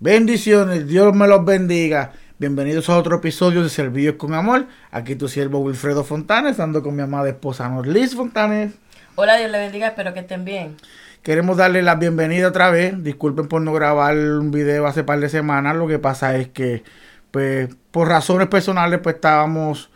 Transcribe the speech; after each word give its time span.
Bendiciones, 0.00 0.86
Dios 0.86 1.12
me 1.12 1.26
los 1.26 1.44
bendiga. 1.44 2.12
Bienvenidos 2.38 2.88
a 2.88 2.96
otro 2.96 3.16
episodio 3.16 3.64
de 3.64 3.68
Servicios 3.68 4.14
con 4.14 4.32
Amor. 4.32 4.68
Aquí 4.92 5.16
tu 5.16 5.26
siervo 5.26 5.58
Wilfredo 5.58 6.04
Fontanes, 6.04 6.60
ando 6.60 6.84
con 6.84 6.94
mi 6.94 7.02
amada 7.02 7.28
esposa 7.28 7.68
Norlis 7.68 8.14
Fontanes. 8.14 8.74
Hola, 9.16 9.38
Dios 9.38 9.50
le 9.50 9.58
bendiga, 9.58 9.88
espero 9.88 10.14
que 10.14 10.20
estén 10.20 10.44
bien. 10.44 10.76
Queremos 11.24 11.56
darle 11.56 11.82
la 11.82 11.96
bienvenida 11.96 12.46
otra 12.46 12.70
vez. 12.70 13.02
Disculpen 13.02 13.48
por 13.48 13.60
no 13.60 13.72
grabar 13.72 14.16
un 14.16 14.52
video 14.52 14.86
hace 14.86 15.02
par 15.02 15.18
de 15.18 15.28
semanas. 15.28 15.74
Lo 15.74 15.88
que 15.88 15.98
pasa 15.98 16.36
es 16.36 16.46
que, 16.46 16.84
pues, 17.32 17.68
por 17.90 18.06
razones 18.06 18.46
personales, 18.46 19.00
pues 19.02 19.16
estábamos 19.16 19.90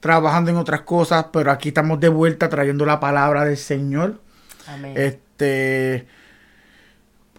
trabajando 0.00 0.50
en 0.50 0.56
otras 0.56 0.80
cosas, 0.80 1.26
pero 1.30 1.50
aquí 1.50 1.68
estamos 1.68 2.00
de 2.00 2.08
vuelta 2.08 2.48
trayendo 2.48 2.86
la 2.86 3.00
palabra 3.00 3.44
del 3.44 3.58
Señor. 3.58 4.18
Amén. 4.66 4.94
Este 4.96 6.06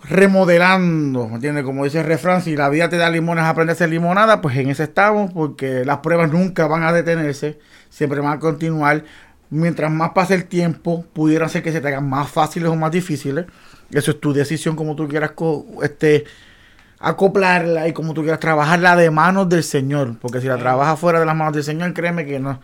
remodelando, 0.04 1.28
¿me 1.28 1.36
entiendes? 1.36 1.64
Como 1.64 1.84
dice 1.86 2.00
el 2.00 2.06
refrán, 2.06 2.42
si 2.42 2.56
la 2.56 2.70
vida 2.70 2.90
te 2.90 2.98
da 2.98 3.10
limones, 3.10 3.46
aprende 3.46 3.72
a 3.72 3.76
hacer 3.76 3.90
limonada, 3.90 4.42
pues 4.42 4.58
en 4.58 4.70
ese 4.70 4.84
estamos, 4.84 5.32
porque 5.32 5.86
las 5.86 6.00
pruebas 6.00 6.32
nunca 6.32 6.68
van 6.68 6.84
a 6.84 6.92
detenerse, 6.92 7.60
siempre 7.90 8.20
van 8.20 8.34
a 8.34 8.40
continuar. 8.40 9.04
Mientras 9.50 9.92
más 9.92 10.12
pase 10.12 10.34
el 10.34 10.46
tiempo, 10.46 11.06
pudiera 11.14 11.48
ser 11.48 11.64
que 11.64 11.72
se 11.72 11.80
te 11.80 11.88
hagan 11.88 12.10
más 12.10 12.30
fáciles 12.30 12.70
o 12.70 12.76
más 12.76 12.92
difíciles. 12.92 13.46
Eso 13.92 14.12
es 14.12 14.20
tu 14.20 14.34
decisión, 14.34 14.76
como 14.76 14.96
tú 14.96 15.08
quieras 15.08 15.34
este, 15.84 16.26
acoplarla 17.00 17.88
y 17.88 17.94
como 17.94 18.14
tú 18.14 18.22
quieras 18.22 18.40
trabajarla 18.40 18.96
de 18.96 19.12
manos 19.12 19.48
del 19.48 19.64
Señor. 19.64 20.18
Porque 20.20 20.42
si 20.42 20.48
la 20.48 20.58
trabajas 20.58 21.00
fuera 21.00 21.20
de 21.20 21.26
las 21.26 21.36
manos 21.36 21.54
del 21.54 21.64
Señor, 21.64 21.94
créeme 21.94 22.26
que 22.26 22.40
no. 22.40 22.60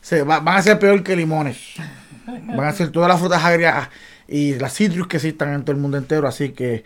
Se 0.00 0.22
van 0.22 0.48
a 0.48 0.62
ser 0.62 0.78
peor 0.78 1.02
que 1.02 1.14
limones. 1.14 1.74
Van 2.26 2.64
a 2.64 2.72
ser 2.72 2.90
todas 2.90 3.08
las 3.08 3.20
frutas 3.20 3.44
agrias 3.44 3.90
y 4.30 4.54
las 4.54 4.74
citrus 4.74 5.08
que 5.08 5.16
existan 5.16 5.52
en 5.52 5.62
todo 5.62 5.72
el 5.72 5.82
mundo 5.82 5.98
entero. 5.98 6.28
Así 6.28 6.50
que 6.50 6.84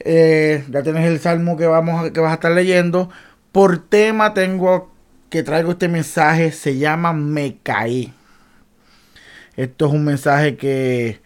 eh, 0.00 0.64
ya 0.70 0.82
tienes 0.82 1.06
el 1.06 1.20
salmo 1.20 1.56
que, 1.56 1.66
vamos 1.66 2.10
que 2.10 2.20
vas 2.20 2.30
a 2.30 2.34
estar 2.34 2.52
leyendo. 2.52 3.10
Por 3.52 3.78
tema 3.78 4.34
tengo 4.34 4.90
que 5.28 5.42
traigo 5.42 5.72
este 5.72 5.88
mensaje, 5.88 6.50
se 6.50 6.78
llama 6.78 7.12
Me 7.12 7.58
caí. 7.62 8.14
Esto 9.56 9.86
es 9.86 9.92
un 9.92 10.04
mensaje 10.04 10.56
que 10.56 11.20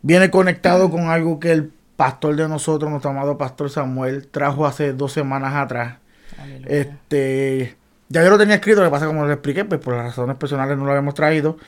viene 0.00 0.30
conectado 0.30 0.90
con 0.90 1.10
algo 1.10 1.38
que 1.40 1.52
el 1.52 1.70
pastor 1.96 2.36
de 2.36 2.48
nosotros, 2.48 2.90
nuestro 2.90 3.10
amado 3.10 3.36
pastor 3.36 3.68
Samuel, 3.68 4.28
trajo 4.28 4.66
hace 4.66 4.92
dos 4.92 5.12
semanas 5.12 5.54
atrás. 5.54 5.96
Este, 6.66 7.76
ya 8.08 8.22
yo 8.22 8.30
lo 8.30 8.38
tenía 8.38 8.54
escrito, 8.54 8.80
lo 8.80 8.86
que 8.86 8.92
pasa 8.92 9.06
como 9.06 9.26
lo 9.26 9.32
expliqué, 9.32 9.64
pues 9.64 9.80
por 9.80 9.94
las 9.94 10.04
razones 10.06 10.36
personales 10.36 10.78
no 10.78 10.84
lo 10.84 10.92
habíamos 10.92 11.14
traído. 11.14 11.58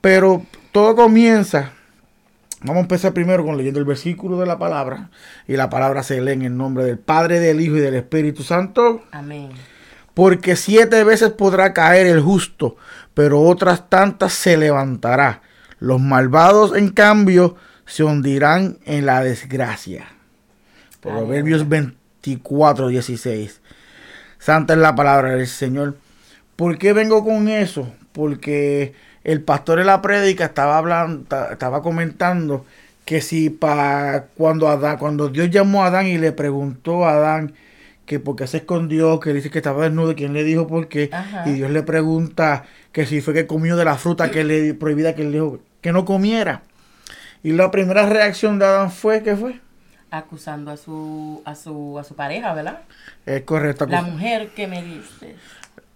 Pero 0.00 0.46
todo 0.72 0.94
comienza 0.94 1.72
Vamos 2.64 2.78
a 2.78 2.80
empezar 2.80 3.12
primero 3.12 3.44
con 3.44 3.58
leyendo 3.58 3.78
el 3.78 3.84
versículo 3.84 4.40
de 4.40 4.46
la 4.46 4.58
palabra. 4.58 5.10
Y 5.46 5.56
la 5.56 5.68
palabra 5.68 6.02
se 6.02 6.20
lee 6.22 6.32
en 6.32 6.42
el 6.42 6.56
nombre 6.56 6.84
del 6.84 6.98
Padre, 6.98 7.38
del 7.38 7.60
Hijo 7.60 7.76
y 7.76 7.80
del 7.80 7.94
Espíritu 7.94 8.42
Santo. 8.42 9.02
Amén. 9.12 9.50
Porque 10.14 10.56
siete 10.56 11.04
veces 11.04 11.30
podrá 11.32 11.74
caer 11.74 12.06
el 12.06 12.22
justo, 12.22 12.76
pero 13.12 13.42
otras 13.42 13.90
tantas 13.90 14.32
se 14.32 14.56
levantará. 14.56 15.42
Los 15.78 16.00
malvados, 16.00 16.74
en 16.74 16.88
cambio, 16.88 17.56
se 17.84 18.02
hundirán 18.02 18.78
en 18.86 19.04
la 19.04 19.22
desgracia. 19.22 20.06
Proverbios 21.02 21.68
24, 21.68 22.88
16. 22.88 23.60
Santa 24.38 24.72
es 24.72 24.78
la 24.78 24.94
palabra 24.94 25.34
del 25.34 25.46
Señor. 25.46 25.98
¿Por 26.56 26.78
qué 26.78 26.94
vengo 26.94 27.24
con 27.24 27.48
eso? 27.48 27.92
Porque 28.12 28.94
el 29.24 29.40
pastor 29.40 29.80
en 29.80 29.86
la 29.86 30.02
prédica 30.02 30.44
estaba 30.44 30.78
hablando, 30.78 31.26
estaba 31.50 31.82
comentando 31.82 32.64
que 33.04 33.20
si 33.20 33.50
para 33.50 34.26
cuando 34.36 34.68
Adán, 34.68 34.98
cuando 34.98 35.28
Dios 35.28 35.50
llamó 35.50 35.82
a 35.82 35.88
Adán 35.88 36.06
y 36.06 36.18
le 36.18 36.32
preguntó 36.32 37.06
a 37.06 37.14
Adán 37.14 37.54
que 38.06 38.20
por 38.20 38.36
qué 38.36 38.46
se 38.46 38.58
escondió, 38.58 39.18
que 39.20 39.32
dice 39.32 39.50
que 39.50 39.58
estaba 39.58 39.84
desnudo, 39.84 40.14
quién 40.14 40.34
le 40.34 40.44
dijo 40.44 40.66
por 40.66 40.88
qué, 40.88 41.10
y 41.46 41.52
Dios 41.52 41.70
le 41.70 41.82
pregunta 41.82 42.64
que 42.92 43.06
si 43.06 43.22
fue 43.22 43.32
que 43.32 43.46
comió 43.46 43.76
de 43.76 43.84
la 43.84 43.96
fruta 43.96 44.30
que 44.30 44.44
le 44.44 44.74
prohibida 44.74 45.14
que 45.14 45.22
él 45.22 45.32
dijo 45.32 45.58
que 45.80 45.92
no 45.92 46.04
comiera. 46.04 46.62
Y 47.42 47.52
la 47.52 47.70
primera 47.70 48.06
reacción 48.06 48.58
de 48.58 48.66
Adán 48.66 48.90
fue, 48.90 49.22
¿qué 49.22 49.36
fue? 49.36 49.60
Acusando 50.10 50.70
a 50.70 50.76
su, 50.76 51.42
a 51.44 51.54
su, 51.54 51.98
a 51.98 52.04
su 52.04 52.14
pareja, 52.14 52.54
¿verdad? 52.54 52.82
Es 53.26 53.42
correcto. 53.42 53.86
La 53.86 54.02
mujer 54.02 54.50
que 54.54 54.66
me 54.66 54.82
diste. 54.82 55.36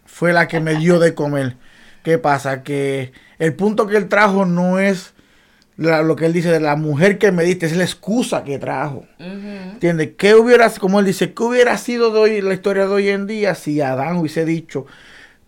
Fue 0.05 0.33
la 0.33 0.49
que 0.49 0.61
me 0.61 0.77
dio 0.77 0.99
de 0.99 1.15
comer. 1.15 1.57
¿Qué 2.03 2.19
pasa? 2.19 2.63
Que 2.63 3.13
el 3.39 3.55
punto 3.55 3.87
que 3.87 3.97
él 3.97 4.09
trajo 4.09 4.45
no 4.45 4.79
es 4.79 5.15
lo 5.77 6.17
que 6.17 6.27
él 6.27 6.33
dice 6.33 6.51
de 6.51 6.59
la 6.59 6.75
mujer 6.75 7.19
que 7.19 7.31
me 7.31 7.45
diste, 7.45 7.67
es 7.67 7.77
la 7.77 7.85
excusa 7.85 8.43
que 8.43 8.59
trajo. 8.59 9.07
¿Entiendes? 9.19 10.11
¿Qué 10.19 10.35
hubiera, 10.35 10.69
como 10.71 10.99
él 10.99 11.07
dice, 11.07 11.33
qué 11.33 11.43
hubiera 11.45 11.79
sido 11.79 12.13
de 12.13 12.19
hoy, 12.19 12.41
la 12.41 12.55
historia 12.55 12.87
de 12.87 12.93
hoy 12.93 13.09
en 13.11 13.29
día 13.29 13.55
si 13.55 13.81
Adán 13.81 14.17
hubiese 14.17 14.45
dicho, 14.45 14.87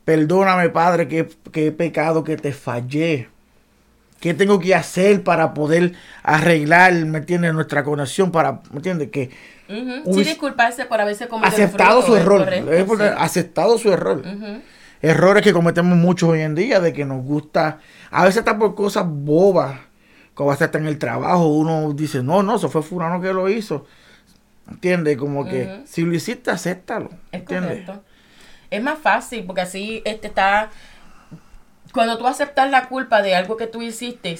perdóname 0.04 0.68
Padre, 0.68 1.08
que, 1.08 1.28
he 1.54 1.72
pecado, 1.72 2.22
que 2.22 2.36
te 2.36 2.52
fallé? 2.52 3.28
¿Qué 4.20 4.34
tengo 4.34 4.60
que 4.60 4.74
hacer 4.74 5.24
para 5.24 5.54
poder 5.54 5.94
arreglar, 6.22 6.92
¿me 7.06 7.18
entiendes? 7.18 7.54
Nuestra 7.54 7.82
conexión 7.82 8.30
para, 8.30 8.60
¿me 8.70 8.76
entiendes? 8.76 9.08
Que 9.10 9.30
Sí, 10.04 10.24
disculparse 10.24 10.84
por 10.86 11.00
haberse 11.00 11.28
cometido 11.28 11.64
aceptado 11.64 12.02
su 12.02 12.16
error, 12.16 12.48
aceptado 13.16 13.78
su 13.78 13.92
error 13.92 14.22
errores 15.02 15.42
que 15.42 15.52
cometemos 15.52 15.96
muchos 15.96 16.28
hoy 16.30 16.40
en 16.40 16.54
día, 16.54 16.80
de 16.80 16.92
que 16.92 17.04
nos 17.04 17.24
gusta, 17.24 17.78
a 18.10 18.24
veces 18.24 18.38
está 18.38 18.58
por 18.58 18.74
cosas 18.74 19.04
bobas, 19.06 19.80
como 20.34 20.52
hasta 20.52 20.70
en 20.78 20.86
el 20.86 20.98
trabajo, 20.98 21.46
uno 21.48 21.92
dice, 21.92 22.22
no, 22.22 22.42
no, 22.42 22.56
eso 22.56 22.68
fue 22.68 22.82
fulano 22.82 23.20
que 23.20 23.32
lo 23.32 23.48
hizo. 23.48 23.86
¿Entiendes? 24.70 25.16
Como 25.16 25.44
que 25.44 25.82
si 25.84 26.02
lo 26.02 26.14
hiciste, 26.14 26.50
acéptalo. 26.50 27.10
¿entiendes? 27.32 27.88
Es 28.70 28.82
más 28.82 28.98
fácil, 28.98 29.44
porque 29.44 29.62
así 29.62 30.00
este 30.04 30.28
está, 30.28 30.70
cuando 31.92 32.18
tú 32.18 32.26
aceptas 32.26 32.70
la 32.70 32.88
culpa 32.88 33.20
de 33.20 33.34
algo 33.34 33.56
que 33.56 33.66
tú 33.66 33.82
hiciste, 33.82 34.38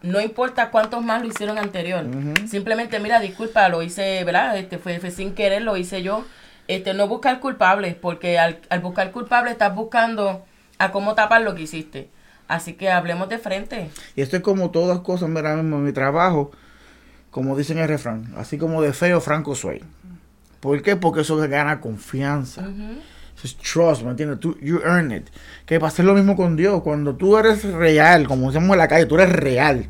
no 0.00 0.20
importa 0.20 0.70
cuántos 0.70 1.02
más 1.02 1.22
lo 1.22 1.28
hicieron 1.28 1.58
anterior. 1.58 2.06
Simplemente, 2.46 3.00
mira, 3.00 3.18
disculpa, 3.20 3.68
lo 3.68 3.82
hice, 3.82 4.22
¿verdad? 4.22 4.56
Este 4.56 4.78
fue, 4.78 5.00
fue 5.00 5.10
sin 5.10 5.34
querer, 5.34 5.62
lo 5.62 5.76
hice 5.76 6.02
yo 6.02 6.24
este, 6.68 6.94
no 6.94 7.08
buscar 7.08 7.40
culpables, 7.40 7.94
porque 7.94 8.38
al, 8.38 8.58
buscar 8.80 9.10
culpables 9.12 9.52
estás 9.52 9.74
buscando 9.74 10.44
a 10.78 10.90
cómo 10.92 11.14
tapar 11.14 11.42
lo 11.42 11.54
que 11.54 11.62
hiciste. 11.62 12.10
Así 12.48 12.74
que 12.74 12.90
hablemos 12.90 13.28
de 13.28 13.38
frente. 13.38 13.90
Y 14.16 14.22
esto 14.22 14.36
es 14.36 14.42
como 14.42 14.70
todas 14.70 15.00
cosas, 15.00 15.28
mira, 15.28 15.52
en 15.52 15.84
mi 15.84 15.92
trabajo, 15.92 16.52
como 17.30 17.56
dicen 17.56 17.78
el 17.78 17.88
refrán, 17.88 18.32
así 18.36 18.58
como 18.58 18.82
de 18.82 18.92
feo, 18.92 19.20
franco 19.20 19.54
soy. 19.54 19.82
¿Por 20.60 20.82
qué? 20.82 20.96
Porque 20.96 21.22
eso 21.22 21.36
gana 21.36 21.80
confianza. 21.80 22.62
Eso 23.36 23.46
es 23.46 23.56
trust, 23.56 24.02
¿me 24.02 24.10
entiendes? 24.10 24.40
Tú, 24.40 24.56
you 24.60 24.80
earn 24.84 25.12
it. 25.12 25.28
Que 25.66 25.78
va 25.78 25.88
a 25.88 25.90
ser 25.90 26.04
lo 26.04 26.14
mismo 26.14 26.36
con 26.36 26.56
Dios. 26.56 26.82
Cuando 26.82 27.16
tú 27.16 27.36
eres 27.36 27.64
real, 27.64 28.26
como 28.26 28.50
decimos 28.50 28.72
en 28.72 28.78
la 28.78 28.88
calle, 28.88 29.06
tú 29.06 29.16
eres 29.16 29.30
real. 29.30 29.86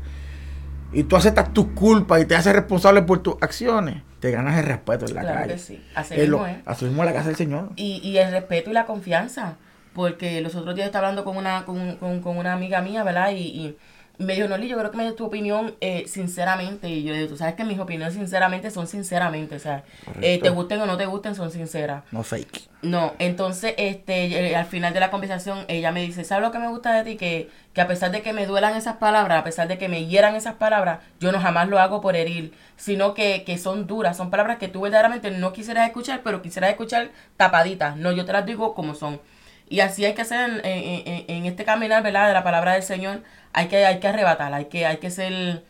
Y 0.91 1.03
tú 1.03 1.15
aceptas 1.15 1.53
tus 1.53 1.67
culpas 1.67 2.21
y 2.21 2.25
te 2.25 2.35
haces 2.35 2.53
responsable 2.53 3.03
por 3.03 3.19
tus 3.19 3.35
acciones 3.41 4.01
te 4.25 4.31
ganas 4.31 4.57
el 4.57 4.65
respeto 4.65 5.05
en 5.05 5.13
la 5.13 5.21
claro 5.21 5.39
calle. 5.41 5.53
Que 5.53 5.59
sí. 5.59 5.85
Así 5.93 6.15
mismo, 6.17 6.47
¿eh? 6.47 6.61
Así 6.65 6.85
mismo 6.85 7.03
la 7.03 7.13
casa 7.13 7.27
del 7.27 7.35
Señor. 7.35 7.69
Y, 7.75 8.01
y 8.03 8.17
el 8.17 8.31
respeto 8.31 8.71
y 8.71 8.73
la 8.73 8.87
confianza. 8.87 9.57
Porque 9.93 10.41
los 10.41 10.55
otros 10.55 10.73
días 10.73 10.87
estaba 10.87 11.07
hablando 11.07 11.23
con 11.23 11.37
una, 11.37 11.63
con, 11.63 11.97
con, 11.97 12.21
con 12.21 12.37
una 12.37 12.53
amiga 12.53 12.81
mía, 12.81 13.03
¿verdad? 13.03 13.31
Y, 13.31 13.43
y 13.43 13.77
me 14.17 14.35
dijo, 14.35 14.47
Noli, 14.47 14.67
yo 14.67 14.77
creo 14.77 14.91
que 14.91 14.97
me 14.97 15.03
dio 15.03 15.15
tu 15.15 15.25
opinión 15.25 15.75
eh, 15.81 16.05
sinceramente. 16.07 16.89
Y 16.89 17.03
yo 17.03 17.11
le 17.11 17.19
digo, 17.19 17.31
tú 17.31 17.37
sabes 17.37 17.55
que 17.55 17.63
mis 17.63 17.79
opiniones 17.79 18.13
sinceramente 18.13 18.71
son 18.71 18.87
sinceramente. 18.87 19.55
O 19.55 19.59
sea, 19.59 19.83
eh, 20.21 20.39
te 20.41 20.49
gusten 20.49 20.81
o 20.81 20.85
no 20.85 20.97
te 20.97 21.05
gusten, 21.05 21.35
son 21.35 21.51
sinceras. 21.51 22.03
No 22.11 22.23
fake. 22.23 22.69
No, 22.81 23.13
entonces, 23.19 23.73
este, 23.77 24.25
eh, 24.25 24.55
al 24.55 24.65
final 24.65 24.93
de 24.93 24.99
la 24.99 25.11
conversación, 25.11 25.65
ella 25.67 25.91
me 25.91 26.01
dice, 26.01 26.23
¿sabes 26.23 26.45
lo 26.45 26.51
que 26.51 26.59
me 26.59 26.67
gusta 26.67 26.93
de 26.93 27.03
ti? 27.03 27.17
Que, 27.17 27.49
que 27.73 27.81
a 27.81 27.87
pesar 27.87 28.11
de 28.11 28.21
que 28.21 28.31
me 28.31 28.45
duelan 28.45 28.75
esas 28.75 28.97
palabras, 28.97 29.39
a 29.39 29.43
pesar 29.43 29.67
de 29.67 29.77
que 29.77 29.89
me 29.89 30.05
hieran 30.05 30.35
esas 30.35 30.55
palabras, 30.55 30.99
yo 31.19 31.31
no 31.31 31.39
jamás 31.39 31.67
lo 31.67 31.79
hago 31.79 31.99
por 31.99 32.15
herir, 32.15 32.53
sino 32.77 33.13
que, 33.13 33.43
que 33.43 33.57
son 33.57 33.87
duras, 33.87 34.17
son 34.17 34.29
palabras 34.29 34.57
que 34.57 34.67
tú 34.67 34.81
verdaderamente 34.81 35.31
no 35.31 35.51
quisieras 35.51 35.87
escuchar, 35.87 36.21
pero 36.23 36.41
quisieras 36.41 36.69
escuchar 36.69 37.09
tapaditas. 37.37 37.97
No, 37.97 38.11
yo 38.11 38.25
te 38.25 38.33
las 38.33 38.45
digo 38.45 38.75
como 38.75 38.93
son. 38.93 39.19
Y 39.67 39.79
así 39.79 40.05
hay 40.05 40.13
que 40.13 40.21
hacer 40.21 40.61
en, 40.63 41.25
en, 41.27 41.45
este 41.45 41.65
caminar, 41.65 42.03
¿verdad? 42.03 42.27
De 42.27 42.33
la 42.33 42.43
palabra 42.43 42.73
del 42.73 42.83
Señor, 42.83 43.23
hay 43.51 43.67
que, 43.67 43.85
hay 43.85 43.99
que 43.99 44.07
arrebatarla, 44.07 44.57
hay 44.57 44.65
que, 44.65 44.85
hay 44.85 44.97
que 44.97 45.09
ser 45.09 45.63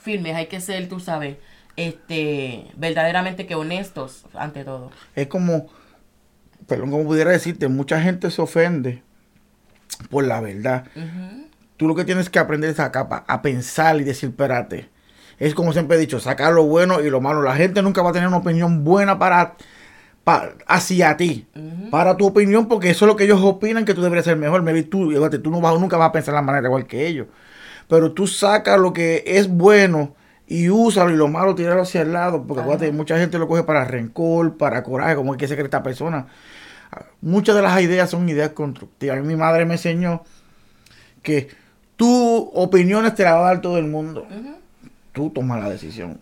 firmes, 0.00 0.34
hay 0.34 0.46
que 0.46 0.60
ser, 0.60 0.88
tú 0.88 0.98
sabes, 0.98 1.36
este, 1.76 2.66
verdaderamente 2.76 3.46
que 3.46 3.54
honestos 3.54 4.24
ante 4.34 4.64
todo. 4.64 4.90
Es 5.14 5.28
como, 5.28 5.68
perdón, 6.66 6.90
como 6.90 7.04
pudiera 7.04 7.30
decirte, 7.30 7.68
mucha 7.68 8.00
gente 8.00 8.30
se 8.30 8.42
ofende 8.42 9.02
por 10.10 10.24
la 10.24 10.40
verdad. 10.40 10.84
Tú 11.76 11.86
lo 11.86 11.94
que 11.94 12.04
tienes 12.04 12.28
que 12.28 12.40
aprender 12.40 12.70
es 12.70 12.80
a, 12.80 12.86
a 12.90 13.42
pensar 13.42 14.00
y 14.00 14.04
decir, 14.04 14.30
espérate. 14.30 14.88
Es 15.38 15.54
como 15.54 15.72
siempre 15.72 15.96
he 15.96 16.00
dicho, 16.00 16.18
sacar 16.18 16.52
lo 16.52 16.64
bueno 16.64 17.00
y 17.00 17.10
lo 17.10 17.20
malo. 17.20 17.42
La 17.42 17.54
gente 17.54 17.80
nunca 17.82 18.02
va 18.02 18.10
a 18.10 18.12
tener 18.12 18.26
una 18.26 18.38
opinión 18.38 18.82
buena 18.82 19.20
para 19.20 19.54
hacia 20.66 21.16
ti, 21.16 21.46
para 21.90 22.16
tu 22.16 22.26
opinión, 22.26 22.68
porque 22.68 22.90
eso 22.90 23.04
es 23.04 23.08
lo 23.08 23.16
que 23.16 23.24
ellos 23.24 23.40
opinan 23.42 23.84
que 23.84 23.94
tú 23.94 24.02
deberías 24.02 24.24
ser 24.24 24.36
mejor. 24.36 24.62
Me 24.62 24.82
tú, 24.82 25.12
tú 25.42 25.50
no 25.50 25.60
vas, 25.60 25.78
nunca 25.78 25.96
vas 25.96 26.08
a 26.08 26.12
pensar 26.12 26.32
de 26.32 26.36
la 26.36 26.42
manera 26.42 26.68
igual 26.68 26.86
que 26.86 27.06
ellos. 27.06 27.26
Pero 27.88 28.12
tú 28.12 28.26
sacas 28.26 28.78
lo 28.78 28.92
que 28.92 29.24
es 29.26 29.48
bueno 29.48 30.14
y 30.46 30.68
úsalo 30.68 31.10
y 31.10 31.16
lo 31.16 31.28
malo 31.28 31.54
tirarlo 31.54 31.82
hacia 31.82 32.02
el 32.02 32.12
lado, 32.12 32.44
porque 32.46 32.62
acuérdate, 32.62 32.92
mucha 32.92 33.18
gente 33.18 33.38
lo 33.38 33.48
coge 33.48 33.62
para 33.62 33.84
rencor, 33.84 34.56
para 34.56 34.82
coraje, 34.82 35.16
como 35.16 35.34
es 35.34 35.38
que 35.38 35.48
se 35.48 35.54
cree 35.54 35.64
esta 35.64 35.82
persona. 35.82 36.26
Muchas 37.20 37.54
de 37.54 37.62
las 37.62 37.80
ideas 37.80 38.10
son 38.10 38.28
ideas 38.28 38.50
constructivas. 38.50 39.22
Mi 39.22 39.36
madre 39.36 39.66
me 39.66 39.74
enseñó 39.74 40.22
que 41.22 41.48
tu 41.96 42.50
opiniones 42.54 43.14
te 43.14 43.24
la 43.24 43.34
va 43.34 43.40
a 43.40 43.54
dar 43.54 43.60
todo 43.60 43.78
el 43.78 43.86
mundo. 43.86 44.26
Tú 45.12 45.30
tomas 45.30 45.62
la 45.62 45.68
decisión. 45.68 46.20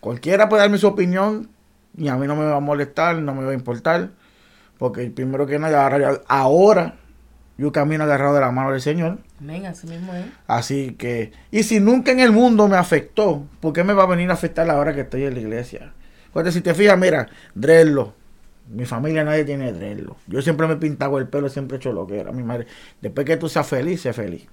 Cualquiera 0.00 0.48
puede 0.48 0.62
darme 0.62 0.78
su 0.78 0.86
opinión 0.86 1.48
y 1.96 2.08
a 2.08 2.16
mí 2.16 2.26
no 2.26 2.36
me 2.36 2.44
va 2.44 2.56
a 2.56 2.60
molestar, 2.60 3.16
no 3.16 3.34
me 3.34 3.44
va 3.44 3.50
a 3.50 3.54
importar, 3.54 4.10
porque 4.78 5.10
primero 5.10 5.46
que 5.46 5.58
nada, 5.58 6.20
ahora 6.28 6.96
yo 7.58 7.72
camino 7.72 8.04
agarrado 8.04 8.34
de 8.34 8.40
la 8.40 8.50
mano 8.50 8.72
del 8.72 8.82
Señor. 8.82 9.18
Amén, 9.40 9.66
así 9.66 9.86
mismo 9.86 10.14
es. 10.14 10.26
Así 10.46 10.92
que, 10.92 11.32
y 11.50 11.62
si 11.62 11.80
nunca 11.80 12.12
en 12.12 12.20
el 12.20 12.32
mundo 12.32 12.68
me 12.68 12.76
afectó, 12.76 13.46
¿por 13.60 13.72
qué 13.72 13.82
me 13.82 13.94
va 13.94 14.02
a 14.02 14.06
venir 14.06 14.30
a 14.30 14.34
afectar 14.34 14.68
ahora 14.68 14.94
que 14.94 15.02
estoy 15.02 15.24
en 15.24 15.34
la 15.34 15.40
iglesia? 15.40 15.92
Porque 16.32 16.52
si 16.52 16.60
te 16.60 16.74
fijas, 16.74 16.98
mira, 16.98 17.28
Drello, 17.54 18.12
mi 18.68 18.84
familia 18.84 19.24
nadie 19.24 19.44
tiene 19.44 19.72
Drello. 19.72 20.16
Yo 20.26 20.42
siempre 20.42 20.66
me 20.66 20.74
he 20.74 20.76
pintado 20.76 21.18
el 21.18 21.28
pelo, 21.28 21.48
siempre 21.48 21.76
he 21.76 21.78
hecho 21.78 21.92
lo 21.92 22.06
que 22.06 22.18
era. 22.18 22.30
Mi 22.32 22.42
madre, 22.42 22.66
después 23.00 23.26
que 23.26 23.38
tú 23.38 23.48
seas 23.48 23.66
feliz, 23.66 24.02
sé 24.02 24.12
feliz. 24.12 24.46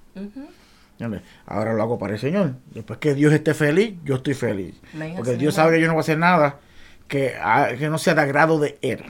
Ahora 1.46 1.74
lo 1.74 1.84
hago 1.84 2.00
para 2.00 2.14
el 2.14 2.20
Señor. 2.20 2.54
Después 2.74 3.00
que 3.00 3.14
Dios 3.14 3.34
esté 3.34 3.54
feliz, 3.54 3.96
yo 4.06 4.16
estoy 4.16 4.34
feliz. 4.34 4.80
Porque 5.18 5.36
Dios 5.36 5.56
sabe 5.56 5.76
que 5.76 5.82
yo 5.82 5.88
no 5.88 5.94
voy 5.94 6.00
a 6.00 6.02
hacer 6.02 6.18
nada 6.18 6.60
que, 7.08 7.36
ah, 7.42 7.70
que 7.78 7.90
no 7.90 7.98
sea 7.98 8.16
de 8.16 8.22
agrado 8.22 8.60
de 8.60 8.78
Él. 8.82 9.04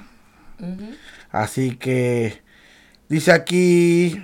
Así 1.32 1.76
que 1.76 2.44
Dice 3.14 3.32
aquí, 3.32 4.20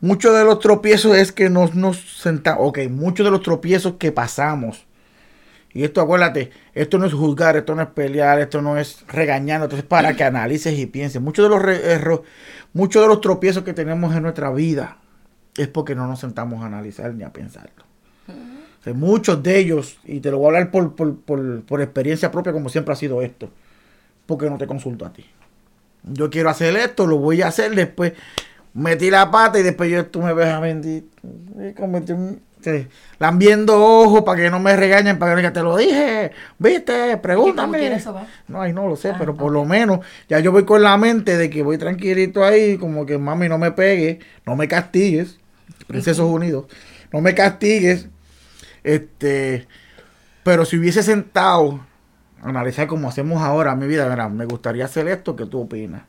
muchos 0.00 0.34
de 0.34 0.44
los 0.44 0.60
tropiezos 0.60 1.14
es 1.14 1.30
que 1.30 1.50
nos, 1.50 1.74
nos 1.74 2.20
sentamos, 2.22 2.68
ok, 2.68 2.78
muchos 2.88 3.24
de 3.24 3.30
los 3.30 3.42
tropiezos 3.42 3.96
que 3.98 4.12
pasamos. 4.12 4.86
Y 5.74 5.84
esto, 5.84 6.00
acuérdate, 6.00 6.50
esto 6.72 6.96
no 6.96 7.04
es 7.04 7.12
juzgar, 7.12 7.58
esto 7.58 7.74
no 7.74 7.82
es 7.82 7.88
pelear, 7.88 8.40
esto 8.40 8.62
no 8.62 8.78
es 8.78 9.04
regañar, 9.08 9.62
esto 9.62 9.76
es 9.76 9.82
para 9.82 10.16
que 10.16 10.24
analices 10.24 10.78
y 10.78 10.86
pienses. 10.86 11.20
Muchos 11.20 11.44
de 11.44 11.50
los 11.50 11.62
errores, 11.84 12.26
muchos 12.72 13.02
de 13.02 13.08
los 13.08 13.20
tropiezos 13.20 13.62
que 13.62 13.74
tenemos 13.74 14.14
en 14.14 14.22
nuestra 14.22 14.50
vida 14.50 14.96
es 15.58 15.68
porque 15.68 15.94
no 15.94 16.06
nos 16.06 16.20
sentamos 16.20 16.62
a 16.62 16.66
analizar 16.66 17.12
ni 17.12 17.24
a 17.24 17.32
pensarlo. 17.34 17.84
Muchos 18.94 19.42
de 19.42 19.58
ellos, 19.58 19.98
y 20.04 20.20
te 20.20 20.30
lo 20.30 20.38
voy 20.38 20.46
a 20.46 20.48
hablar 20.48 20.70
por, 20.70 20.94
por, 20.94 21.16
por, 21.16 21.62
por 21.62 21.80
experiencia 21.80 22.30
propia, 22.30 22.52
como 22.52 22.68
siempre 22.68 22.92
ha 22.92 22.96
sido 22.96 23.22
esto, 23.22 23.50
porque 24.26 24.48
no 24.48 24.58
te 24.58 24.66
consulto 24.66 25.04
a 25.04 25.12
ti 25.12 25.24
yo 26.02 26.30
quiero 26.30 26.50
hacer 26.50 26.76
esto, 26.76 27.06
lo 27.06 27.18
voy 27.18 27.42
a 27.42 27.48
hacer, 27.48 27.74
después 27.74 28.12
metí 28.72 29.10
la 29.10 29.30
pata 29.30 29.58
y 29.58 29.62
después 29.62 29.90
yo 29.90 30.06
tú 30.06 30.22
me 30.22 30.32
ves 30.32 30.48
a 30.48 30.60
mentir. 30.60 31.04
Lambiendo 33.18 33.82
ojos 33.82 34.22
para 34.22 34.42
que 34.42 34.50
no 34.50 34.60
me 34.60 34.76
regañen, 34.76 35.18
para 35.18 35.40
que 35.40 35.50
te 35.50 35.62
lo 35.62 35.76
dije, 35.76 36.30
viste, 36.58 37.16
pregúntame. 37.16 37.98
No, 38.48 38.60
ay, 38.60 38.72
no 38.72 38.86
lo 38.86 38.96
sé, 38.96 39.10
ah, 39.10 39.16
pero 39.18 39.34
por 39.34 39.50
lo 39.50 39.64
menos 39.64 40.00
ya 40.28 40.40
yo 40.40 40.52
voy 40.52 40.64
con 40.64 40.82
la 40.82 40.96
mente 40.96 41.36
de 41.36 41.48
que 41.48 41.62
voy 41.62 41.78
tranquilito 41.78 42.44
ahí, 42.44 42.76
como 42.76 43.06
que 43.06 43.16
mami 43.18 43.48
no 43.48 43.56
me 43.56 43.72
pegue, 43.72 44.20
no 44.44 44.56
me 44.56 44.68
castigues, 44.68 45.38
Princesos 45.86 46.30
Unidos, 46.30 46.66
no 47.12 47.20
me 47.20 47.34
castigues. 47.34 48.08
Este, 48.82 49.66
pero 50.42 50.64
si 50.64 50.78
hubiese 50.78 51.02
sentado 51.02 51.80
analizar 52.42 52.86
como 52.86 53.08
hacemos 53.08 53.42
ahora 53.42 53.74
mi 53.76 53.86
vida, 53.86 54.28
me 54.28 54.44
gustaría 54.46 54.84
hacer 54.84 55.08
esto, 55.08 55.36
¿qué 55.36 55.46
tú 55.46 55.60
opinas? 55.60 56.02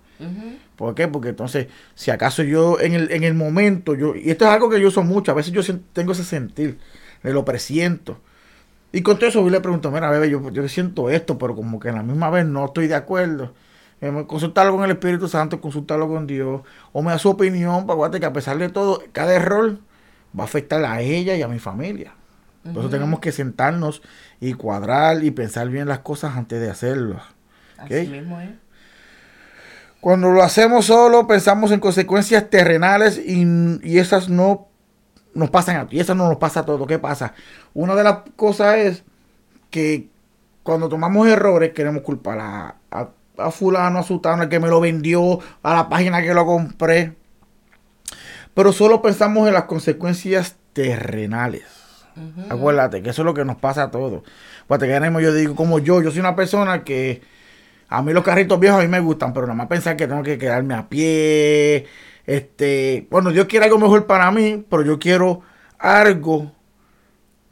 ¿Por 0.75 0.95
qué? 0.95 1.07
Porque 1.07 1.29
entonces, 1.29 1.67
si 1.95 2.11
acaso 2.11 2.43
yo 2.43 2.79
en 2.79 2.93
el, 2.93 3.11
en 3.11 3.23
el 3.23 3.33
momento, 3.33 3.95
yo, 3.95 4.15
y 4.15 4.29
esto 4.29 4.45
es 4.45 4.51
algo 4.51 4.69
que 4.69 4.79
yo 4.79 4.87
uso 4.87 5.03
mucho, 5.03 5.31
a 5.31 5.35
veces 5.35 5.51
yo 5.51 5.61
tengo 5.93 6.11
ese 6.11 6.23
sentir, 6.23 6.77
me 7.23 7.31
lo 7.31 7.43
presiento. 7.43 8.19
Y 8.91 9.01
con 9.01 9.17
todo 9.17 9.29
eso 9.29 9.41
yo 9.41 9.49
le 9.49 9.61
pregunto, 9.61 9.89
mira, 9.91 10.09
bebé, 10.09 10.29
yo, 10.29 10.49
yo 10.51 10.67
siento 10.67 11.09
esto, 11.09 11.37
pero 11.37 11.55
como 11.55 11.79
que 11.79 11.89
a 11.89 11.93
la 11.93 12.03
misma 12.03 12.29
vez 12.29 12.45
no 12.45 12.65
estoy 12.65 12.87
de 12.87 12.95
acuerdo. 12.95 13.53
Eh, 14.01 14.25
consultarlo 14.27 14.73
con 14.73 14.83
el 14.83 14.91
Espíritu 14.91 15.27
Santo, 15.27 15.61
consultarlo 15.61 16.07
con 16.07 16.27
Dios, 16.27 16.61
o 16.91 17.01
me 17.01 17.11
da 17.11 17.19
su 17.19 17.29
opinión, 17.29 17.85
para 17.85 18.11
que 18.11 18.25
a 18.25 18.33
pesar 18.33 18.57
de 18.57 18.69
todo, 18.69 19.03
cada 19.11 19.33
error 19.33 19.77
va 20.37 20.43
a 20.43 20.45
afectar 20.45 20.83
a 20.83 21.01
ella 21.01 21.35
y 21.35 21.41
a 21.41 21.47
mi 21.47 21.59
familia. 21.59 22.13
Por 22.63 22.77
eso 22.77 22.89
tenemos 22.89 23.19
que 23.19 23.31
sentarnos 23.31 24.01
y 24.39 24.53
cuadrar 24.53 25.23
y 25.23 25.31
pensar 25.31 25.69
bien 25.69 25.87
las 25.87 25.99
cosas 25.99 26.37
antes 26.37 26.61
de 26.61 26.69
hacerlo. 26.69 27.19
Así 27.77 28.07
mismo 28.07 28.39
es. 28.39 28.51
Cuando 29.99 30.31
lo 30.31 30.41
hacemos 30.41 30.85
solo, 30.85 31.27
pensamos 31.27 31.71
en 31.71 31.79
consecuencias 31.79 32.49
terrenales 32.49 33.21
y, 33.23 33.99
esas 33.99 34.29
no 34.29 34.67
nos 35.33 35.49
pasan 35.49 35.75
a 35.75 35.87
y 35.91 35.99
eso 35.99 36.15
no 36.15 36.27
nos 36.27 36.37
pasa 36.37 36.61
a 36.61 36.65
todos. 36.65 36.87
¿Qué 36.87 36.97
pasa? 36.97 37.33
Una 37.73 37.95
de 37.95 38.03
las 38.03 38.17
cosas 38.35 38.77
es 38.77 39.03
que 39.69 40.09
cuando 40.63 40.89
tomamos 40.89 41.27
errores 41.27 41.73
queremos 41.73 42.01
culpar 42.01 42.39
a, 42.39 42.75
a, 42.89 43.09
a 43.37 43.51
fulano, 43.51 43.99
a 43.99 44.03
sutano, 44.03 44.43
el 44.43 44.49
que 44.49 44.59
me 44.59 44.69
lo 44.69 44.81
vendió, 44.81 45.39
a 45.61 45.75
la 45.75 45.89
página 45.89 46.21
que 46.21 46.33
lo 46.33 46.45
compré. 46.45 47.15
Pero 48.53 48.73
solo 48.73 49.01
pensamos 49.01 49.47
en 49.47 49.53
las 49.53 49.65
consecuencias 49.65 50.55
terrenales. 50.73 51.80
Acuérdate 52.49 53.01
que 53.01 53.09
eso 53.09 53.21
es 53.21 53.25
lo 53.25 53.33
que 53.33 53.45
nos 53.45 53.57
pasa 53.57 53.83
a 53.83 53.91
todos. 53.91 54.23
Pues 54.67 54.81
yo 54.81 55.33
digo, 55.33 55.55
como 55.55 55.79
yo, 55.79 56.01
yo 56.01 56.11
soy 56.11 56.19
una 56.19 56.35
persona 56.35 56.83
que 56.83 57.21
a 57.89 58.01
mí 58.01 58.13
los 58.13 58.23
carritos 58.23 58.59
viejos 58.59 58.79
a 58.79 58.83
mí 58.83 58.87
me 58.87 58.99
gustan, 58.99 59.33
pero 59.33 59.47
nada 59.47 59.57
más 59.57 59.67
pensar 59.67 59.97
que 59.97 60.07
tengo 60.07 60.23
que 60.23 60.37
quedarme 60.37 60.73
a 60.73 60.87
pie. 60.87 61.85
Este, 62.25 63.07
bueno, 63.11 63.31
Dios 63.31 63.47
quiere 63.47 63.65
algo 63.65 63.77
mejor 63.77 64.05
para 64.05 64.31
mí, 64.31 64.65
pero 64.69 64.83
yo 64.83 64.97
quiero 64.97 65.41
algo 65.77 66.51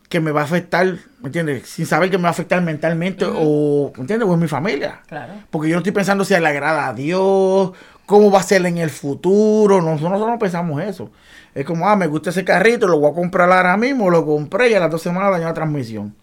que 0.07 0.19
me 0.19 0.31
va 0.31 0.41
a 0.41 0.43
afectar, 0.45 0.85
¿me 1.19 1.27
entiendes? 1.27 1.67
Sin 1.69 1.85
saber 1.85 2.09
que 2.09 2.17
me 2.17 2.23
va 2.23 2.29
a 2.29 2.31
afectar 2.31 2.61
mentalmente 2.61 3.25
o, 3.27 3.91
¿me 3.95 4.01
entiendes? 4.01 4.27
O 4.27 4.33
en 4.33 4.39
mi 4.39 4.47
familia. 4.47 5.01
Claro. 5.07 5.33
Porque 5.51 5.69
yo 5.69 5.75
no 5.75 5.79
estoy 5.79 5.91
pensando 5.91 6.25
si 6.25 6.33
le 6.37 6.47
agrada 6.47 6.87
a 6.87 6.93
Dios, 6.93 7.73
cómo 8.09 8.31
va 8.31 8.39
a 8.39 8.43
ser 8.43 8.65
en 8.65 8.79
el 8.79 8.89
futuro. 8.89 9.81
Nosotros 9.83 10.19
no 10.19 10.39
pensamos 10.39 10.81
eso. 10.81 11.11
Es 11.53 11.63
como, 11.63 11.87
ah, 11.87 11.95
me 11.95 12.07
gusta 12.07 12.31
ese 12.31 12.43
carrito, 12.43 12.87
lo 12.87 12.99
voy 12.99 13.11
a 13.11 13.13
comprar 13.13 13.51
ahora 13.51 13.77
mismo, 13.77 14.09
lo 14.09 14.25
compré 14.25 14.71
y 14.71 14.73
a 14.73 14.79
las 14.79 14.89
dos 14.89 15.03
semanas 15.03 15.31
dañó 15.31 15.45
la 15.45 15.53
transmisión. 15.53 16.15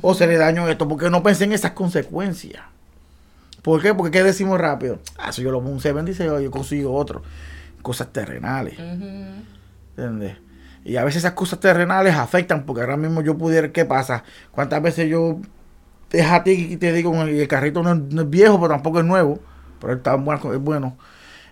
O 0.00 0.14
se 0.14 0.26
le 0.26 0.36
dañó 0.36 0.68
esto, 0.68 0.88
porque 0.88 1.08
no 1.08 1.22
pensé 1.22 1.44
en 1.44 1.52
esas 1.52 1.72
consecuencias. 1.72 2.62
¿Por 3.62 3.80
qué? 3.82 3.94
Porque 3.94 4.10
¿qué 4.10 4.24
decimos 4.24 4.58
rápido? 4.58 5.00
Ah, 5.18 5.32
si 5.32 5.42
yo 5.42 5.50
lo 5.50 5.60
pongo 5.60 5.72
un 5.72 5.80
7 5.80 6.02
dice, 6.02 6.24
yo 6.24 6.50
consigo 6.50 6.94
otro. 6.94 7.22
Cosas 7.82 8.08
terrenales. 8.12 8.78
¿Entiendes? 8.78 10.36
Y 10.84 10.96
a 10.96 11.04
veces 11.04 11.18
esas 11.18 11.32
cosas 11.32 11.60
terrenales 11.60 12.14
afectan, 12.14 12.64
porque 12.64 12.80
ahora 12.80 12.96
mismo 12.96 13.20
yo 13.20 13.36
pudiera, 13.36 13.70
¿qué 13.70 13.84
pasa? 13.84 14.24
¿Cuántas 14.50 14.82
veces 14.82 15.08
yo 15.08 15.40
es 16.10 16.26
a 16.26 16.42
ti 16.42 16.68
y 16.70 16.76
te 16.78 16.92
digo, 16.92 17.14
el 17.22 17.48
carrito 17.48 17.82
no 17.82 17.92
es, 17.92 18.30
viejo, 18.30 18.58
pero 18.58 18.72
tampoco 18.74 19.00
es 19.00 19.04
nuevo, 19.04 19.38
pero 19.80 19.94
está 19.94 20.14
bueno, 20.14 20.52
es 20.52 20.60
bueno. 20.60 20.96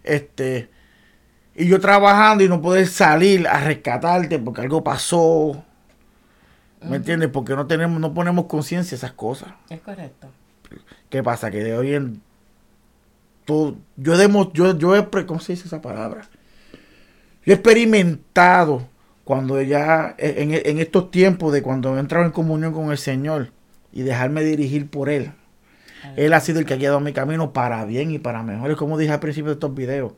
Este, 0.07 0.69
y 1.55 1.67
yo 1.67 1.81
trabajando 1.81 2.45
y 2.45 2.49
no 2.49 2.63
poder 2.63 2.87
salir 2.87 3.47
a 3.49 3.61
rescatarte 3.61 4.39
porque 4.39 4.61
algo 4.61 4.85
pasó. 4.85 5.65
¿Me 6.83 6.97
entiendes? 6.97 7.31
Porque 7.31 7.55
no 7.55 7.67
tenemos, 7.67 8.01
no 8.01 8.15
ponemos 8.15 8.47
conciencia 8.47 8.95
esas 8.95 9.13
cosas. 9.13 9.49
Es 9.71 9.81
correcto. 9.81 10.29
¿Qué 11.11 11.23
pasa? 11.23 11.51
Que 11.51 11.65
de 11.65 11.77
hoy 11.77 11.95
en 11.95 12.23
todo, 13.45 13.77
yo 13.97 14.17
demo, 14.17 14.53
yo, 14.53 14.77
yo 14.77 14.95
he 14.97 15.27
¿cómo 15.27 15.41
se 15.41 15.53
dice 15.53 15.67
esa 15.67 15.81
palabra? 15.81 16.29
Yo 17.45 17.53
he 17.53 17.57
experimentado 17.57 18.89
cuando 19.25 19.61
ya 19.63 20.15
en, 20.19 20.53
en 20.53 20.79
estos 20.79 21.11
tiempos 21.11 21.53
de 21.53 21.63
cuando 21.63 21.97
he 21.97 22.01
entrado 22.01 22.25
en 22.27 22.33
comunión 22.33 22.73
con 22.73 22.91
el 22.91 22.99
Señor 22.99 23.51
y 23.93 24.03
dejarme 24.03 24.43
dirigir 24.43 24.89
por 24.91 25.09
Él. 25.09 25.33
Él 26.17 26.33
ha 26.33 26.41
sido 26.41 26.61
el 26.61 26.67
que 26.67 26.75
ha 26.75 26.77
guiado 26.77 27.01
mi 27.01 27.13
camino 27.13 27.53
para 27.53 27.85
bien 27.85 28.11
y 28.11 28.19
para 28.19 28.43
mejor. 28.43 28.71
Es 28.71 28.77
como 28.77 28.99
dije 28.99 29.13
al 29.13 29.21
principio 29.21 29.49
de 29.49 29.55
estos 29.55 29.75
videos. 29.75 30.13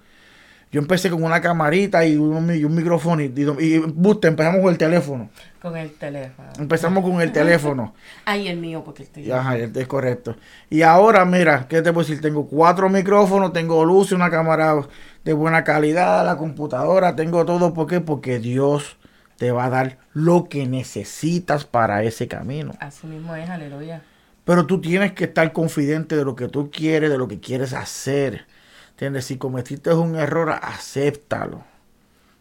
Yo 0.70 0.80
empecé 0.80 1.08
con 1.08 1.22
una 1.24 1.40
camarita 1.40 2.04
y 2.04 2.16
un, 2.16 2.46
micrófono 2.74 3.22
y, 3.22 3.32
y, 3.58 3.74
empezamos 3.74 4.60
con 4.60 4.70
el 4.70 4.76
teléfono. 4.76 5.30
Con 5.62 5.76
el 5.78 5.92
teléfono. 5.92 6.48
Empezamos 6.58 7.02
con 7.02 7.22
el 7.22 7.32
teléfono. 7.32 7.94
Ay, 8.26 8.48
el 8.48 8.58
mío, 8.58 8.82
porque 8.84 9.04
estoy. 9.04 9.30
Ajá, 9.30 9.56
es 9.56 9.86
correcto. 9.86 10.36
Y 10.68 10.82
ahora, 10.82 11.24
mira, 11.24 11.66
¿qué 11.68 11.80
te 11.80 11.90
puedo 11.90 12.06
decir? 12.06 12.20
Tengo 12.20 12.46
cuatro 12.46 12.90
micrófonos, 12.90 13.54
tengo 13.54 13.82
luz, 13.82 14.12
una 14.12 14.30
cámara 14.30 14.86
de 15.24 15.32
buena 15.32 15.64
calidad, 15.64 16.24
la 16.26 16.36
computadora, 16.36 17.16
tengo 17.16 17.46
todo. 17.46 17.72
¿Por 17.72 17.86
qué? 17.86 18.02
Porque 18.02 18.38
Dios 18.38 18.98
te 19.38 19.52
va 19.52 19.66
a 19.66 19.70
dar 19.70 19.98
lo 20.12 20.50
que 20.50 20.66
necesitas 20.66 21.64
para 21.64 22.02
ese 22.02 22.28
camino. 22.28 22.72
Así 22.78 23.06
mismo 23.06 23.34
es, 23.34 23.48
aleluya. 23.48 24.02
Pero 24.48 24.64
tú 24.64 24.80
tienes 24.80 25.12
que 25.12 25.24
estar 25.24 25.52
confidente 25.52 26.16
de 26.16 26.24
lo 26.24 26.34
que 26.34 26.48
tú 26.48 26.70
quieres, 26.70 27.10
de 27.10 27.18
lo 27.18 27.28
que 27.28 27.38
quieres 27.38 27.74
hacer. 27.74 28.46
¿Entiendes? 28.92 29.26
Si 29.26 29.36
cometiste 29.36 29.92
un 29.92 30.16
error, 30.16 30.48
acéptalo. 30.62 31.64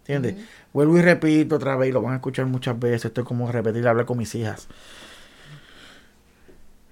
¿Entiendes? 0.06 0.38
Vuelvo 0.72 0.98
y 0.98 1.02
repito 1.02 1.58
otra 1.58 1.76
vez, 1.76 1.90
y 1.90 1.92
lo 1.92 2.02
van 2.02 2.14
a 2.14 2.16
escuchar 2.16 2.46
muchas 2.46 2.80
veces. 2.80 3.04
Esto 3.04 3.20
es 3.20 3.28
como 3.28 3.52
repetir, 3.52 3.86
hablar 3.86 4.06
con 4.06 4.20
mis 4.20 4.34
hijas. 4.36 4.70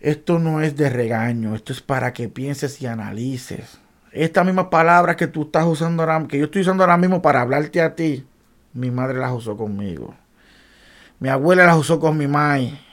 Esto 0.01 0.37
no 0.37 0.59
es 0.59 0.75
de 0.75 0.89
regaño, 0.89 1.55
esto 1.55 1.71
es 1.71 1.79
para 1.79 2.11
que 2.11 2.27
pienses 2.27 2.81
y 2.81 2.85
analices. 2.85 3.79
Estas 4.11 4.45
mismas 4.45 4.65
palabras 4.65 5.15
que 5.15 5.27
tú 5.27 5.43
estás 5.43 5.65
usando 5.65 6.03
ahora, 6.03 6.27
que 6.27 6.39
yo 6.39 6.43
estoy 6.43 6.63
usando 6.63 6.83
ahora 6.83 6.97
mismo 6.97 7.21
para 7.21 7.39
hablarte 7.39 7.79
a 7.79 7.95
ti, 7.95 8.27
mi 8.73 8.91
madre 8.91 9.17
las 9.17 9.31
usó 9.31 9.55
conmigo. 9.55 10.13
Mi 11.21 11.29
abuela 11.29 11.65
las 11.65 11.77
usó 11.77 12.01
con 12.01 12.17
mi 12.17 12.27
madre. 12.27 12.84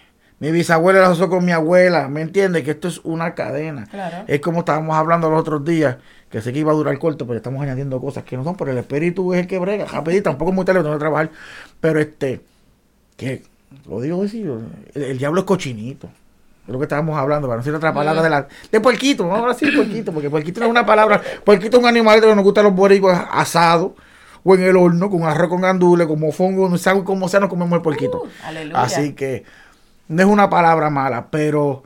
Mi 0.42 0.50
bisabuela 0.50 0.98
la 0.98 1.10
usó 1.10 1.30
con 1.30 1.44
mi 1.44 1.52
abuela, 1.52 2.08
¿me 2.08 2.20
entiendes? 2.20 2.64
Que 2.64 2.72
esto 2.72 2.88
es 2.88 3.00
una 3.04 3.32
cadena. 3.32 3.86
Claro. 3.86 4.24
Es 4.26 4.40
como 4.40 4.58
estábamos 4.58 4.96
hablando 4.96 5.30
los 5.30 5.38
otros 5.38 5.64
días, 5.64 5.98
que 6.30 6.40
sé 6.40 6.52
que 6.52 6.58
iba 6.58 6.72
a 6.72 6.74
durar 6.74 6.98
corto, 6.98 7.28
pero 7.28 7.36
estamos 7.36 7.62
añadiendo 7.62 8.00
cosas 8.00 8.24
que 8.24 8.36
no 8.36 8.42
son, 8.42 8.56
pero 8.56 8.72
el 8.72 8.78
espíritu 8.78 9.32
es 9.34 9.42
el 9.42 9.46
que 9.46 9.60
brega. 9.60 9.84
Rapidito, 9.84 10.24
tampoco 10.30 10.50
es 10.50 10.54
muy 10.56 10.64
tarde, 10.64 10.80
tengo 10.80 10.96
que 10.96 10.98
trabajar. 10.98 11.30
Pero 11.78 12.00
este, 12.00 12.40
que, 13.16 13.44
lo 13.88 14.00
digo 14.00 14.24
así, 14.24 14.42
el, 14.42 15.02
el 15.04 15.16
diablo 15.16 15.42
es 15.42 15.46
cochinito. 15.46 16.08
Es 16.66 16.72
lo 16.72 16.78
que 16.80 16.86
estábamos 16.86 17.16
hablando, 17.16 17.46
para 17.46 17.58
no 17.58 17.62
decir 17.62 17.76
otra 17.76 17.94
palabra 17.94 18.20
de 18.20 18.30
la. 18.30 18.48
De 18.72 18.80
puerquito, 18.80 19.28
vamos 19.28 19.44
a 19.44 19.48
decir 19.50 19.72
puerquito, 19.72 20.10
porque 20.10 20.28
puerquito 20.28 20.58
no 20.58 20.66
es 20.66 20.70
una 20.72 20.84
palabra. 20.84 21.22
Puerquito 21.44 21.76
es 21.76 21.82
un 21.84 21.88
animalito 21.88 22.26
que 22.26 22.34
nos 22.34 22.42
gusta 22.42 22.62
a 22.62 22.64
los 22.64 22.74
boricuas 22.74 23.28
asado 23.30 23.94
o 24.42 24.54
en 24.56 24.62
el 24.64 24.76
horno, 24.76 25.08
con 25.08 25.22
arroz 25.22 25.48
con 25.48 25.60
gandules, 25.60 26.06
como 26.08 26.32
fongo, 26.32 26.68
no 26.68 26.76
sabe 26.78 27.04
cómo 27.04 27.28
sea, 27.28 27.38
nos 27.38 27.48
comemos 27.48 27.76
el 27.76 27.82
puerquito. 27.82 28.22
Uh, 28.22 28.28
aleluya. 28.44 28.82
Así 28.82 29.12
que 29.12 29.44
no 30.12 30.22
es 30.22 30.28
una 30.28 30.50
palabra 30.50 30.90
mala, 30.90 31.30
pero 31.30 31.84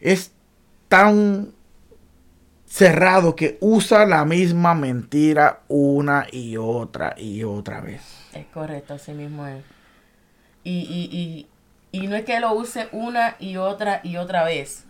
es 0.00 0.32
tan 0.88 1.52
cerrado 2.64 3.36
que 3.36 3.58
usa 3.60 4.06
la 4.06 4.24
misma 4.24 4.74
mentira 4.74 5.60
una 5.68 6.26
y 6.32 6.56
otra 6.56 7.14
y 7.18 7.44
otra 7.44 7.80
vez. 7.80 8.02
Es 8.32 8.46
correcto, 8.46 8.94
así 8.94 9.12
mismo 9.12 9.46
es. 9.46 9.62
Y, 10.64 10.80
y, 10.80 11.46
y, 11.92 12.00
y 12.00 12.06
no 12.06 12.16
es 12.16 12.24
que 12.24 12.40
lo 12.40 12.54
use 12.54 12.88
una 12.92 13.36
y 13.38 13.58
otra 13.58 14.00
y 14.02 14.16
otra 14.16 14.44
vez. 14.44 14.84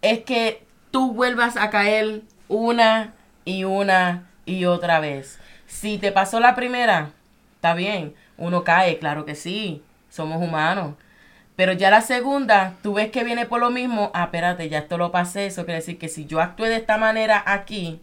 Es 0.00 0.20
que 0.20 0.64
tú 0.92 1.12
vuelvas 1.12 1.56
a 1.56 1.70
caer 1.70 2.22
una 2.48 3.14
y 3.44 3.64
una 3.64 4.30
y 4.44 4.64
otra 4.66 5.00
vez. 5.00 5.40
Si 5.66 5.98
te 5.98 6.12
pasó 6.12 6.38
la 6.38 6.54
primera, 6.54 7.10
está 7.56 7.74
bien, 7.74 8.14
uno 8.36 8.62
cae, 8.62 8.98
claro 8.98 9.24
que 9.24 9.34
sí, 9.34 9.82
somos 10.08 10.40
humanos. 10.40 10.94
Pero 11.56 11.72
ya 11.72 11.90
la 11.90 12.02
segunda, 12.02 12.74
tú 12.82 12.94
ves 12.94 13.10
que 13.10 13.24
viene 13.24 13.46
por 13.46 13.60
lo 13.60 13.70
mismo, 13.70 14.10
ah, 14.12 14.24
espérate, 14.24 14.68
ya 14.68 14.78
esto 14.78 14.98
lo 14.98 15.10
pasé, 15.10 15.46
eso 15.46 15.64
quiere 15.64 15.80
decir 15.80 15.98
que 15.98 16.08
si 16.08 16.26
yo 16.26 16.42
actué 16.42 16.68
de 16.68 16.76
esta 16.76 16.98
manera 16.98 17.42
aquí, 17.46 17.98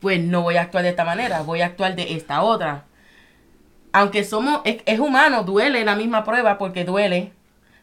pues 0.00 0.20
no 0.20 0.42
voy 0.42 0.56
a 0.56 0.62
actuar 0.62 0.82
de 0.82 0.90
esta 0.90 1.04
manera, 1.04 1.42
voy 1.42 1.60
a 1.60 1.66
actuar 1.66 1.94
de 1.94 2.14
esta 2.14 2.42
otra. 2.42 2.84
Aunque 3.92 4.24
somos, 4.24 4.62
es, 4.64 4.98
humano, 4.98 5.44
duele 5.44 5.84
la 5.84 5.94
misma 5.94 6.24
prueba 6.24 6.58
porque 6.58 6.84
duele, 6.84 7.32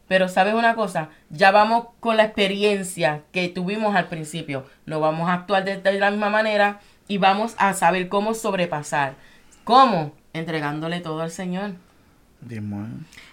pero 0.06 0.28
sabes 0.28 0.52
una 0.52 0.74
cosa, 0.74 1.08
ya 1.30 1.50
vamos 1.50 1.86
con 2.00 2.18
la 2.18 2.24
experiencia 2.24 3.22
que 3.32 3.48
tuvimos 3.48 3.96
al 3.96 4.08
principio, 4.08 4.66
no 4.84 5.00
vamos 5.00 5.30
a 5.30 5.34
actuar 5.34 5.64
de, 5.64 5.98
la 5.98 6.10
misma 6.10 6.28
manera 6.28 6.80
y 7.08 7.16
vamos 7.16 7.54
a 7.56 7.72
saber 7.72 8.10
cómo 8.10 8.34
sobrepasar. 8.34 9.14
¿Cómo? 9.64 10.12
Entregándole 10.34 11.00
todo 11.00 11.22
al 11.22 11.30
Señor 11.30 11.72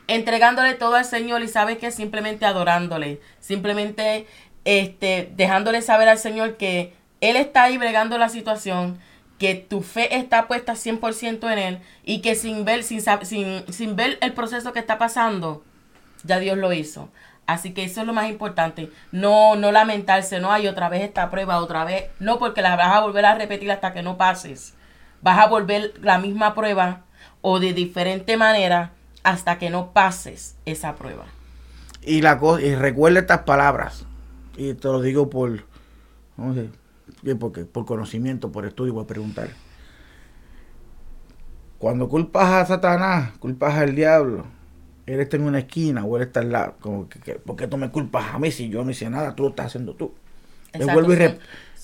entregándole 0.07 0.73
todo 0.73 0.95
al 0.95 1.05
Señor 1.05 1.43
y 1.43 1.47
sabes 1.47 1.77
que 1.77 1.91
simplemente 1.91 2.45
adorándole, 2.45 3.21
simplemente 3.39 4.25
este 4.65 5.31
dejándole 5.35 5.81
saber 5.81 6.09
al 6.09 6.17
Señor 6.17 6.57
que 6.57 6.93
él 7.21 7.35
está 7.35 7.63
ahí 7.63 7.77
bregando 7.77 8.17
la 8.17 8.29
situación, 8.29 8.99
que 9.37 9.55
tu 9.55 9.81
fe 9.81 10.17
está 10.17 10.47
puesta 10.47 10.73
100% 10.73 11.51
en 11.51 11.59
él 11.59 11.79
y 12.03 12.21
que 12.21 12.35
sin 12.35 12.65
ver 12.65 12.83
sin, 12.83 13.01
sin, 13.23 13.71
sin 13.71 13.95
ver 13.95 14.17
el 14.21 14.33
proceso 14.33 14.73
que 14.73 14.79
está 14.79 14.97
pasando, 14.97 15.63
ya 16.23 16.39
Dios 16.39 16.57
lo 16.57 16.73
hizo. 16.73 17.09
Así 17.45 17.73
que 17.73 17.85
eso 17.85 18.01
es 18.01 18.07
lo 18.07 18.13
más 18.13 18.29
importante. 18.29 18.91
No, 19.13 19.55
no 19.55 19.71
lamentarse, 19.71 20.39
no 20.41 20.51
hay 20.51 20.67
otra 20.67 20.89
vez 20.89 21.03
esta 21.03 21.29
prueba, 21.31 21.59
otra 21.59 21.85
vez. 21.85 22.07
No, 22.19 22.39
porque 22.39 22.61
la 22.61 22.75
vas 22.75 22.93
a 22.93 22.99
volver 22.99 23.25
a 23.25 23.35
repetir 23.35 23.71
hasta 23.71 23.93
que 23.93 24.03
no 24.03 24.17
pases. 24.17 24.75
Vas 25.21 25.39
a 25.39 25.47
volver 25.47 25.93
la 26.01 26.19
misma 26.19 26.53
prueba 26.53 27.05
o 27.41 27.59
de 27.59 27.71
diferente 27.71 28.35
manera 28.35 28.91
hasta 29.27 29.57
que 29.60 29.69
no 29.69 29.91
pases 29.91 30.55
esa 30.65 30.96
prueba. 30.96 31.25
Y 32.01 32.22
la 32.22 32.39
cosa, 32.39 32.62
y 32.65 32.75
recuerda 32.75 33.19
estas 33.19 33.39
palabras. 33.41 34.05
Y 34.55 34.74
te 34.74 34.88
lo 34.88 35.01
digo 35.01 35.29
por, 35.29 35.63
no 36.38 36.53
sé, 36.53 36.69
porque, 37.39 37.65
por 37.65 37.86
conocimiento, 37.86 38.51
por 38.51 38.65
estudio, 38.65 38.93
por 38.93 39.07
preguntar. 39.07 39.50
Cuando 41.77 42.10
culpas 42.10 42.50
a 42.50 42.65
Satanás, 42.65 43.38
culpas 43.39 43.75
al 43.75 43.96
diablo, 43.96 44.46
él 45.05 45.19
está 45.19 45.38
en 45.38 45.43
una 45.43 45.60
esquina 45.60 46.03
o 46.05 46.17
él 46.17 46.24
está 46.24 46.39
al 46.39 46.51
lado. 46.51 46.75
Como 46.81 47.07
que, 47.07 47.19
que, 47.19 47.36
¿Por 47.36 47.55
qué 47.55 47.67
tú 47.67 47.77
me 47.77 47.91
culpas 47.91 48.34
a 48.34 48.39
mí 48.39 48.51
si 48.51 48.69
yo 48.69 48.84
no 48.84 48.91
hice 48.91 49.10
nada? 49.10 49.36
Tú 49.36 49.43
lo 49.43 49.50
estás 49.50 49.67
haciendo 49.67 49.93
tú. 49.96 50.13
Exacto, 50.74 50.88
vuelvo 50.88 51.13
y, 51.13 51.17
rep- 51.17 51.39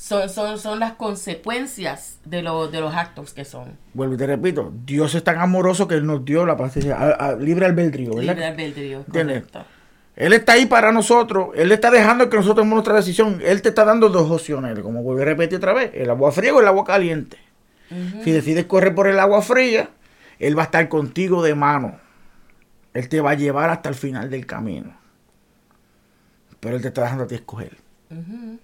son, 0.06 0.28
son, 0.30 0.60
son, 0.60 0.80
las 0.80 0.94
consecuencias 0.94 2.18
de, 2.26 2.42
lo, 2.42 2.68
de 2.68 2.82
los 2.82 2.94
actos 2.94 3.34
que 3.34 3.46
son. 3.46 3.78
vuelvo 3.94 4.16
y 4.16 4.18
te 4.18 4.28
repito, 4.28 4.74
Dios 4.86 5.16
es 5.16 5.24
tan 5.24 5.40
amoroso 5.40 5.88
que 5.88 5.96
Él 5.96 6.06
nos 6.06 6.26
dio 6.26 6.46
la 6.46 6.58
paciencia, 6.58 6.98
a- 6.98 7.12
a- 7.30 7.36
libre 7.36 7.66
albedrío, 7.66 8.10
¿verdad? 8.16 8.34
Libre 8.34 8.46
albedrío, 8.46 9.06
correcto. 9.06 9.64
Él 10.16 10.34
está 10.34 10.54
ahí 10.54 10.66
para 10.66 10.92
nosotros. 10.92 11.50
Él 11.56 11.72
está 11.72 11.90
dejando 11.90 12.30
que 12.30 12.36
nosotros 12.36 12.58
tomemos 12.58 12.76
nuestra 12.76 12.96
decisión. 12.96 13.40
Él 13.44 13.62
te 13.64 13.70
está 13.70 13.84
dando 13.86 14.10
dos 14.10 14.30
opciones. 14.30 14.78
Como 14.82 15.02
vuelvo 15.02 15.22
a 15.22 15.26
repetir 15.26 15.58
otra 15.58 15.74
vez. 15.74 15.90
El 15.96 16.10
agua 16.10 16.32
fría 16.32 16.54
o 16.54 16.60
el 16.60 16.68
agua 16.68 16.84
caliente. 16.84 17.38
Ujú. 17.90 18.24
Si 18.24 18.32
decides 18.32 18.66
correr 18.66 18.94
por 18.94 19.08
el 19.08 19.18
agua 19.20 19.42
fría, 19.42 19.90
Él 20.38 20.56
va 20.56 20.64
a 20.64 20.66
estar 20.66 20.88
contigo 20.88 21.42
de 21.42 21.56
mano. 21.56 21.96
Él 22.94 23.10
te 23.10 23.22
va 23.22 23.32
a 23.32 23.34
llevar 23.36 23.72
hasta 23.72 23.90
el 23.90 23.96
final 23.96 24.30
del 24.30 24.46
camino. 24.46 24.94
Pero 26.60 26.76
Él 26.76 26.82
te 26.84 26.90
está 26.90 27.02
dejando 27.04 27.24
a 27.24 27.28
ti 27.28 27.36
escoger. 27.36 27.78
Ujú. 28.12 28.60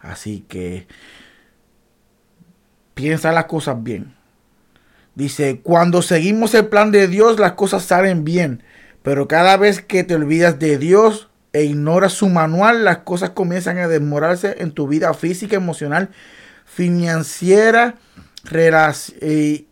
Así 0.00 0.44
que 0.48 0.86
piensa 2.94 3.32
las 3.32 3.44
cosas 3.46 3.82
bien. 3.82 4.14
Dice, 5.14 5.60
cuando 5.62 6.02
seguimos 6.02 6.54
el 6.54 6.68
plan 6.68 6.92
de 6.92 7.08
Dios, 7.08 7.38
las 7.38 7.52
cosas 7.52 7.82
salen 7.82 8.24
bien. 8.24 8.62
Pero 9.02 9.28
cada 9.28 9.56
vez 9.56 9.82
que 9.82 10.04
te 10.04 10.14
olvidas 10.14 10.58
de 10.58 10.78
Dios 10.78 11.28
e 11.52 11.64
ignoras 11.64 12.12
su 12.12 12.28
manual, 12.28 12.84
las 12.84 12.98
cosas 12.98 13.30
comienzan 13.30 13.78
a 13.78 13.88
desmorarse 13.88 14.56
en 14.58 14.72
tu 14.72 14.86
vida 14.86 15.12
física, 15.14 15.56
emocional, 15.56 16.10
financiera, 16.64 17.96
eh, 18.52 19.64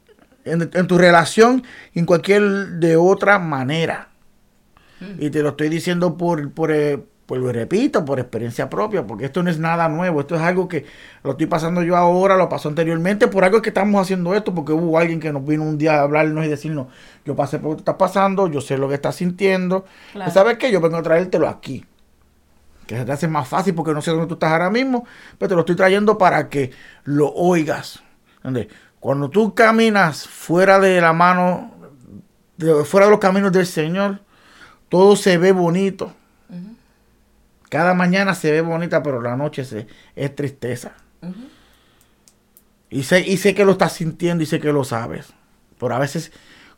en, 0.44 0.70
en 0.72 0.86
tu 0.86 0.98
relación 0.98 1.62
y 1.94 2.00
en 2.00 2.06
cualquier 2.06 2.42
de 2.80 2.96
otra 2.96 3.38
manera. 3.38 4.08
Y 5.20 5.30
te 5.30 5.42
lo 5.42 5.50
estoy 5.50 5.68
diciendo 5.68 6.16
por, 6.16 6.50
por, 6.50 6.72
por 7.28 7.36
lo 7.36 7.52
repito, 7.52 8.06
por 8.06 8.18
experiencia 8.18 8.70
propia, 8.70 9.06
porque 9.06 9.26
esto 9.26 9.42
no 9.42 9.50
es 9.50 9.58
nada 9.58 9.86
nuevo, 9.90 10.20
esto 10.20 10.34
es 10.34 10.40
algo 10.40 10.66
que 10.66 10.86
lo 11.22 11.32
estoy 11.32 11.44
pasando 11.44 11.82
yo 11.82 11.94
ahora, 11.94 12.38
lo 12.38 12.48
pasó 12.48 12.70
anteriormente, 12.70 13.28
por 13.28 13.44
algo 13.44 13.58
es 13.58 13.62
que 13.62 13.68
estamos 13.68 14.00
haciendo 14.00 14.34
esto, 14.34 14.54
porque 14.54 14.72
hubo 14.72 14.98
alguien 14.98 15.20
que 15.20 15.30
nos 15.30 15.44
vino 15.44 15.62
un 15.62 15.76
día 15.76 15.98
a 15.98 16.02
hablarnos 16.04 16.46
y 16.46 16.48
decirnos, 16.48 16.86
yo 17.26 17.36
pasé 17.36 17.58
por 17.58 17.72
lo 17.72 17.76
que 17.76 17.82
está 17.82 17.98
pasando, 17.98 18.48
yo 18.48 18.62
sé 18.62 18.78
lo 18.78 18.88
que 18.88 18.94
estás 18.94 19.16
sintiendo, 19.16 19.84
Claro. 20.12 20.30
¿sabes 20.30 20.56
qué? 20.56 20.72
Yo 20.72 20.80
vengo 20.80 20.96
a 20.96 21.02
traértelo 21.02 21.46
aquí. 21.48 21.84
Que 22.86 22.96
se 22.96 23.04
te 23.04 23.12
hace 23.12 23.28
más 23.28 23.46
fácil 23.46 23.74
porque 23.74 23.92
no 23.92 24.00
sé 24.00 24.10
dónde 24.12 24.26
tú 24.26 24.32
estás 24.34 24.50
ahora 24.50 24.70
mismo, 24.70 25.04
pero 25.36 25.50
te 25.50 25.54
lo 25.54 25.60
estoy 25.60 25.76
trayendo 25.76 26.16
para 26.16 26.48
que 26.48 26.70
lo 27.04 27.28
oigas. 27.34 28.02
¿Entiendes? 28.42 28.68
Cuando 29.00 29.28
tú 29.28 29.54
caminas 29.54 30.26
fuera 30.26 30.78
de 30.80 30.98
la 31.02 31.12
mano, 31.12 31.72
de- 32.56 32.86
fuera 32.86 33.04
de 33.04 33.10
los 33.10 33.20
caminos 33.20 33.52
del 33.52 33.66
Señor, 33.66 34.20
todo 34.88 35.14
se 35.14 35.36
ve 35.36 35.52
bonito. 35.52 36.14
Cada 37.68 37.94
mañana 37.94 38.34
se 38.34 38.50
ve 38.50 38.60
bonita, 38.60 39.02
pero 39.02 39.20
la 39.20 39.36
noche 39.36 39.64
se, 39.64 39.86
es 40.16 40.34
tristeza. 40.34 40.92
Y 42.90 43.02
sé, 43.02 43.20
y 43.20 43.36
sé 43.36 43.54
que 43.54 43.64
lo 43.64 43.72
estás 43.72 43.92
sintiendo 43.92 44.42
y 44.42 44.46
sé 44.46 44.60
que 44.60 44.72
lo 44.72 44.84
sabes. 44.84 45.32
Pero 45.78 45.94
a 45.94 45.98
veces, 45.98 46.32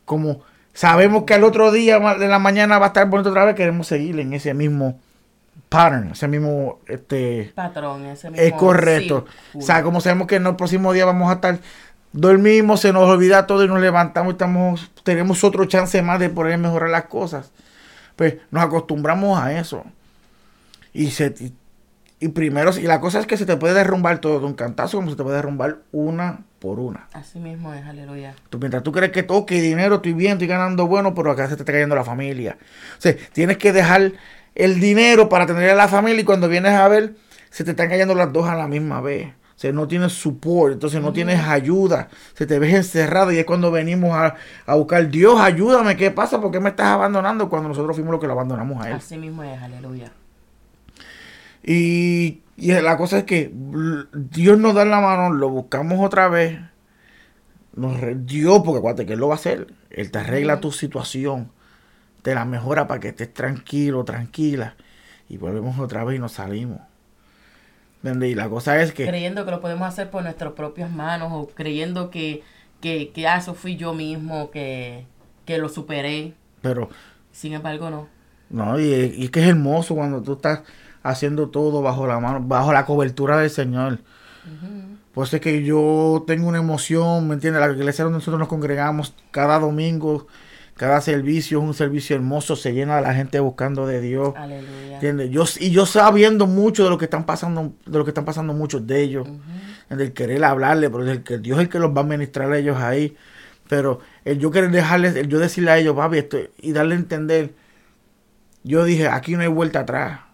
como 0.05 0.43
sabemos 0.73 1.25
que 1.25 1.35
al 1.35 1.45
otro 1.45 1.71
día 1.71 1.99
de 1.99 2.29
la 2.29 2.39
mañana 2.39 2.79
va 2.79 2.87
a 2.87 2.89
estar 2.89 3.09
bonito 3.09 3.31
otra 3.31 3.45
vez, 3.45 3.55
queremos 3.55 3.87
seguir 3.87 4.19
en 4.19 4.33
ese 4.33 4.55
mismo 4.55 4.99
pattern, 5.69 6.11
ese 6.13 6.27
mismo 6.27 6.81
este 6.87 7.53
Patrón, 7.55 8.07
ese 8.07 8.31
mismo 8.31 8.45
es 8.45 8.53
correcto. 8.55 9.27
círculo. 9.27 9.63
O 9.63 9.63
sea, 9.63 9.83
como 9.83 10.01
sabemos 10.01 10.27
que 10.27 10.37
en 10.37 10.47
el 10.47 10.57
próximo 10.57 10.93
día 10.93 11.05
vamos 11.05 11.31
a 11.31 11.35
estar 11.35 11.61
dormimos, 12.13 12.81
se 12.81 12.93
nos 12.93 13.09
olvida 13.09 13.47
todo 13.47 13.65
y 13.65 13.69
nos 13.69 13.81
levantamos 13.81 14.33
y 14.33 14.35
estamos, 14.35 14.91
tenemos 15.05 15.45
otro 15.45 15.65
chance 15.67 16.01
más 16.03 16.19
de 16.19 16.29
poder 16.29 16.59
mejorar 16.59 16.91
las 16.91 17.05
cosas. 17.05 17.53
Pues 18.17 18.37
nos 18.51 18.65
acostumbramos 18.65 19.39
a 19.39 19.59
eso. 19.59 19.85
Y 20.93 21.11
se 21.11 21.35
y, 21.39 21.53
y 22.21 22.29
primero, 22.29 22.71
y 22.77 22.83
la 22.83 23.01
cosa 23.01 23.19
es 23.21 23.27
que 23.27 23.37
se 23.37 23.47
te 23.47 23.57
puede 23.57 23.75
derrumbar 23.75 24.21
todo 24.21 24.41
de 24.41 24.47
un 24.47 24.55
cantazo, 24.55 24.99
como 24.99 25.11
se 25.11 25.17
te 25.17 25.23
puede 25.23 25.37
derrumbar 25.37 25.79
una 25.91 26.41
por 26.59 26.79
una. 26.79 27.09
Así 27.15 27.39
mismo 27.39 27.73
es, 27.73 27.85
aleluya. 27.87 28.35
Tú, 28.51 28.59
mientras 28.59 28.83
tú 28.83 28.93
crees 28.93 29.11
que 29.11 29.23
toque 29.23 29.61
dinero, 29.61 29.97
estoy 29.97 30.13
bien, 30.13 30.33
estoy 30.33 30.47
ganando 30.47 30.87
bueno, 30.87 31.15
pero 31.15 31.31
acá 31.31 31.49
se 31.49 31.57
te 31.57 31.63
está 31.63 31.73
cayendo 31.73 31.95
la 31.95 32.05
familia. 32.05 32.59
O 32.99 33.01
sea, 33.01 33.17
tienes 33.33 33.57
que 33.57 33.73
dejar 33.73 34.13
el 34.55 34.81
dinero 34.81 35.31
para 35.31 35.47
tener 35.47 35.71
a 35.71 35.75
la 35.75 35.89
familia 35.89 36.21
y 36.21 36.25
cuando 36.25 36.49
vienes 36.49 36.73
a 36.73 36.87
ver, 36.89 37.15
se 37.49 37.65
te 37.65 37.71
están 37.71 37.89
cayendo 37.89 38.15
las 38.15 38.33
dos 38.33 38.47
a 38.47 38.55
la 38.55 38.69
misma 38.69 39.01
vez. 39.01 39.29
O 39.29 39.61
sea, 39.61 39.73
no 39.73 39.89
tienes 39.89 40.13
support, 40.13 40.75
entonces 40.75 41.03
no 41.03 41.13
tienes 41.13 41.41
ayuda, 41.41 42.09
se 42.35 42.47
te 42.47 42.59
ves 42.59 42.75
encerrado 42.75 43.31
y 43.31 43.39
es 43.39 43.45
cuando 43.45 43.71
venimos 43.71 44.13
a, 44.15 44.35
a 44.65 44.75
buscar, 44.75 45.07
Dios, 45.11 45.39
ayúdame, 45.39 45.97
¿qué 45.97 46.11
pasa? 46.11 46.41
¿Por 46.41 46.51
qué 46.51 46.61
me 46.61 46.71
estás 46.71 46.87
abandonando 46.87 47.49
cuando 47.51 47.69
nosotros 47.69 47.95
fuimos 47.95 48.13
los 48.13 48.21
que 48.21 48.27
lo 48.27 48.33
abandonamos 48.33 48.83
a 48.83 48.89
Él? 48.89 48.95
Así 48.97 49.19
mismo 49.19 49.43
es, 49.43 49.61
aleluya. 49.61 50.13
Y, 51.63 52.43
y 52.57 52.73
la 52.73 52.97
cosa 52.97 53.19
es 53.19 53.25
que 53.25 53.51
Dios 53.53 54.59
nos 54.59 54.75
da 54.75 54.85
la 54.85 55.01
mano, 55.01 55.33
lo 55.33 55.49
buscamos 55.49 56.05
otra 56.05 56.29
vez. 56.29 56.59
Nos 57.75 57.99
Dios, 58.27 58.63
porque 58.65 58.79
acuérdate 58.79 59.07
que 59.07 59.13
Él 59.15 59.21
lo 59.21 59.29
va 59.29 59.35
a 59.35 59.39
hacer. 59.39 59.73
Él 59.91 60.11
te 60.11 60.19
arregla 60.19 60.61
tu 60.61 60.73
situación. 60.73 61.51
te 62.23 62.35
la 62.35 62.45
mejora 62.45 62.87
para 62.87 63.01
que 63.01 63.09
estés 63.09 63.33
tranquilo, 63.33 64.05
tranquila. 64.05 64.75
Y 65.29 65.37
volvemos 65.39 65.79
otra 65.79 66.05
vez 66.05 66.17
y 66.17 66.19
nos 66.21 66.33
salimos. 66.33 66.81
Y 68.03 68.35
la 68.35 68.49
cosa 68.49 68.81
es 68.81 68.93
que... 68.93 69.07
Creyendo 69.07 69.45
que 69.45 69.51
lo 69.51 69.61
podemos 69.61 69.87
hacer 69.87 70.11
por 70.11 70.23
nuestras 70.23 70.53
propias 70.55 70.91
manos 70.91 71.31
o 71.33 71.49
creyendo 71.49 72.11
que, 72.11 72.43
que, 72.81 73.11
que 73.11 73.29
ah, 73.29 73.37
eso 73.37 73.55
fui 73.55 73.77
yo 73.77 73.93
mismo, 73.95 74.51
que, 74.51 75.07
que 75.45 75.59
lo 75.59 75.69
superé. 75.69 76.35
Pero... 76.63 76.89
Sin 77.33 77.53
embargo, 77.53 77.91
no. 77.91 78.09
No, 78.49 78.81
y, 78.81 78.85
y 78.85 79.25
es 79.25 79.31
que 79.31 79.41
es 79.41 79.49
hermoso 79.49 79.95
cuando 79.95 80.21
tú 80.23 80.33
estás 80.33 80.63
haciendo 81.03 81.49
todo 81.49 81.83
bajo 81.83 82.07
la 82.07 82.19
mano, 82.21 82.41
bajo 82.43 82.73
la 82.73 82.85
cobertura 82.85 83.39
del 83.39 83.51
Señor. 83.51 83.99
Pues 85.13 85.35
es 85.35 85.41
que 85.41 85.65
yo 85.65 86.25
tengo 86.27 86.49
una 86.49 86.59
emoción, 86.59 87.29
¿me 87.29 87.35
entiendes? 87.35 87.61
La 87.61 87.73
iglesia 87.73 88.05
donde 88.05 88.19
nosotros 88.19 88.39
nos 88.39 88.49
congregamos 88.49 89.15
cada 89.31 89.59
domingo, 89.59 90.27
cada 90.77 91.01
servicio 91.01 91.59
es 91.59 91.65
un 91.65 91.75
servicio 91.75 92.17
hermoso, 92.17 92.57
se 92.57 92.73
llena 92.73 92.97
de 92.97 93.03
la 93.03 93.13
gente 93.13 93.41
buscando 93.41 93.87
de 93.87 94.01
Dios. 94.01 94.35
Aleluya. 94.37 94.95
¿Entiendes? 94.95 95.31
Yo, 95.31 95.45
y 95.59 95.71
yo 95.71 95.85
sabiendo 95.85 96.47
mucho 96.47 96.85
de 96.85 96.91
lo 96.91 96.97
que 96.97 97.07
están 97.07 97.27
pasando, 97.27 97.73
de 97.85 97.99
lo 97.99 98.05
que 98.05 98.11
están 98.11 98.25
pasando 98.25 98.55
muchos 98.55 98.87
de 98.87 99.03
ellos, 99.03 99.29
el 99.91 100.13
querer 100.13 100.45
hablarle, 100.45 100.89
pero 100.89 101.25
que 101.25 101.39
Dios 101.39 101.59
es 101.59 101.65
el 101.65 101.69
que 101.69 101.81
los 101.81 101.95
va 101.95 102.01
a 102.01 102.05
ministrar 102.05 102.51
a 102.53 102.59
ellos 102.59 102.79
ahí. 102.79 103.17
Pero 103.69 104.01
el 104.25 104.39
yo 104.39 104.51
querer 104.51 104.71
dejarles, 104.71 105.17
el 105.17 105.29
yo 105.29 105.39
decirle 105.39 105.71
a 105.71 105.79
ellos, 105.79 105.95
papi, 105.95 106.19
esto, 106.19 106.39
y 106.59 106.73
darle 106.73 106.95
a 106.95 106.99
entender, 106.99 107.53
yo 108.63 108.85
dije, 108.85 109.09
aquí 109.09 109.35
no 109.35 109.43
hay 109.43 109.49
vuelta 109.49 109.81
atrás 109.81 110.30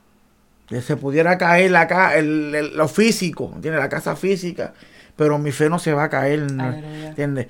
que 0.67 0.81
se 0.81 0.97
pudiera 0.97 1.39
caer 1.39 1.71
la, 1.71 2.17
el, 2.17 2.77
lo 2.77 2.89
físico, 2.89 3.53
¿entiendes? 3.55 3.81
La 3.81 3.89
casa 3.89 4.17
física, 4.17 4.75
pero 5.15 5.39
mi 5.39 5.53
fe 5.53 5.69
no 5.69 5.79
se 5.79 5.93
va 5.93 6.05
a 6.05 6.09
caer, 6.09 6.41
¿entiendes? 6.41 7.49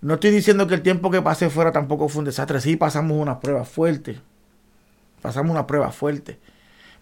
No 0.00 0.14
estoy 0.14 0.30
diciendo 0.30 0.66
que 0.66 0.74
el 0.74 0.82
tiempo 0.82 1.10
que 1.10 1.22
pasé 1.22 1.48
fuera 1.48 1.72
tampoco 1.72 2.08
fue 2.08 2.20
un 2.20 2.26
desastre, 2.26 2.60
sí 2.60 2.76
pasamos 2.76 3.16
una 3.16 3.40
prueba 3.40 3.64
fuerte, 3.64 4.20
pasamos 5.22 5.52
una 5.52 5.66
prueba 5.66 5.90
fuerte, 5.90 6.38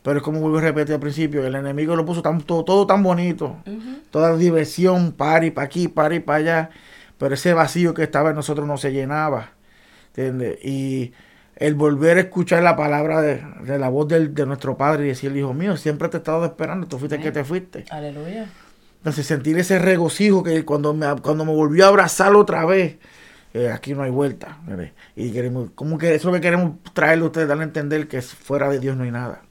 pero 0.03 0.19
es 0.19 0.23
como 0.23 0.41
vuelvo 0.41 0.59
a 0.59 0.63
repetir 0.63 0.95
al 0.95 1.01
principio, 1.01 1.47
el 1.47 1.55
enemigo 1.55 1.97
lo 1.97 2.05
puso 2.05 2.23
tan, 2.23 2.41
todo, 2.43 2.87
tan 2.87 3.03
bonito, 3.03 3.57
toda 4.11 4.37
diversión, 4.37 5.13
para 5.13 5.47
y 5.47 5.51
para 5.51 5.67
aquí, 5.67 5.89
para 5.89 6.15
y 6.15 6.21
para 6.21 6.39
allá, 6.39 6.71
pero 7.19 7.35
ese 7.35 7.55
vacío 7.55 7.95
que 7.95 8.03
estaba 8.03 8.31
en 8.31 8.37
nosotros 8.37 8.67
no 8.67 8.77
se 8.77 8.93
llenaba, 8.93 9.53
¿entiendes? 10.09 10.59
Y 10.65 11.13
el 11.57 11.75
volver 11.75 12.17
a 12.17 12.21
escuchar 12.21 12.63
la 12.63 12.77
palabra 12.77 13.21
de, 13.21 13.79
la 13.79 13.89
voz 13.89 14.09
de 14.09 14.47
nuestro 14.47 14.77
Padre 14.77 15.05
y 15.05 15.09
decir, 15.09 15.37
hijo 15.37 15.55
mío, 15.55 15.77
siempre 15.77 16.09
te 16.09 16.17
he 16.17 16.19
estado 16.19 16.45
esperando, 16.45 16.87
tú 16.87 16.99
fuiste 16.99 17.17
el 17.17 17.23
que 17.23 17.33
te 17.33 17.45
fuiste. 17.45 17.85
Aleluya. 17.91 18.49
Entonces 18.99 19.27
sentir 19.27 19.59
ese 19.59 19.79
regocijo 19.79 20.43
que 20.43 20.65
cuando 20.65 20.95
me, 20.95 21.07
cuando 21.21 21.45
me 21.45 21.53
volvió 21.53 21.85
a 21.85 21.89
abrazar 21.89 22.35
otra 22.35 22.65
vez, 22.65 22.97
eh, 23.53 23.71
aquí 23.71 23.95
no 23.95 24.03
hay 24.03 24.11
vuelta. 24.11 24.59
Y 25.15 25.31
queremos, 25.31 25.71
como 25.75 25.99
que 25.99 26.15
eso 26.15 26.33
que 26.33 26.41
queremos 26.41 26.79
traerle 26.93 27.25
a 27.25 27.27
ustedes, 27.27 27.47
darle 27.47 27.65
a 27.65 27.67
entender 27.67 28.09
que 28.09 28.23
fuera 28.23 28.69
de 28.69 28.81
Dios 28.81 28.97
no 28.97 29.05
hay 29.05 29.11
nada. 29.11 29.43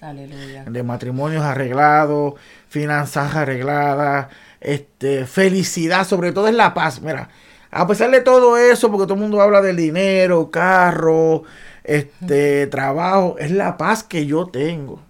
Aleluya. 0.00 0.64
De 0.64 0.82
matrimonios 0.82 1.42
arreglados, 1.42 2.34
finanzas 2.68 3.34
arregladas, 3.34 4.28
este, 4.60 5.26
felicidad, 5.26 6.06
sobre 6.06 6.32
todo 6.32 6.48
es 6.48 6.54
la 6.54 6.74
paz. 6.74 7.00
Mira, 7.00 7.30
a 7.74 7.86
pesar 7.86 8.10
de 8.10 8.20
todo 8.20 8.58
eso, 8.58 8.90
porque 8.90 9.06
todo 9.06 9.14
el 9.14 9.20
mundo 9.20 9.40
habla 9.40 9.62
del 9.62 9.76
dinero, 9.76 10.50
carro, 10.50 11.44
este, 11.82 12.66
trabajo, 12.66 13.36
es 13.38 13.50
la 13.50 13.78
paz 13.78 14.04
que 14.04 14.26
yo 14.26 14.46
tengo. 14.46 15.00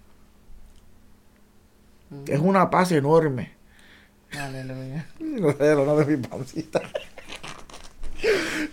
Es 2.27 2.39
una 2.39 2.71
paz 2.71 2.93
enorme. 2.93 3.53
Aleluya. 4.39 5.07
No 5.19 5.53
sé, 5.53 5.75
no 5.75 5.97
de 5.97 6.17
mi 6.17 6.23
pancita. 6.25 6.81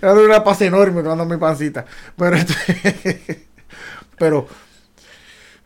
Una 0.04 0.44
paz 0.44 0.62
enorme 0.62 1.02
cuando 1.02 1.26
mi 1.26 1.38
pancita. 1.38 1.84
Pero, 2.16 2.36
este, 2.36 3.48
pero 4.20 4.48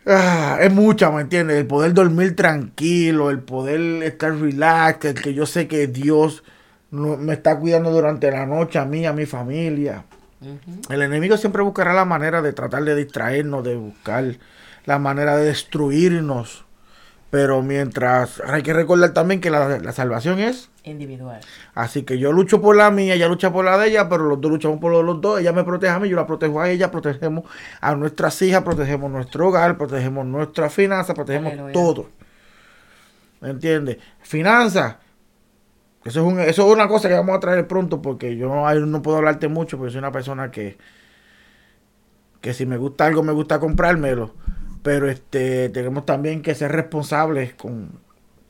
ah, 0.05 0.59
es 0.61 0.71
mucha, 0.71 1.11
¿me 1.11 1.23
entiendes? 1.23 1.57
El 1.57 1.67
poder 1.67 1.93
dormir 1.93 2.37
tranquilo, 2.37 3.29
el 3.29 3.39
poder 3.39 4.01
estar 4.03 4.33
relax, 4.33 5.03
el 5.03 5.21
que 5.21 5.33
yo 5.33 5.45
sé 5.45 5.67
que 5.67 5.87
Dios 5.87 6.45
me 6.93 7.33
está 7.33 7.57
cuidando 7.57 7.91
durante 7.91 8.29
la 8.29 8.45
noche 8.45 8.77
a 8.77 8.85
mí, 8.85 9.05
a 9.05 9.13
mi 9.13 9.25
familia. 9.25 10.05
El 10.89 11.01
enemigo 11.01 11.37
siempre 11.37 11.63
buscará 11.63 11.93
la 11.93 12.05
manera 12.05 12.41
de 12.41 12.53
tratar 12.53 12.83
de 12.83 12.95
distraernos, 12.95 13.63
de 13.63 13.75
buscar 13.75 14.35
la 14.85 14.99
manera 14.99 15.37
de 15.37 15.45
destruirnos. 15.45 16.65
Pero 17.31 17.63
mientras, 17.63 18.43
hay 18.45 18.61
que 18.61 18.73
recordar 18.73 19.11
también 19.11 19.41
que 19.41 19.49
la, 19.49 19.91
salvación 19.91 20.39
es 20.39 20.69
individual. 20.83 21.41
Así 21.73 22.03
que 22.03 22.19
yo 22.19 22.31
lucho 22.31 22.61
por 22.61 22.75
la 22.75 22.91
mía, 22.91 23.15
ella 23.15 23.27
lucha 23.27 23.51
por 23.51 23.65
la 23.65 23.75
de 23.79 23.87
ella, 23.87 24.07
pero 24.07 24.25
los 24.25 24.39
dos 24.39 24.51
luchamos 24.51 24.79
por 24.79 24.91
los, 25.03 25.19
dos. 25.19 25.39
Ella 25.39 25.51
me 25.51 25.63
protege 25.63 25.91
a 25.91 25.99
mí, 25.99 26.09
yo 26.09 26.15
la 26.15 26.27
protejo 26.27 26.61
a 26.61 26.69
ella, 26.69 26.91
protegemos 26.91 27.45
a 27.81 27.95
nuestras 27.95 28.39
hijas, 28.43 28.61
protegemos 28.61 29.09
nuestro 29.09 29.47
hogar, 29.47 29.79
protegemos 29.79 30.27
nuestras 30.27 30.71
finanzas, 30.71 31.15
protegemos 31.15 31.71
todo. 31.71 32.09
¿Me 33.41 33.49
entiendes? 33.49 33.97
Finanzas 34.21 34.97
eso 36.05 36.29
es, 36.39 36.47
eso 36.49 36.67
es 36.67 36.73
una 36.73 36.87
cosa 36.87 37.07
que 37.07 37.15
vamos 37.15 37.35
a 37.35 37.39
traer 37.39 37.67
pronto 37.67 38.01
porque 38.01 38.35
yo 38.35 38.49
no, 38.49 39.01
puedo 39.01 39.17
hablarte 39.17 39.47
mucho 39.47 39.77
porque 39.77 39.91
soy 39.91 39.99
una 39.99 40.11
persona 40.11 40.51
que, 40.51 40.77
que 42.41 42.53
si 42.53 42.65
me 42.65 42.77
gusta 42.77 43.05
algo 43.05 43.23
me 43.23 43.31
gusta 43.31 43.59
comprármelo. 43.59 44.33
Pero 44.81 45.09
este 45.09 45.69
tenemos 45.69 46.05
también 46.05 46.41
que 46.41 46.55
ser 46.55 46.71
responsables 46.71 47.53
con, 47.53 47.99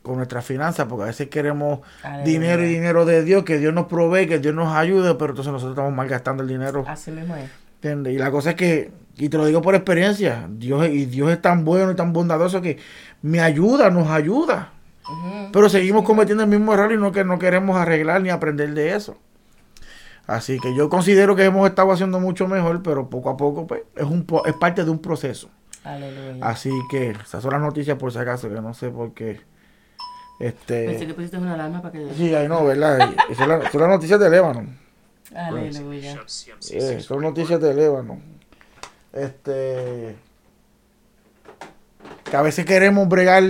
con 0.02 0.18
nuestras 0.18 0.44
finanzas 0.44 0.88
porque 0.88 1.04
a 1.04 1.08
veces 1.08 1.30
queremos 1.30 1.82
dinero 2.26 2.64
y 2.64 2.68
dinero 2.68 3.06
de 3.06 3.24
Dios, 3.24 3.44
que 3.44 3.60
Dios 3.60 3.74
nos 3.74 3.86
provee, 3.86 4.28
que 4.28 4.40
Dios 4.40 4.56
nos 4.56 4.76
ayude, 4.76 5.14
pero 5.16 5.32
entonces 5.32 5.54
nosotros 5.54 5.74
estamos 5.74 5.94
malgastando 5.94 6.42
el 6.42 6.50
dinero. 6.50 6.86
Así 6.88 7.12
mismo 7.12 7.36
es. 7.36 7.64
Y 7.84 8.18
la 8.18 8.32
cosa 8.32 8.52
es 8.52 8.56
que, 8.56 8.92
y 9.18 9.28
te 9.28 9.38
lo 9.38 9.46
digo 9.46 9.62
por 9.62 9.76
experiencia, 9.76 10.48
Dios, 10.50 10.88
y 10.88 11.06
Dios 11.06 11.30
es 11.32 11.42
tan 11.42 11.66
bueno 11.66 11.92
y 11.92 11.96
tan 11.96 12.14
bondadoso 12.14 12.62
que 12.62 12.78
me 13.22 13.42
ayuda, 13.42 13.90
nos 13.90 14.10
ayuda. 14.10 14.73
Pero 15.52 15.70
seguimos 15.70 16.04
cometiendo 16.04 16.44
el 16.44 16.50
mismo 16.50 16.74
error 16.74 16.92
y 16.92 16.98
no 16.98 17.12
que 17.12 17.24
no 17.24 17.40
queremos 17.40 17.78
arreglar 17.78 18.22
ni 18.22 18.30
aprender 18.30 18.74
de 18.74 18.96
eso. 18.96 19.18
Así 20.26 20.58
que 20.60 20.74
yo 20.76 20.90
considero 20.90 21.36
que 21.36 21.44
hemos 21.44 21.68
estado 21.68 21.92
haciendo 21.92 22.20
mucho 22.20 22.48
mejor, 22.48 22.82
pero 22.82 23.10
poco 23.10 23.30
a 23.30 23.38
poco 23.38 23.68
pues, 23.68 23.82
es, 23.96 24.04
un, 24.04 24.26
es 24.46 24.54
parte 24.54 24.86
de 24.86 24.92
un 24.92 25.00
proceso. 25.00 25.50
Así 26.42 26.72
que 26.90 27.10
esas 27.10 27.44
son 27.44 27.52
las 27.52 27.62
noticias 27.62 27.98
por 27.98 28.12
si 28.12 28.18
acaso, 28.18 28.48
que 28.50 28.62
no 28.62 28.74
sé 28.74 28.90
por 28.90 29.14
qué. 29.14 29.42
Este... 30.40 30.86
Pensé 30.86 31.08
que 31.08 31.14
pusiste 31.14 31.38
una 31.38 31.54
alarma 31.56 31.82
para 31.82 31.92
que... 31.92 32.14
Sí, 32.16 32.34
ahí 32.34 32.48
no, 32.48 32.64
¿verdad? 32.66 33.14
son, 33.38 33.50
las 33.50 33.90
noticias 33.90 34.20
de 34.20 34.30
Lébano. 34.30 34.66
Aleluya. 35.36 36.22
Eh, 36.72 37.00
son 37.02 37.22
noticias 37.22 37.60
de 37.60 37.74
Lébano. 37.74 38.22
Este... 39.12 40.16
Que 42.24 42.38
a 42.38 42.42
veces 42.42 42.66
queremos 42.66 43.08
bregar 43.10 43.44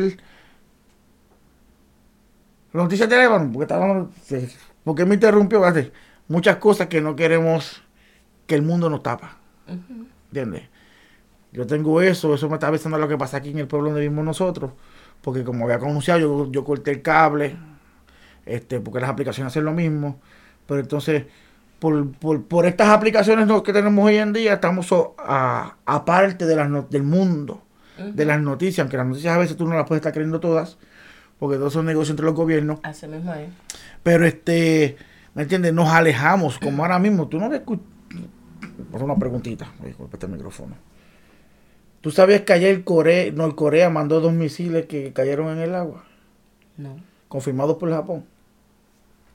noticias 2.73 3.09
de 3.09 3.21
Líbano, 3.21 3.51
porque 3.51 3.63
estábamos, 3.63 4.09
porque 4.83 5.05
me 5.05 5.15
interrumpió, 5.15 5.61
muchas 6.27 6.57
cosas 6.57 6.87
que 6.87 7.01
no 7.01 7.15
queremos 7.15 7.83
que 8.47 8.55
el 8.55 8.61
mundo 8.61 8.89
nos 8.89 9.03
tapa. 9.03 9.37
¿Entiendes? 10.27 10.63
Yo 11.51 11.67
tengo 11.67 12.01
eso, 12.01 12.33
eso 12.33 12.49
me 12.49 12.55
está 12.55 12.67
avisando 12.67 12.97
lo 12.97 13.07
que 13.07 13.17
pasa 13.17 13.37
aquí 13.37 13.51
en 13.51 13.59
el 13.59 13.67
pueblo 13.67 13.89
donde 13.89 14.01
vivimos 14.01 14.25
nosotros, 14.25 14.71
porque 15.21 15.43
como 15.43 15.65
había 15.65 15.75
anunciado, 15.75 16.19
yo, 16.19 16.51
yo 16.51 16.63
corté 16.63 16.91
el 16.91 17.01
cable, 17.03 17.55
este, 18.45 18.79
porque 18.79 18.99
las 18.99 19.11
aplicaciones 19.11 19.53
hacen 19.53 19.63
lo 19.63 19.71
mismo, 19.71 20.19
pero 20.65 20.79
entonces, 20.79 21.25
por, 21.79 22.11
por, 22.13 22.65
estas 22.65 22.89
aplicaciones 22.89 23.47
que 23.61 23.71
tenemos 23.71 24.03
hoy 24.03 24.17
en 24.17 24.33
día, 24.33 24.53
estamos 24.53 24.91
aparte 25.85 26.45
de 26.45 26.55
las 26.55 26.89
del 26.89 27.03
mundo, 27.03 27.61
de 27.97 28.25
las 28.25 28.41
noticias, 28.41 28.79
aunque 28.79 28.97
las 28.97 29.05
noticias 29.05 29.35
a 29.35 29.37
veces 29.37 29.55
tú 29.55 29.67
no 29.67 29.75
las 29.75 29.85
puedes 29.85 29.99
estar 29.99 30.11
creyendo 30.11 30.39
todas, 30.39 30.77
porque 31.43 31.57
todos 31.57 31.73
son 31.73 31.85
negocios 31.85 32.11
entre 32.11 32.25
los 32.25 32.35
gobiernos. 32.35 32.79
Así 32.83 33.05
mismo 33.05 33.33
es. 33.33 33.49
Pero 34.01 34.25
este, 34.25 34.95
¿me 35.33 35.41
entiendes? 35.41 35.73
Nos 35.73 35.89
alejamos, 35.89 36.57
como 36.57 36.83
ahora 36.83 36.99
mismo. 36.99 37.27
Tú 37.27 37.37
no 37.37 37.49
le 37.49 37.57
escuchas. 37.57 37.85
una 38.93 39.17
preguntita, 39.17 39.69
disculpa 39.83 40.15
este 40.15 40.29
micrófono. 40.29 40.75
¿Tú 41.99 42.11
sabías 42.11 42.43
que 42.43 42.53
ayer 42.53 42.85
Corea, 42.85 43.29
Norcorea 43.33 43.89
mandó 43.89 44.21
dos 44.21 44.31
misiles 44.31 44.85
que 44.85 45.11
cayeron 45.11 45.49
en 45.49 45.59
el 45.59 45.75
agua? 45.75 46.05
No. 46.77 46.95
Confirmados 47.27 47.75
por 47.75 47.91
Japón. 47.91 48.23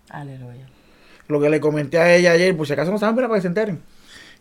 Aleluya. 0.08 0.66
Lo 1.26 1.42
que 1.42 1.50
le 1.50 1.60
comenté 1.60 1.98
a 1.98 2.16
ella 2.16 2.32
ayer, 2.32 2.56
por 2.56 2.66
si 2.66 2.72
acaso 2.72 2.90
no 2.90 2.96
saben, 2.96 3.16
para 3.16 3.28
que 3.34 3.42
se 3.42 3.48
enteren 3.48 3.82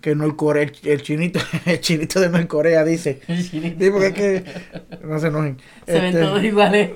que 0.02 0.16
Norcorea, 0.16 0.72
el, 0.84 1.02
chinito, 1.02 1.40
el 1.66 1.80
chinito 1.80 2.20
de 2.20 2.30
Norcorea 2.30 2.84
dice. 2.84 3.22
Sí, 3.28 3.90
porque 3.92 4.08
es 4.08 4.14
que 4.14 4.44
no 5.04 5.20
se 5.20 5.28
enojen. 5.28 5.58
Se 5.86 5.94
ven 5.94 6.06
este, 6.06 6.22
todos 6.22 6.44
iguales. 6.44 6.92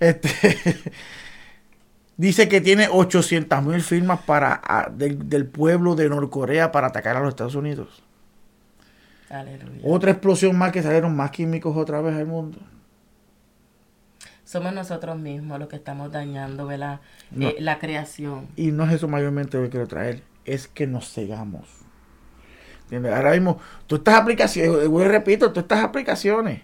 Este, 0.00 0.30
dice 2.16 2.48
que 2.48 2.60
tiene 2.60 2.88
800 2.90 3.62
mil 3.62 3.82
firmas 3.82 4.20
para, 4.20 4.62
del, 4.92 5.46
pueblo 5.46 5.94
de 5.94 6.08
Norcorea 6.08 6.72
para 6.72 6.88
atacar 6.88 7.16
a 7.16 7.20
los 7.20 7.30
Estados 7.30 7.54
Unidos. 7.54 8.02
Aleluya. 9.28 9.80
Otra 9.84 10.10
explosión 10.10 10.58
más 10.58 10.72
que 10.72 10.82
salieron 10.82 11.14
más 11.14 11.30
químicos 11.30 11.76
otra 11.76 12.00
vez 12.00 12.16
al 12.16 12.26
mundo. 12.26 12.58
Somos 14.44 14.72
nosotros 14.72 15.16
mismos 15.16 15.60
los 15.60 15.68
que 15.68 15.76
estamos 15.76 16.10
dañando 16.10 16.68
eh, 16.72 16.78
la 17.60 17.78
creación. 17.78 18.48
Y 18.56 18.72
no 18.72 18.84
es 18.84 18.94
eso 18.94 19.06
mayormente 19.06 19.56
lo 19.56 19.64
que 19.64 19.70
quiero 19.70 19.86
traer 19.86 20.29
es 20.44 20.68
que 20.68 20.86
nos 20.86 21.12
cegamos. 21.12 21.68
¿Entiendes? 22.84 23.12
Ahora 23.12 23.32
mismo, 23.32 23.58
todas 23.86 24.00
estas 24.00 24.14
aplicaciones, 24.16 24.88
voy 24.88 25.04
repito, 25.04 25.50
todas 25.50 25.64
estas 25.64 25.84
aplicaciones, 25.84 26.62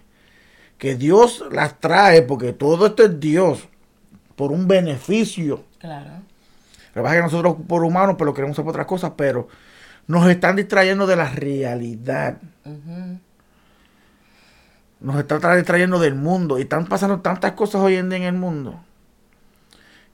que 0.77 0.95
Dios 0.95 1.43
las 1.51 1.79
trae, 1.79 2.21
porque 2.21 2.53
todo 2.53 2.87
esto 2.87 3.03
es 3.03 3.19
Dios, 3.19 3.67
por 4.35 4.51
un 4.51 4.67
beneficio. 4.67 5.63
Claro. 5.79 6.09
Lo 6.93 7.01
que 7.01 7.01
pasa 7.01 7.15
es 7.15 7.19
que 7.19 7.23
nosotros 7.23 7.55
por 7.67 7.83
humanos, 7.83 8.15
pero 8.17 8.25
lo 8.25 8.33
queremos 8.33 8.55
hacer 8.55 8.65
por 8.65 8.71
otras 8.71 8.87
cosas, 8.87 9.13
pero 9.15 9.47
nos 10.07 10.27
están 10.29 10.55
distrayendo 10.55 11.05
de 11.05 11.15
la 11.15 11.29
realidad. 11.29 12.37
Nos 14.99 15.19
están 15.19 15.57
distrayendo 15.57 15.99
del 15.99 16.15
mundo. 16.15 16.57
Y 16.57 16.63
están 16.63 16.87
pasando 16.87 17.19
tantas 17.19 17.51
cosas 17.51 17.81
hoy 17.81 17.95
en 17.95 18.09
día 18.09 18.17
en 18.17 18.23
el 18.23 18.33
mundo. 18.33 18.79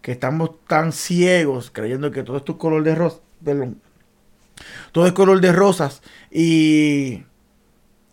Que 0.02 0.12
estamos 0.12 0.52
tan 0.68 0.92
ciegos 0.92 1.72
creyendo 1.72 2.12
que 2.12 2.24
todo 2.24 2.38
esto 2.38 2.54
es 2.54 2.58
color 2.58 2.84
de 2.84 2.96
rosa. 2.96 3.20
Perdón, 3.44 3.82
todo 4.92 5.08
es 5.08 5.14
color 5.14 5.42
de 5.42 5.52
rosas. 5.52 6.02
Y 6.32 7.24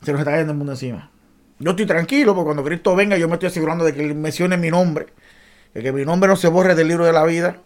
se 0.03 0.12
nos 0.12 0.21
está 0.21 0.33
cayendo 0.33 0.53
el 0.53 0.59
mundo 0.59 0.73
encima. 0.73 1.11
Yo 1.59 1.71
estoy 1.71 1.87
tranquilo 1.87 2.35
porque 2.35 2.47
cuando 2.47 2.64
Cristo 2.64 2.97
venga 2.97 3.19
yo 3.19 3.29
me 3.29 3.35
estoy 3.35 3.49
asegurando 3.49 3.85
de 3.85 3.93
que 3.93 4.03
Él 4.03 4.14
mencione 4.14 4.57
mi 4.57 4.71
nombre. 4.71 5.07
De 5.75 5.83
que 5.83 5.93
mi 5.93 6.05
nombre 6.05 6.29
no 6.29 6.37
se 6.37 6.49
borre 6.49 6.75
del 6.75 6.88
libro 6.88 7.05
de 7.05 7.12
la 7.12 7.25
vida. 7.25 7.59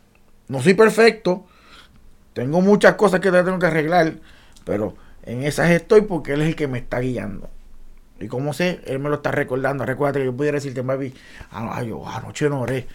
No 0.48 0.61
soy 0.61 0.74
perfecto. 0.74 1.46
Tengo 2.33 2.61
muchas 2.61 2.94
cosas 2.94 3.20
que 3.20 3.31
tengo 3.31 3.59
que 3.59 3.66
arreglar. 3.66 4.14
Pero 4.64 4.96
en 5.22 5.42
esas 5.44 5.70
estoy 5.70 6.03
porque 6.03 6.33
Él 6.33 6.42
es 6.42 6.48
el 6.48 6.57
que 6.57 6.66
me 6.66 6.79
está 6.79 6.98
guiando. 6.98 7.48
Y 8.20 8.29
como 8.29 8.53
sé, 8.53 8.81
Él 8.87 8.98
me 8.98 9.09
lo 9.09 9.16
está 9.16 9.31
recordando. 9.31 9.87
Recuerda 9.87 10.18
que 10.18 10.27
yo 10.27 10.37
pudiera 10.37 10.57
decirte, 10.57 10.83
Mavi, 10.83 11.14
ah, 11.50 11.83
yo 11.83 12.07
anoche 12.07 12.48
no 12.48 12.61
oré. 12.61 12.87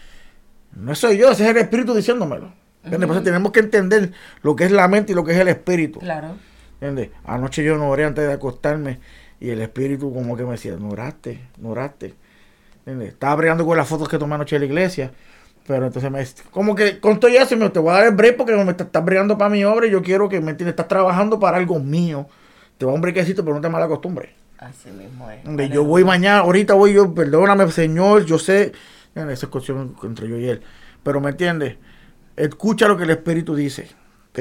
No 0.76 0.94
soy 0.96 1.18
yo, 1.18 1.32
ese 1.32 1.44
es 1.44 1.50
el 1.50 1.58
Espíritu 1.58 1.94
diciéndomelo. 1.96 2.54
¿Entiendes? 2.92 3.08
Por 3.08 3.16
eso 3.18 3.24
tenemos 3.24 3.52
que 3.52 3.60
entender 3.60 4.12
lo 4.42 4.56
que 4.56 4.66
es 4.66 4.72
la 4.72 4.88
mente 4.88 5.12
y 5.12 5.16
lo 5.16 5.24
que 5.24 5.34
es 5.34 5.38
el 5.38 5.48
Espíritu. 5.48 6.00
Claro. 6.00 6.36
¿Entiendes? 6.82 7.10
Anoche 7.26 7.64
yo 7.64 7.78
no 7.78 7.90
oré 7.90 8.06
antes 8.06 8.26
de 8.26 8.34
acostarme 8.34 9.00
y 9.40 9.50
el 9.50 9.62
espíritu 9.62 10.14
como 10.14 10.36
que 10.36 10.44
me 10.44 10.52
decía, 10.52 10.76
no 10.78 10.90
oraste, 10.90 11.40
no 11.58 11.70
oraste. 11.70 12.16
¿Entiendes? 12.80 13.10
Estaba 13.10 13.36
bregando 13.36 13.66
con 13.66 13.78
las 13.78 13.88
fotos 13.88 14.08
que 14.08 14.18
tomé 14.18 14.36
anoche 14.36 14.56
en 14.56 14.62
la 14.62 14.66
iglesia. 14.66 15.12
Pero 15.68 15.86
entonces 15.86 16.10
me 16.10 16.26
como 16.50 16.74
que 16.74 17.00
con 17.00 17.20
todo 17.20 17.30
eso 17.30 17.56
me 17.56 17.70
te 17.70 17.78
voy 17.78 17.92
a 17.92 17.98
dar 17.98 18.08
el 18.08 18.16
break 18.16 18.38
porque 18.38 18.54
me 18.54 18.72
estás 18.72 18.88
está 18.88 19.02
bregando 19.02 19.38
para 19.38 19.52
mi 19.52 19.64
obra 19.64 19.86
y 19.86 19.92
yo 19.92 20.02
quiero 20.02 20.28
que 20.28 20.42
me 20.42 20.52
entiendes, 20.52 20.74
estás 20.74 20.88
trabajando 20.88 21.40
para 21.40 21.58
algo 21.58 21.80
mío. 21.80 22.28
Te 22.78 22.86
voy 22.86 22.94
a 22.94 22.96
un 22.96 23.02
brequecito, 23.02 23.44
pero 23.44 23.56
no 23.56 23.62
te 23.62 23.70
mala 23.70 23.88
costumbre. 23.88 24.34
Así 24.58 24.90
mismo 24.90 25.30
es. 25.30 25.44
Donde 25.44 25.70
yo 25.70 25.84
voy 25.84 26.04
mañana, 26.04 26.40
ahorita 26.40 26.74
voy 26.74 26.94
yo, 26.94 27.14
perdóname, 27.14 27.70
Señor, 27.72 28.26
yo 28.26 28.40
sé, 28.40 28.72
esa 29.14 29.32
es 29.32 29.46
cuestión 29.46 29.96
entre 30.02 30.28
yo 30.28 30.38
y 30.38 30.50
él. 30.50 30.62
Pero 31.04 31.22
me 31.22 31.30
entiendes, 31.30 31.78
escucha 32.40 32.88
lo 32.88 32.98
que 32.98 33.04
el 33.04 33.12
Espíritu 33.12 33.56
dice, 33.56 33.90
¿ok? 34.30 34.40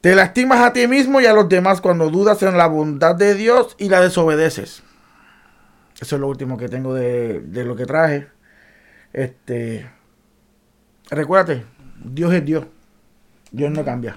Te 0.00 0.14
lastimas 0.14 0.60
a 0.60 0.72
ti 0.72 0.86
mismo 0.88 1.20
y 1.20 1.26
a 1.26 1.32
los 1.32 1.48
demás 1.48 1.80
cuando 1.80 2.10
dudas 2.10 2.42
en 2.42 2.56
la 2.56 2.66
bondad 2.66 3.14
de 3.14 3.34
Dios 3.34 3.76
y 3.78 3.88
la 3.88 4.00
desobedeces. 4.00 4.82
Eso 6.00 6.16
es 6.16 6.20
lo 6.20 6.28
último 6.28 6.56
que 6.56 6.68
tengo 6.68 6.94
de, 6.94 7.40
de 7.40 7.64
lo 7.64 7.76
que 7.76 7.86
traje. 7.86 8.28
Este, 9.12 9.88
recuérdate, 11.10 11.64
Dios 12.02 12.32
es 12.32 12.44
Dios. 12.44 12.66
Dios 13.52 13.70
no 13.70 13.84
cambia. 13.84 14.16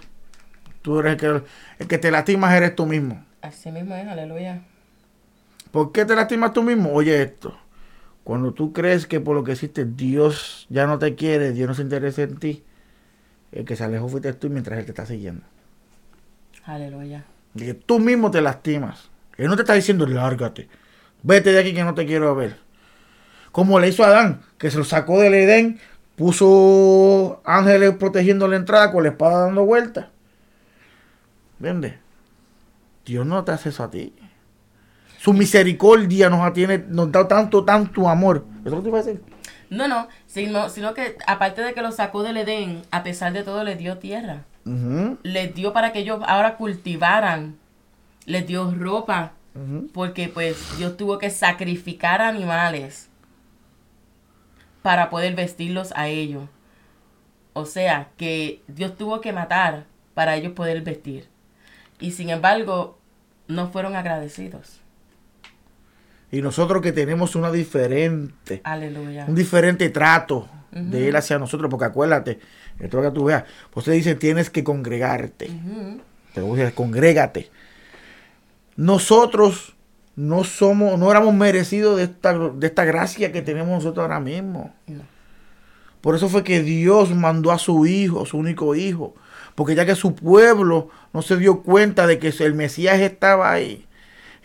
Tú 0.81 0.99
eres 0.99 1.13
el 1.13 1.17
que, 1.19 1.43
el 1.79 1.87
que 1.87 1.97
te 1.97 2.09
lastimas, 2.09 2.53
eres 2.53 2.75
tú 2.75 2.85
mismo. 2.85 3.23
Así 3.41 3.71
mismo 3.71 3.95
es, 3.95 4.07
aleluya. 4.07 4.61
¿Por 5.71 5.91
qué 5.91 6.05
te 6.05 6.15
lastimas 6.15 6.53
tú 6.53 6.63
mismo? 6.63 6.93
Oye 6.93 7.21
esto. 7.21 7.55
Cuando 8.25 8.53
tú 8.53 8.73
crees 8.73 9.05
que 9.05 9.19
por 9.19 9.35
lo 9.35 9.43
que 9.43 9.51
hiciste 9.51 9.85
Dios 9.85 10.65
ya 10.71 10.87
no 10.87 10.97
te 10.97 11.13
quiere, 11.13 11.53
Dios 11.53 11.69
no 11.69 11.75
se 11.75 11.83
interesa 11.83 12.23
en 12.23 12.37
ti, 12.37 12.63
el 13.51 13.65
que 13.65 13.75
se 13.75 13.83
alejó 13.83 14.09
fuiste 14.09 14.33
tú 14.33 14.49
mientras 14.49 14.79
Él 14.79 14.85
te 14.85 14.91
está 14.91 15.05
siguiendo. 15.05 15.45
Aleluya. 16.63 17.23
Y 17.53 17.59
que 17.59 17.75
tú 17.75 17.99
mismo 17.99 18.31
te 18.31 18.41
lastimas. 18.41 19.11
Él 19.37 19.47
no 19.47 19.55
te 19.55 19.61
está 19.61 19.75
diciendo, 19.75 20.07
lárgate. 20.07 20.67
Vete 21.21 21.51
de 21.51 21.59
aquí 21.59 21.75
que 21.75 21.83
no 21.83 21.93
te 21.93 22.07
quiero 22.07 22.33
ver. 22.33 22.57
Como 23.51 23.79
le 23.79 23.89
hizo 23.89 24.03
a 24.03 24.07
Adán, 24.07 24.41
que 24.57 24.71
se 24.71 24.79
lo 24.79 24.85
sacó 24.85 25.21
del 25.21 25.35
Edén, 25.35 25.79
puso 26.15 27.43
ángeles 27.45 27.93
protegiendo 27.93 28.47
la 28.47 28.55
entrada 28.55 28.91
con 28.91 29.03
la 29.03 29.09
espada 29.09 29.45
dando 29.45 29.65
vueltas. 29.65 30.07
¿Entiendes? 31.59 31.93
Dios 33.05 33.23
no 33.23 33.43
te 33.43 33.51
hace 33.51 33.69
eso 33.69 33.83
a 33.83 33.91
ti. 33.91 34.15
Su 35.25 35.33
misericordia 35.33 36.29
nos 36.29 36.41
atiene, 36.41 36.85
nos 36.87 37.11
da 37.11 37.27
tanto, 37.27 37.65
tanto 37.65 38.07
amor. 38.07 38.45
¿Eso 38.59 38.65
es 38.65 38.71
lo 38.71 38.77
que 38.77 38.83
te 38.83 38.89
iba 38.89 38.99
a 38.99 39.01
decir? 39.01 39.23
No, 39.71 39.87
no, 39.87 40.07
sino, 40.27 40.69
sino 40.69 40.93
que 40.93 41.17
aparte 41.25 41.63
de 41.63 41.73
que 41.73 41.81
lo 41.81 41.91
sacó 41.91 42.21
del 42.21 42.37
Edén, 42.37 42.83
a 42.91 43.01
pesar 43.01 43.33
de 43.33 43.41
todo 43.41 43.63
le 43.63 43.75
dio 43.75 43.97
tierra. 43.97 44.43
Ujú, 44.67 45.17
Les 45.23 45.55
dio 45.55 45.73
para 45.73 45.91
que 45.91 46.01
ellos 46.01 46.21
ahora 46.27 46.57
cultivaran. 46.57 47.57
Les 48.27 48.45
dio 48.45 48.71
ropa. 48.71 49.31
Porque 49.95 50.29
pues 50.29 50.77
Dios 50.77 50.95
tuvo 50.95 51.17
que 51.17 51.31
sacrificar 51.31 52.21
animales 52.21 53.09
para 54.83 55.09
poder 55.09 55.33
vestirlos 55.33 55.91
a 55.95 56.07
ellos. 56.07 56.43
O 57.53 57.65
sea, 57.65 58.09
que 58.17 58.61
Dios 58.67 58.95
tuvo 58.95 59.21
que 59.21 59.33
matar 59.33 59.85
para 60.13 60.35
ellos 60.35 60.53
poder 60.53 60.81
vestir. 60.81 61.27
Y 61.99 62.11
sin 62.11 62.29
embargo, 62.29 62.99
no 63.47 63.69
fueron 63.69 63.95
agradecidos. 63.95 64.84
Y 66.31 66.41
nosotros 66.41 66.81
que 66.81 66.91
tenemos 66.91 67.35
una 67.35 67.51
diferente, 67.51 68.61
Aleluya. 68.63 69.25
un 69.27 69.35
diferente 69.35 69.89
trato 69.89 70.47
de 70.71 71.07
Él 71.07 71.15
hacia 71.15 71.39
nosotros, 71.39 71.69
porque 71.69 71.85
acuérdate, 71.85 72.39
esto 72.79 73.01
que 73.01 73.11
tú 73.11 73.25
veas, 73.25 73.45
pues 73.71 73.85
te 73.85 73.91
dice, 73.91 74.15
tienes 74.15 74.49
que 74.49 74.63
congregarte. 74.63 75.49
Te 76.33 76.41
voy 76.41 76.59
a 76.59 76.63
decir, 76.63 76.75
congrégate. 76.75 77.49
Nosotros 78.75 79.75
no 80.17 80.43
somos, 80.43 80.99
no 80.99 81.09
éramos 81.09 81.33
merecidos 81.33 81.97
de 81.97 82.03
esta, 82.03 82.37
de 82.37 82.67
esta 82.67 82.83
gracia 82.83 83.31
que 83.31 83.41
tenemos 83.41 83.69
nosotros 83.69 84.03
ahora 84.03 84.19
mismo. 84.19 84.73
No. 84.87 85.03
Por 86.01 86.15
eso 86.15 86.29
fue 86.29 86.43
que 86.43 86.61
Dios 86.61 87.15
mandó 87.15 87.51
a 87.51 87.57
su 87.57 87.85
hijo, 87.85 88.25
su 88.25 88.37
único 88.37 88.75
hijo. 88.75 89.15
Porque 89.55 89.73
ya 89.73 89.85
que 89.85 89.95
su 89.95 90.13
pueblo 90.13 90.89
no 91.13 91.21
se 91.21 91.37
dio 91.37 91.63
cuenta 91.63 92.05
de 92.05 92.19
que 92.19 92.33
el 92.39 92.53
Mesías 92.53 92.99
estaba 92.99 93.51
ahí, 93.51 93.87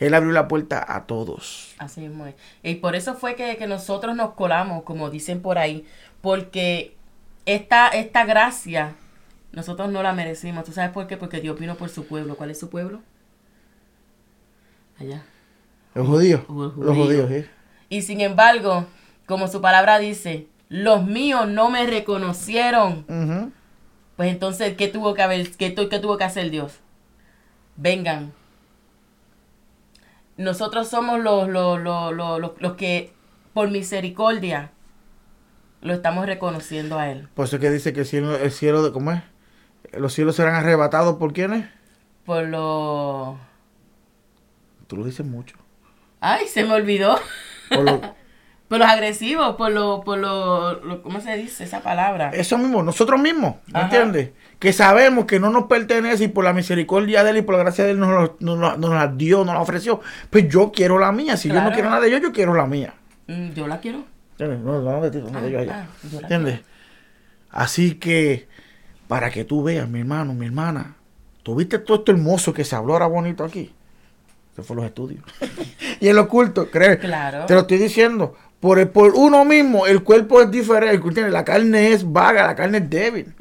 Él 0.01 0.15
abrió 0.15 0.33
la 0.33 0.49
puerta 0.49 0.85
a 0.89 1.07
todos. 1.07 1.75
Así 1.79 2.01
mismo 2.01 2.27
es. 2.27 2.35
Y 2.63 2.77
por 2.77 2.97
eso 2.97 3.15
fue 3.15 3.37
que, 3.37 3.57
que 3.57 3.67
nosotros 3.69 4.17
nos 4.17 4.33
colamos, 4.33 4.83
como 4.83 5.11
dicen 5.11 5.41
por 5.43 5.59
ahí, 5.59 5.87
porque 6.23 6.97
esta, 7.47 7.89
esta 7.89 8.25
gracia 8.25 8.95
nosotros 9.53 9.91
no 9.91 10.03
la 10.03 10.13
merecimos. 10.13 10.65
¿Tú 10.65 10.73
sabes 10.73 10.91
por 10.91 11.07
qué? 11.07 11.17
Porque 11.17 11.41
Dios 11.41 11.59
vino 11.59 11.77
por 11.77 11.89
su 11.91 12.07
pueblo. 12.07 12.37
¿Cuál 12.37 12.51
es 12.51 12.59
su 12.59 12.71
pueblo? 12.71 13.01
Allá. 14.99 15.23
Los 15.95 16.07
judíos. 16.07 16.43
Los 16.49 16.77
Los 16.77 16.97
judíos. 16.97 16.97
judíos, 16.97 17.31
¿eh? 17.31 17.51
Y 17.89 18.03
sin 18.03 18.21
embargo, 18.21 18.87
como 19.27 19.49
su 19.49 19.61
palabra 19.61 19.99
dice, 19.99 20.47
los 20.69 21.05
míos 21.05 21.49
no 21.49 21.71
me 21.71 21.87
reconocieron. 21.87 23.05
Pues 24.17 24.31
entonces, 24.31 24.77
¿qué 24.77 24.89
tuvo 24.89 25.15
que 25.15 25.23
haber, 25.23 25.51
qué, 25.57 25.75
qué 25.75 25.99
tuvo 25.99 26.17
que 26.17 26.25
hacer 26.25 26.51
Dios? 26.51 26.79
Vengan. 27.77 28.33
Nosotros 30.41 30.89
somos 30.89 31.21
los, 31.21 31.49
los, 31.49 31.81
los, 31.81 32.13
los, 32.15 32.41
los- 32.41 32.53
los 32.61 32.73
que, 32.75 33.13
por 33.53 33.71
misericordia, 33.71 34.71
lo 35.83 35.93
estamos 35.95 36.27
reconociendo 36.27 36.99
a 36.99 37.11
Él. 37.11 37.29
Por 37.35 37.45
eso 37.47 37.57
es 37.57 37.63
que 37.63 37.71
dice 37.71 37.93
que 37.93 38.01
el 38.01 38.07
cielo, 38.07 38.37
el 38.37 38.51
cielo 38.51 38.83
de, 38.83 38.93
¿cómo 38.93 39.13
es? 39.13 39.23
Los 39.93 40.13
cielos 40.13 40.37
serán 40.37 40.55
arrebatados 40.55 41.17
por 41.17 41.33
quiénes? 41.33 41.67
Por 42.25 42.45
lo... 42.49 43.39
Tú 44.87 44.97
lo 44.97 45.05
dices 45.05 45.27
mucho. 45.27 45.57
Ay, 46.21 46.47
se 46.49 46.65
me 46.65 46.73
olvidó. 46.75 47.19
Por 47.69 47.85
lo- 47.85 48.15
Por 48.71 48.79
los 48.79 48.89
agresivos, 48.89 49.57
por 49.57 49.71
lo, 49.73 50.01
por 50.03 50.17
lo, 50.17 50.81
lo- 50.85 51.03
¿cómo 51.03 51.21
se 51.21 51.37
dice 51.37 51.65
esa 51.65 51.81
palabra? 51.81 52.31
eso 52.33 52.57
mismo, 52.57 52.83
nosotros 52.83 53.21
mismos, 53.21 53.57
¿me 53.67 53.81
entiendes? 53.81 54.31
Que 54.61 54.73
sabemos 54.73 55.25
que 55.27 55.41
no 55.41 55.51
nos 55.51 55.65
pertenece 55.65 56.25
y 56.25 56.29
por 56.29 56.45
la 56.45 56.53
misericordia 56.53 57.25
de 57.25 57.31
Él 57.31 57.37
y 57.39 57.43
por 57.43 57.57
la 57.57 57.63
gracia 57.65 57.85
de 57.85 57.91
Él 57.91 57.99
nos, 57.99 58.41
nos, 58.41 58.59
lo- 58.59 58.77
nos 58.77 58.91
la 58.91 59.09
dio, 59.09 59.45
nos 59.45 59.55
la 59.57 59.61
ofreció. 59.61 60.01
Pues 60.31 60.49
yo 60.49 60.71
quiero 60.71 60.99
la 61.01 61.11
mía. 61.13 61.37
Si 61.37 61.49
yo 61.49 61.61
no 61.61 61.73
quiero 61.73 61.91
nada 61.91 62.01
de 62.01 62.09
ellos, 62.09 62.21
yo 62.23 62.33
quiero 62.33 62.55
la 62.55 62.67
mía. 62.67 62.95
Mm, 63.27 63.51
yo 63.55 63.67
la 63.67 63.81
quiero. 63.81 64.05
¿Entiendes? 64.39 64.61
No, 64.61 64.81
no 64.81 65.01
de 65.03 65.11
ti, 65.11 65.19
no 65.19 65.41
de 65.43 65.59
allá. 65.59 65.83
Ah, 65.85 65.87
yo 66.11 66.21
la 66.21 66.29
¿Entiendes? 66.29 66.61
Así 67.51 67.95
que, 67.97 68.47
para 69.09 69.31
que 69.31 69.45
tú 69.45 69.63
veas, 69.65 69.89
mi 69.89 69.99
hermano, 69.99 70.33
mi 70.33 70.47
hermana, 70.47 70.95
¿tú 71.43 71.57
viste 71.57 71.81
todo 71.81 71.99
esto 71.99 72.13
hermoso 72.13 72.53
que 72.55 72.65
se 72.65 72.77
habló 72.77 72.93
ahora 72.93 73.07
bonito 73.07 73.43
aquí? 73.43 73.73
Eso 74.53 74.63
fue 74.63 74.77
los 74.77 74.85
estudios. 74.85 75.25
y 76.01 76.07
el 76.09 76.19
oculto, 76.19 76.71
¿crees? 76.71 76.99
Claro. 76.99 77.47
Te 77.47 77.55
lo 77.55 77.61
estoy 77.61 77.79
diciendo. 77.79 78.37
Por, 78.61 78.79
el- 78.79 78.89
por 78.89 79.13
uno 79.15 79.45
mismo, 79.45 79.87
el 79.87 80.03
cuerpo 80.05 80.41
es 80.43 80.51
diferente. 80.51 81.31
La 81.31 81.45
carne 81.45 81.93
es 81.93 82.11
vaga, 82.11 82.47
la 82.47 82.55
carne 82.55 82.79
es 82.79 82.91
débil. 82.91 83.35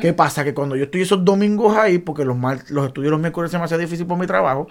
¿Qué 0.00 0.12
pasa? 0.12 0.44
Que 0.44 0.54
cuando 0.54 0.76
yo 0.76 0.84
estoy 0.84 1.02
esos 1.02 1.24
domingos 1.24 1.76
ahí, 1.76 1.98
porque 1.98 2.24
los, 2.24 2.36
mar- 2.36 2.62
los 2.68 2.86
estudios 2.86 3.10
los 3.10 3.20
miércoles 3.20 3.50
se 3.50 3.58
me 3.58 3.64
hace 3.64 3.76
difícil 3.76 4.06
por 4.06 4.18
mi 4.18 4.26
trabajo, 4.26 4.68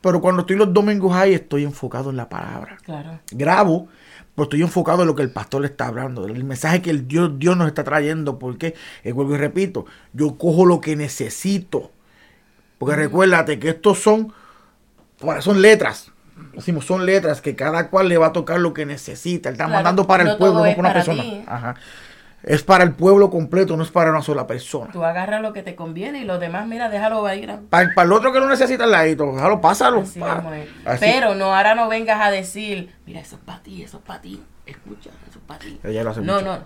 pero 0.00 0.20
cuando 0.20 0.40
estoy 0.42 0.56
los 0.56 0.72
domingos 0.72 1.14
ahí, 1.14 1.34
estoy 1.34 1.64
enfocado 1.64 2.08
en 2.10 2.16
la 2.16 2.28
palabra 2.28 2.78
Claro. 2.84 3.18
grabo, 3.32 3.88
pero 4.34 4.44
estoy 4.44 4.62
enfocado 4.62 5.02
en 5.02 5.08
lo 5.08 5.14
que 5.14 5.22
el 5.22 5.30
pastor 5.30 5.60
le 5.62 5.66
está 5.66 5.88
hablando, 5.88 6.24
el 6.26 6.44
mensaje 6.44 6.80
que 6.80 6.90
el 6.90 7.06
Dios, 7.08 7.38
Dios 7.38 7.56
nos 7.56 7.66
está 7.68 7.82
trayendo, 7.84 8.38
porque, 8.38 8.74
eh, 9.04 9.12
vuelvo 9.12 9.34
y 9.34 9.38
repito, 9.38 9.84
yo 10.12 10.38
cojo 10.38 10.64
lo 10.64 10.80
que 10.80 10.94
necesito 10.96 11.90
Porque 12.78 12.94
recuérdate 12.96 13.58
que 13.58 13.70
estos 13.70 13.98
son, 13.98 14.32
son 15.40 15.60
letras. 15.60 16.12
Decimos, 16.52 16.84
son 16.86 17.06
letras 17.06 17.40
que 17.40 17.54
cada 17.54 17.88
cual 17.88 18.08
le 18.08 18.18
va 18.18 18.28
a 18.28 18.32
tocar 18.32 18.58
lo 18.60 18.74
que 18.74 18.86
necesita. 18.86 19.48
Él 19.48 19.54
está 19.54 19.68
mandando 19.68 20.06
para 20.06 20.24
el 20.24 20.36
pueblo, 20.36 20.64
no 20.64 20.64
para 20.64 20.80
una 20.80 20.92
persona. 20.92 21.22
Ajá. 21.46 21.74
Es 22.42 22.62
para 22.62 22.84
el 22.84 22.92
pueblo 22.92 23.30
completo, 23.30 23.76
no 23.76 23.82
es 23.82 23.90
para 23.90 24.10
una 24.10 24.22
sola 24.22 24.46
persona. 24.46 24.92
Tú 24.92 25.04
agarras 25.04 25.42
lo 25.42 25.52
que 25.52 25.62
te 25.62 25.74
conviene 25.74 26.20
y 26.20 26.24
los 26.24 26.38
demás, 26.38 26.66
mira, 26.66 26.88
déjalo 26.88 27.32
ir. 27.34 27.52
Para, 27.68 27.92
para 27.94 28.06
el 28.06 28.12
otro 28.12 28.32
que 28.32 28.38
no 28.38 28.48
necesita 28.48 28.84
el 28.84 28.92
ladito, 28.92 29.32
déjalo, 29.32 29.60
pásalo. 29.60 30.04
Pero 31.00 31.34
no, 31.34 31.54
ahora 31.54 31.74
no 31.74 31.88
vengas 31.88 32.20
a 32.20 32.30
decir, 32.30 32.94
mira, 33.06 33.20
eso 33.20 33.36
es 33.36 33.42
para 33.42 33.62
ti, 33.62 33.82
eso 33.82 33.98
es 33.98 34.02
para 34.04 34.20
ti. 34.20 34.40
Escucha, 34.66 35.10
eso 35.28 35.38
es 35.38 35.44
para 35.46 35.60
ti. 35.60 35.80
no, 36.22 36.40
no. 36.40 36.58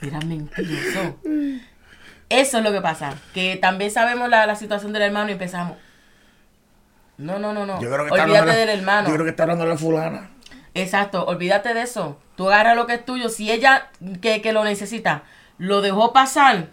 mira, 0.00 0.18
mentiroso. 0.20 1.16
Eso 2.28 2.58
es 2.58 2.64
lo 2.64 2.72
que 2.72 2.80
pasa. 2.80 3.14
Que 3.32 3.56
también 3.56 3.90
sabemos 3.90 4.28
la, 4.28 4.46
la 4.46 4.54
situación 4.54 4.92
del 4.92 5.02
hermano 5.02 5.30
y 5.30 5.32
empezamos. 5.32 5.76
No, 7.18 7.38
no, 7.38 7.52
no, 7.52 7.66
no. 7.66 7.80
Yo 7.80 7.90
creo 7.90 8.06
que 8.06 8.12
Olvídate 8.12 8.56
del 8.56 8.68
hermano. 8.68 9.08
Yo 9.08 9.14
creo 9.14 9.24
que 9.24 9.30
está 9.30 9.44
hablando 9.44 9.64
de 9.64 9.70
la 9.70 9.76
fulana. 9.76 10.30
Exacto, 10.74 11.24
olvídate 11.26 11.74
de 11.74 11.82
eso. 11.82 12.18
Tú 12.36 12.48
agarras 12.48 12.76
lo 12.76 12.86
que 12.86 12.94
es 12.94 13.04
tuyo. 13.04 13.28
Si 13.28 13.50
ella 13.50 13.90
que, 14.20 14.40
que 14.40 14.52
lo 14.52 14.64
necesita 14.64 15.24
lo 15.58 15.80
dejó 15.80 16.12
pasar, 16.12 16.68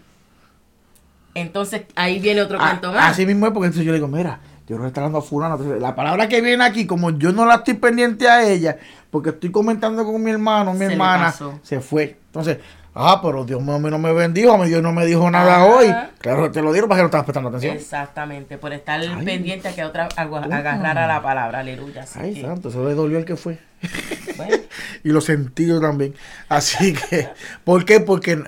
entonces 1.34 1.82
ahí 1.94 2.18
viene 2.18 2.42
otro 2.42 2.58
ah, 2.60 2.70
canto 2.70 2.92
más. 2.92 3.12
Así 3.12 3.26
mismo 3.26 3.46
es 3.46 3.52
porque 3.52 3.66
entonces 3.66 3.84
yo 3.84 3.92
le 3.92 3.98
digo, 3.98 4.08
mira, 4.08 4.40
yo 4.66 4.78
no 4.78 4.86
estoy 4.86 5.02
hablando 5.02 5.18
a 5.18 5.22
fulana. 5.22 5.56
la 5.56 5.94
palabra 5.94 6.28
que 6.28 6.40
viene 6.40 6.64
aquí, 6.64 6.86
como 6.86 7.10
yo 7.10 7.32
no 7.32 7.44
la 7.44 7.56
estoy 7.56 7.74
pendiente 7.74 8.28
a 8.28 8.48
ella, 8.48 8.78
porque 9.10 9.30
estoy 9.30 9.50
comentando 9.50 10.04
con 10.04 10.22
mi 10.22 10.30
hermano, 10.30 10.74
mi 10.74 10.86
hermana, 10.86 11.34
se 11.62 11.80
fue. 11.80 12.18
Entonces, 12.26 12.58
Ah, 12.94 13.20
pero 13.22 13.44
Dios 13.44 13.62
mío, 13.62 13.74
a 13.74 13.78
mí 13.78 13.88
no 13.88 13.98
me 13.98 14.12
bendijo, 14.12 14.52
a 14.52 14.58
mí 14.58 14.68
Dios 14.68 14.82
no 14.82 14.92
me 14.92 15.06
dijo 15.06 15.30
nada 15.30 15.64
hoy. 15.64 15.94
Claro, 16.18 16.50
te 16.50 16.60
lo 16.60 16.72
dieron 16.72 16.88
para 16.88 16.98
que 16.98 17.02
no 17.02 17.06
estabas 17.06 17.24
prestando 17.24 17.48
atención. 17.48 17.76
Exactamente, 17.76 18.58
por 18.58 18.72
estar 18.72 19.00
pendiente 19.24 19.68
a 19.68 19.74
que 19.74 19.84
otra 19.84 20.08
agarrara 20.16 21.06
la 21.06 21.22
palabra, 21.22 21.60
aleluya. 21.60 22.04
Ay, 22.16 22.40
santo, 22.40 22.68
eso 22.68 22.86
le 22.88 22.94
dolió 22.94 23.18
el 23.18 23.24
que 23.24 23.36
fue. 23.36 23.58
y 25.04 25.10
lo 25.10 25.20
sentí 25.20 25.66
yo 25.66 25.80
también. 25.80 26.14
Así 26.48 26.94
que, 26.94 27.28
¿por 27.62 27.84
qué? 27.84 28.00
Porque 28.00 28.42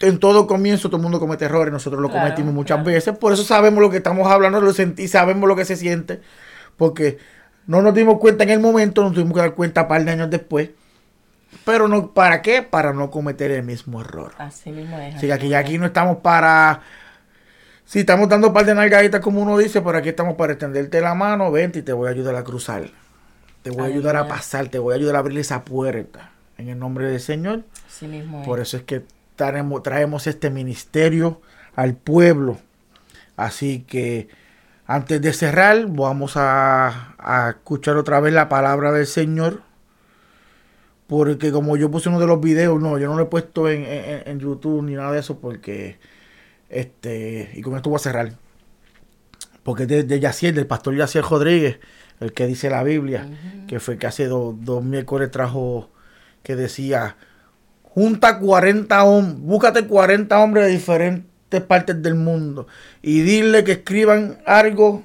en 0.00 0.18
todo 0.20 0.46
comienzo 0.46 0.88
todo 0.88 0.98
el 0.98 1.02
mundo 1.02 1.18
comete 1.18 1.46
errores, 1.46 1.72
nosotros 1.72 2.00
lo 2.00 2.10
cometimos 2.10 2.54
muchas 2.54 2.84
veces, 2.84 3.18
por 3.18 3.32
eso 3.32 3.42
sabemos 3.42 3.80
lo 3.80 3.90
que 3.90 3.96
estamos 3.96 4.30
hablando, 4.30 4.60
lo 4.60 4.72
sentí, 4.72 5.08
sabemos 5.08 5.48
lo 5.48 5.56
que 5.56 5.64
se 5.64 5.74
siente, 5.74 6.20
porque 6.76 7.18
no 7.66 7.82
nos 7.82 7.92
dimos 7.92 8.18
cuenta 8.20 8.44
en 8.44 8.50
el 8.50 8.60
momento, 8.60 9.02
nos 9.02 9.14
tuvimos 9.14 9.34
que 9.34 9.40
dar 9.40 9.54
cuenta 9.54 9.82
un 9.82 9.88
par 9.88 10.04
de 10.04 10.12
años 10.12 10.30
después 10.30 10.70
pero 11.68 11.86
no, 11.86 12.14
¿para 12.14 12.40
qué? 12.40 12.62
Para 12.62 12.94
no 12.94 13.10
cometer 13.10 13.50
el 13.50 13.62
mismo 13.62 14.00
error. 14.00 14.32
Así 14.38 14.72
mismo 14.72 14.98
es. 15.00 15.16
Así 15.16 15.26
que 15.26 15.34
aquí, 15.34 15.52
aquí 15.52 15.76
no 15.76 15.84
estamos 15.84 16.16
para. 16.16 16.80
Si 17.84 17.98
estamos 17.98 18.26
dando 18.26 18.46
un 18.46 18.54
par 18.54 18.64
de 18.64 18.74
nalgaditas, 18.74 19.20
como 19.20 19.42
uno 19.42 19.58
dice, 19.58 19.82
pero 19.82 19.98
aquí 19.98 20.08
estamos 20.08 20.34
para 20.36 20.54
extenderte 20.54 21.02
la 21.02 21.14
mano, 21.14 21.52
vente 21.52 21.80
y 21.80 21.82
te 21.82 21.92
voy 21.92 22.08
a 22.08 22.12
ayudar 22.12 22.36
a 22.36 22.42
cruzar. 22.42 22.88
Te 23.60 23.68
voy 23.68 23.82
a 23.82 23.84
ayudar 23.84 24.16
a 24.16 24.26
pasar, 24.26 24.68
te 24.68 24.78
voy 24.78 24.94
a 24.94 24.96
ayudar 24.96 25.16
a 25.16 25.18
abrir 25.18 25.38
esa 25.40 25.62
puerta. 25.66 26.30
En 26.56 26.70
el 26.70 26.78
nombre 26.78 27.10
del 27.10 27.20
Señor. 27.20 27.64
Así 27.86 28.08
mismo 28.08 28.40
es. 28.40 28.46
Por 28.46 28.60
eso 28.60 28.78
es 28.78 28.84
que 28.84 29.02
traemos, 29.36 29.82
traemos 29.82 30.26
este 30.26 30.48
ministerio 30.48 31.42
al 31.76 31.96
pueblo. 31.96 32.56
Así 33.36 33.84
que 33.86 34.28
antes 34.86 35.20
de 35.20 35.34
cerrar, 35.34 35.84
vamos 35.86 36.38
a, 36.38 37.14
a 37.18 37.50
escuchar 37.50 37.98
otra 37.98 38.20
vez 38.20 38.32
la 38.32 38.48
palabra 38.48 38.90
del 38.90 39.06
Señor 39.06 39.67
porque 41.08 41.50
como 41.50 41.76
yo 41.78 41.90
puse 41.90 42.10
uno 42.10 42.20
de 42.20 42.26
los 42.26 42.38
videos, 42.38 42.80
no, 42.80 42.98
yo 42.98 43.08
no 43.08 43.16
lo 43.16 43.24
he 43.24 43.26
puesto 43.26 43.68
en, 43.68 44.38
YouTube 44.38 44.82
ni 44.82 44.92
nada 44.92 45.10
de 45.12 45.20
eso 45.20 45.40
porque, 45.40 45.96
este, 46.68 47.50
y 47.54 47.62
con 47.62 47.76
esto 47.76 47.88
voy 47.88 47.96
a 47.96 48.00
cerrar. 48.00 48.34
Porque 49.62 49.86
de, 49.86 50.02
de 50.04 50.20
Yaciel, 50.20 50.54
del 50.54 50.66
pastor 50.66 50.94
Yaciel 50.94 51.24
Rodríguez, 51.24 51.78
el 52.20 52.34
que 52.34 52.46
dice 52.46 52.68
la 52.68 52.82
Biblia, 52.82 53.26
que 53.66 53.80
fue 53.80 53.96
que 53.96 54.06
hace 54.06 54.26
dos, 54.26 54.84
miércoles 54.84 55.30
trajo, 55.30 55.88
que 56.42 56.56
decía, 56.56 57.16
junta 57.82 58.38
40 58.38 59.04
hombres, 59.04 59.40
búscate 59.40 59.86
40 59.86 60.38
hombres 60.38 60.66
de 60.66 60.72
diferentes 60.72 61.62
partes 61.66 62.02
del 62.02 62.16
mundo 62.16 62.66
y 63.00 63.22
dile 63.22 63.64
que 63.64 63.72
escriban 63.72 64.40
algo 64.44 65.04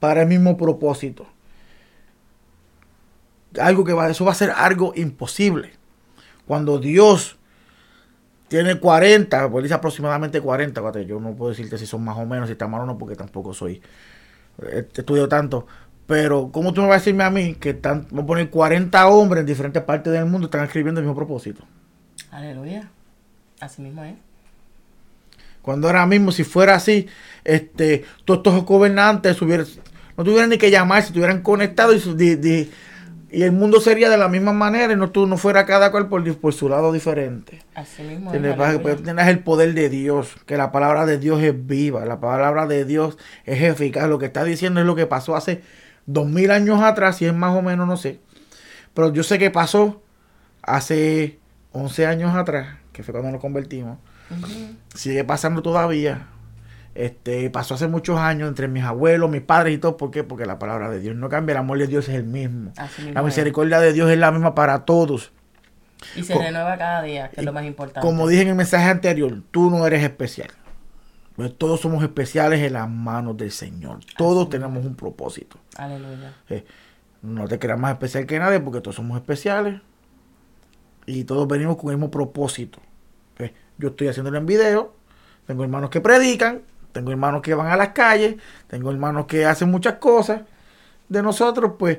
para 0.00 0.22
el 0.22 0.28
mismo 0.28 0.58
propósito 0.58 1.26
algo 3.58 3.84
que 3.84 3.92
va, 3.92 4.08
eso 4.08 4.24
va 4.24 4.32
a 4.32 4.34
ser 4.34 4.50
algo 4.50 4.92
imposible. 4.94 5.72
Cuando 6.46 6.78
Dios 6.78 7.36
tiene 8.48 8.78
40, 8.78 9.50
pues 9.50 9.62
dice 9.62 9.74
aproximadamente 9.74 10.40
40, 10.40 11.02
yo 11.02 11.20
no 11.20 11.34
puedo 11.34 11.50
decirte 11.50 11.78
si 11.78 11.86
son 11.86 12.04
más 12.04 12.18
o 12.18 12.26
menos, 12.26 12.48
si 12.48 12.52
está 12.52 12.66
mal 12.66 12.82
o 12.82 12.86
no, 12.86 12.98
porque 12.98 13.14
tampoco 13.14 13.54
soy, 13.54 13.80
eh, 14.62 14.88
estudio 14.92 15.28
tanto. 15.28 15.66
Pero, 16.06 16.50
¿cómo 16.50 16.72
tú 16.74 16.80
me 16.80 16.88
vas 16.88 16.96
a 16.96 16.98
decirme 16.98 17.22
a 17.22 17.30
mí 17.30 17.54
que 17.54 17.70
están, 17.70 18.08
vamos 18.10 18.24
a 18.24 18.26
poner 18.26 18.50
40 18.50 19.06
hombres 19.06 19.42
en 19.42 19.46
diferentes 19.46 19.82
partes 19.84 20.12
del 20.12 20.26
mundo 20.26 20.46
están 20.46 20.64
escribiendo 20.64 21.00
el 21.00 21.06
mismo 21.06 21.14
propósito? 21.14 21.64
Aleluya. 22.32 22.90
Así 23.60 23.80
mismo 23.80 24.02
es. 24.02 24.14
Cuando 25.62 25.86
ahora 25.86 26.06
mismo, 26.06 26.32
si 26.32 26.42
fuera 26.42 26.74
así, 26.74 27.06
este, 27.44 28.04
todos 28.24 28.38
estos 28.38 28.64
gobernantes 28.64 29.40
no 29.40 30.24
tuvieran 30.24 30.50
ni 30.50 30.58
que 30.58 30.70
llamar, 30.70 31.02
si 31.02 31.08
estuvieran 31.08 31.42
conectados 31.42 32.06
y, 32.06 32.70
y 33.32 33.42
el 33.42 33.52
mundo 33.52 33.80
sería 33.80 34.10
de 34.10 34.18
la 34.18 34.28
misma 34.28 34.52
manera 34.52 34.92
y 34.92 34.96
no 34.96 35.10
tú 35.10 35.26
no 35.26 35.36
fuera 35.36 35.66
cada 35.66 35.90
cual 35.90 36.08
por, 36.08 36.36
por 36.38 36.52
su 36.52 36.68
lado 36.68 36.92
diferente. 36.92 37.62
Así 37.74 38.02
mismo. 38.02 38.30
Tienes, 38.30 38.56
tienes 39.02 39.28
el 39.28 39.38
poder 39.40 39.74
de 39.74 39.88
Dios, 39.88 40.36
que 40.46 40.56
la 40.56 40.72
palabra 40.72 41.06
de 41.06 41.18
Dios 41.18 41.42
es 41.42 41.66
viva, 41.66 42.04
la 42.04 42.20
palabra 42.20 42.66
de 42.66 42.84
Dios 42.84 43.18
es 43.44 43.62
eficaz. 43.62 44.08
Lo 44.08 44.18
que 44.18 44.26
está 44.26 44.44
diciendo 44.44 44.80
es 44.80 44.86
lo 44.86 44.96
que 44.96 45.06
pasó 45.06 45.36
hace 45.36 45.62
dos 46.06 46.26
mil 46.26 46.50
años 46.50 46.82
atrás, 46.82 47.22
y 47.22 47.26
es 47.26 47.34
más 47.34 47.56
o 47.56 47.62
menos, 47.62 47.86
no 47.86 47.96
sé. 47.96 48.20
Pero 48.94 49.12
yo 49.12 49.22
sé 49.22 49.38
que 49.38 49.50
pasó 49.50 50.02
hace 50.62 51.38
11 51.72 52.06
años 52.06 52.34
atrás, 52.34 52.78
que 52.92 53.02
fue 53.02 53.12
cuando 53.12 53.30
nos 53.30 53.40
convertimos. 53.40 53.98
Sigue 54.94 55.24
pasando 55.24 55.62
todavía. 55.62 56.26
Este, 57.00 57.48
pasó 57.48 57.76
hace 57.76 57.88
muchos 57.88 58.18
años 58.18 58.46
entre 58.46 58.68
mis 58.68 58.84
abuelos, 58.84 59.30
mis 59.30 59.40
padres 59.40 59.74
y 59.74 59.78
todo. 59.78 59.96
¿Por 59.96 60.10
qué? 60.10 60.22
Porque 60.22 60.44
la 60.44 60.58
palabra 60.58 60.90
de 60.90 61.00
Dios 61.00 61.16
no 61.16 61.30
cambia. 61.30 61.54
El 61.54 61.58
amor 61.60 61.78
de 61.78 61.86
Dios 61.86 62.06
es 62.10 62.14
el 62.14 62.24
mismo. 62.24 62.74
la 63.14 63.22
misericordia 63.22 63.80
de 63.80 63.94
Dios 63.94 64.10
es 64.10 64.18
la 64.18 64.30
misma 64.30 64.54
para 64.54 64.84
todos. 64.84 65.32
Y 66.14 66.24
se 66.24 66.34
renueva 66.34 66.76
cada 66.76 67.02
día, 67.02 67.30
que 67.30 67.40
es 67.40 67.46
lo 67.46 67.54
más 67.54 67.64
importante. 67.64 68.06
Como 68.06 68.28
dije 68.28 68.42
en 68.42 68.48
el 68.48 68.54
mensaje 68.54 68.84
anterior, 68.84 69.42
tú 69.50 69.70
no 69.70 69.86
eres 69.86 70.02
especial. 70.02 70.50
Pues 71.36 71.56
todos 71.56 71.80
somos 71.80 72.02
especiales 72.02 72.60
en 72.60 72.74
las 72.74 72.90
manos 72.90 73.34
del 73.38 73.50
Señor. 73.50 74.00
Todos 74.18 74.50
tenemos 74.50 74.84
un 74.84 74.94
propósito. 74.94 75.56
Aleluya. 75.76 76.34
Eh, 76.50 76.66
no 77.22 77.48
te 77.48 77.58
creas 77.58 77.78
más 77.78 77.92
especial 77.92 78.26
que 78.26 78.38
nadie 78.38 78.60
porque 78.60 78.82
todos 78.82 78.96
somos 78.96 79.16
especiales. 79.16 79.80
Y 81.06 81.24
todos 81.24 81.48
venimos 81.48 81.78
con 81.78 81.92
el 81.92 81.96
mismo 81.96 82.10
propósito. 82.10 82.78
Eh, 83.38 83.54
yo 83.78 83.88
estoy 83.88 84.08
haciéndolo 84.08 84.36
en 84.36 84.44
video. 84.44 84.94
Tengo 85.46 85.64
hermanos 85.64 85.88
que 85.88 86.02
predican. 86.02 86.60
Tengo 86.92 87.10
hermanos 87.10 87.42
que 87.42 87.54
van 87.54 87.68
a 87.68 87.76
las 87.76 87.88
calles, 87.88 88.36
tengo 88.66 88.90
hermanos 88.90 89.26
que 89.26 89.44
hacen 89.46 89.70
muchas 89.70 89.94
cosas. 89.94 90.42
De 91.08 91.22
nosotros, 91.22 91.72
pues, 91.78 91.98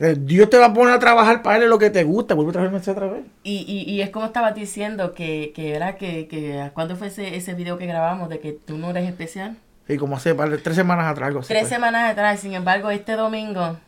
eh, 0.00 0.16
Dios 0.18 0.48
te 0.48 0.58
va 0.58 0.66
a 0.66 0.72
poner 0.72 0.94
a 0.94 0.98
trabajar 0.98 1.42
para 1.42 1.58
él 1.58 1.68
lo 1.68 1.78
que 1.78 1.90
te 1.90 2.04
gusta. 2.04 2.34
Vuelve 2.34 2.50
a 2.50 2.52
traerme 2.52 2.78
otra 2.78 3.06
vez. 3.06 3.24
Y, 3.42 3.64
y, 3.66 3.90
y 3.92 4.02
es 4.02 4.10
como 4.10 4.26
estabas 4.26 4.54
diciendo 4.54 5.14
que, 5.14 5.52
que 5.54 5.74
era 5.74 5.96
que, 5.96 6.28
que 6.28 6.70
¿cuándo 6.74 6.96
fue 6.96 7.08
ese, 7.08 7.36
ese 7.36 7.54
video 7.54 7.78
que 7.78 7.86
grabamos 7.86 8.28
de 8.28 8.38
que 8.38 8.52
tú 8.52 8.78
no 8.78 8.90
eres 8.90 9.08
especial? 9.08 9.56
Sí, 9.88 9.96
como 9.96 10.16
hace 10.16 10.34
tres 10.34 10.76
semanas 10.76 11.06
atrás. 11.06 11.28
Algo 11.28 11.40
tres 11.40 11.60
pues. 11.60 11.68
semanas 11.68 12.10
atrás, 12.10 12.40
sin 12.40 12.52
embargo, 12.54 12.90
este 12.90 13.12
domingo, 13.12 13.78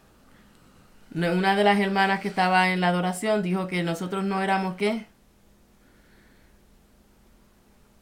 una 1.14 1.54
de 1.54 1.64
las 1.64 1.78
hermanas 1.78 2.20
que 2.20 2.28
estaba 2.28 2.70
en 2.70 2.80
la 2.80 2.88
adoración 2.88 3.42
dijo 3.42 3.66
que 3.66 3.82
nosotros 3.82 4.24
no 4.24 4.42
éramos 4.42 4.76
qué? 4.76 5.06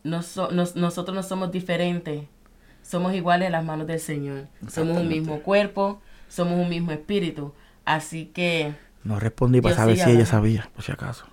Nosotros 0.08 1.14
no 1.14 1.22
somos 1.22 1.52
diferentes, 1.52 2.24
somos 2.82 3.14
iguales 3.14 3.46
en 3.46 3.52
las 3.52 3.64
manos 3.64 3.86
del 3.86 4.00
Señor. 4.00 4.46
Somos 4.68 4.96
un 4.96 5.08
mismo 5.08 5.40
cuerpo, 5.40 6.00
somos 6.28 6.58
un 6.58 6.68
mismo 6.68 6.90
espíritu. 6.92 7.52
Así 7.84 8.26
que... 8.26 8.74
No 9.04 9.18
respondí 9.20 9.60
para 9.60 9.74
saber 9.74 9.98
si 9.98 10.10
ella 10.10 10.26
sabía, 10.26 10.70
por 10.74 10.84
si 10.84 10.92
acaso. 10.92 11.26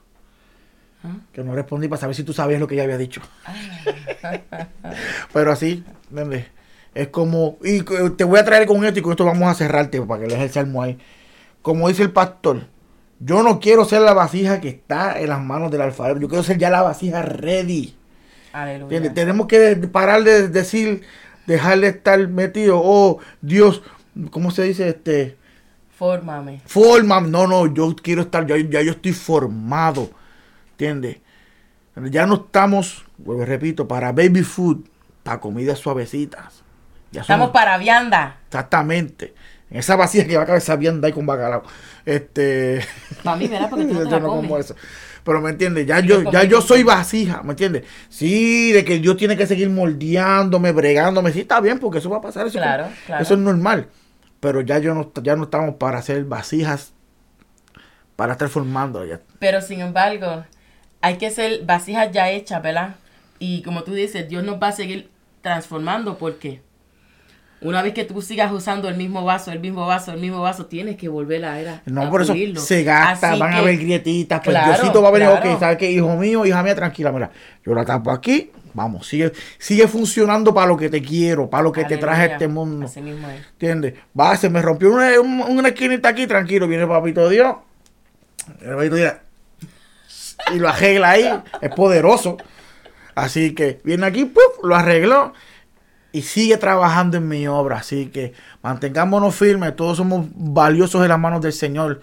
¿Ah? 1.03 1.17
Que 1.33 1.43
no 1.43 1.53
respondí 1.53 1.87
para 1.87 1.99
saber 1.99 2.15
si 2.15 2.23
tú 2.23 2.33
sabías 2.33 2.59
lo 2.59 2.67
que 2.67 2.75
ella 2.75 2.83
había 2.83 2.97
dicho. 2.97 3.21
Pero 5.33 5.51
así, 5.51 5.83
Es 6.93 7.07
como, 7.09 7.57
y 7.63 7.81
te 7.81 8.23
voy 8.23 8.39
a 8.39 8.45
traer 8.45 8.67
con 8.67 8.83
esto 8.83 8.99
y 8.99 9.01
con 9.01 9.11
esto 9.11 9.25
vamos 9.25 9.49
a 9.49 9.53
cerrarte 9.53 10.01
para 10.01 10.21
que 10.21 10.27
leas 10.27 10.41
el 10.41 10.51
salmo 10.51 10.81
ahí. 10.81 10.97
Como 11.61 11.87
dice 11.87 12.03
el 12.03 12.11
pastor, 12.11 12.67
yo 13.19 13.43
no 13.43 13.59
quiero 13.59 13.85
ser 13.85 14.01
la 14.01 14.13
vasija 14.13 14.61
que 14.61 14.69
está 14.69 15.19
en 15.19 15.29
las 15.29 15.41
manos 15.41 15.71
del 15.71 15.81
alfarero, 15.81 16.19
yo 16.19 16.27
quiero 16.27 16.43
ser 16.43 16.57
ya 16.57 16.69
la 16.69 16.81
vasija 16.81 17.21
ready. 17.21 17.95
Tenemos 19.13 19.47
que 19.47 19.75
parar 19.91 20.23
de 20.23 20.47
decir, 20.47 21.01
dejar 21.45 21.79
de 21.79 21.87
estar 21.87 22.27
metido, 22.27 22.79
oh 22.83 23.19
Dios, 23.41 23.81
¿cómo 24.31 24.51
se 24.51 24.63
dice? 24.63 24.89
Este, 24.89 25.37
Fórmame. 25.97 26.61
Fórmame. 26.65 27.29
No, 27.29 27.47
no, 27.47 27.73
yo 27.73 27.95
quiero 27.95 28.23
estar, 28.23 28.45
ya, 28.45 28.57
ya 28.57 28.81
yo 28.81 28.91
estoy 28.91 29.13
formado. 29.13 30.09
¿Entiendes? 30.71 31.17
Ya 32.11 32.25
no 32.25 32.35
estamos, 32.35 33.05
repito, 33.25 33.87
para 33.87 34.11
baby 34.11 34.43
food. 34.43 34.85
para 35.23 35.39
comidas 35.39 35.79
suavecitas. 35.79 36.63
Ya 37.11 37.21
Estamos 37.21 37.51
para 37.51 37.77
vianda. 37.77 38.37
Exactamente. 38.47 39.33
En 39.69 39.77
esa 39.77 39.95
vacía 39.95 40.27
que 40.27 40.35
va 40.35 40.43
a 40.43 40.45
caber 40.45 40.61
esa 40.61 40.75
vianda 40.75 41.07
ahí 41.07 41.13
con 41.13 41.25
bacalao. 41.25 41.63
Este. 42.05 42.85
Para 43.23 43.37
mí, 43.37 43.47
¿verdad? 43.47 43.69
Porque 43.69 43.85
tú 43.85 43.93
no, 43.93 44.09
te 44.09 44.19
no 44.19 44.27
como 44.27 44.57
eso. 44.57 44.75
Pero 45.25 45.41
me 45.41 45.49
entiendes, 45.49 45.87
ya 45.87 46.01
yo, 46.01 46.21
ya 46.31 46.43
yo 46.43 46.61
soy 46.61 46.83
vasija, 46.83 47.41
¿me 47.41 47.53
entiendes? 47.53 47.83
Sí, 48.09 48.71
de 48.71 48.85
que 48.85 48.99
Dios 48.99 49.17
tiene 49.17 49.35
que 49.35 49.47
seguir 49.47 49.71
moldeándome, 49.71 50.71
bregándome, 50.71 51.31
sí 51.31 51.39
está 51.39 51.59
bien, 51.59 51.79
porque 51.79 51.97
eso 51.97 52.11
va 52.11 52.17
a 52.17 52.21
pasar, 52.21 52.45
eso, 52.45 52.59
claro, 52.59 52.89
claro. 53.07 53.23
eso 53.23 53.33
es 53.33 53.39
normal. 53.39 53.87
Pero 54.39 54.61
ya 54.61 54.77
yo 54.77 54.93
no, 54.93 55.11
ya 55.23 55.35
no 55.35 55.45
estamos 55.45 55.77
para 55.77 55.97
hacer 55.97 56.25
vasijas, 56.25 56.93
para 58.15 58.33
estar 58.33 58.49
formando 58.49 59.03
ya. 59.03 59.19
Pero 59.39 59.61
sin 59.61 59.81
embargo, 59.81 60.45
hay 61.01 61.17
que 61.17 61.31
ser 61.31 61.65
vasijas 61.65 62.11
ya 62.11 62.29
hechas, 62.29 62.61
¿verdad? 62.61 62.97
Y 63.39 63.63
como 63.63 63.83
tú 63.83 63.93
dices, 63.93 64.29
Dios 64.29 64.43
nos 64.43 64.61
va 64.61 64.67
a 64.67 64.73
seguir 64.73 65.09
transformando 65.41 66.19
porque 66.19 66.61
una 67.61 67.81
vez 67.81 67.93
que 67.93 68.03
tú 68.03 68.21
sigas 68.21 68.51
usando 68.51 68.89
el 68.89 68.95
mismo 68.95 69.23
vaso, 69.23 69.51
el 69.51 69.59
mismo 69.59 69.87
vaso, 69.87 70.11
el 70.11 70.19
mismo 70.19 70.41
vaso, 70.41 70.65
tienes 70.65 70.97
que 70.97 71.07
volver 71.07 71.45
a 71.45 71.59
era. 71.59 71.81
No, 71.85 72.09
por 72.09 72.21
eso 72.21 72.35
se 72.57 72.83
gasta, 72.83 73.35
van 73.35 73.53
a 73.53 73.57
haber 73.57 73.77
grietitas. 73.77 74.41
Pues 74.43 74.57
Diosito 74.65 75.01
va 75.01 75.09
a 75.09 75.11
venir, 75.11 75.29
ok, 75.29 75.59
¿sabes 75.59 75.77
qué? 75.77 75.89
Hijo 75.89 76.15
mío, 76.15 76.45
hija 76.45 76.61
mía, 76.61 76.75
tranquila, 76.75 77.11
mira, 77.11 77.31
yo 77.65 77.73
la 77.73 77.85
tapo 77.85 78.11
aquí, 78.11 78.51
vamos, 78.73 79.07
sigue, 79.07 79.31
sigue 79.57 79.87
funcionando 79.87 80.53
para 80.53 80.67
lo 80.67 80.77
que 80.77 80.89
te 80.89 81.01
quiero, 81.01 81.49
para 81.49 81.63
lo 81.63 81.71
que 81.71 81.85
te 81.85 81.97
traje 81.97 82.23
a 82.23 82.25
este 82.25 82.47
mundo. 82.47 82.85
Así 82.87 83.01
mismo 83.01 83.27
es. 83.29 83.41
¿Entiendes? 83.53 83.93
Va, 84.19 84.35
se 84.35 84.49
me 84.49 84.61
rompió 84.61 84.91
una, 84.91 85.19
una, 85.19 85.69
esquinita 85.69 86.09
aquí, 86.09 86.27
tranquilo, 86.27 86.67
viene 86.67 86.83
el 86.83 86.89
papito 86.89 87.29
Dios. 87.29 87.55
El 88.61 88.75
papito 88.75 88.95
Dios. 88.95 89.13
Y 90.53 90.59
lo 90.59 90.67
arregla 90.67 91.11
ahí, 91.11 91.41
es 91.61 91.69
poderoso. 91.71 92.37
Así 93.15 93.55
que 93.55 93.79
viene 93.83 94.05
aquí, 94.05 94.25
¡puf! 94.25 94.63
lo 94.63 94.75
arregló 94.75 95.33
y 96.15 96.21
sigue 96.21 96.55
trabajando 96.55 97.17
en 97.17 97.27
mi 97.27 97.45
obra. 97.45 97.79
Así 97.79 98.05
que 98.05 98.31
mantengámonos 98.61 99.35
firmes, 99.35 99.75
todos 99.75 99.97
somos 99.97 100.27
valiosos 100.33 101.01
en 101.01 101.09
las 101.09 101.19
manos 101.19 101.41
del 101.41 101.51
Señor. 101.51 101.99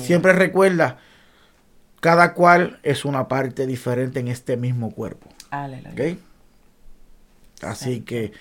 Siempre 0.00 0.32
recuerda, 0.32 0.98
cada 2.00 2.34
cual 2.34 2.80
es 2.82 3.04
una 3.04 3.28
parte 3.28 3.66
diferente 3.68 4.18
en 4.18 4.26
este 4.26 4.56
mismo 4.56 4.90
cuerpo. 4.90 5.28
Así 7.62 8.00
que 8.00 8.32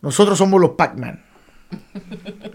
nosotros 0.00 0.38
somos 0.38 0.60
los 0.60 0.70
Pac-Man. 0.70 1.24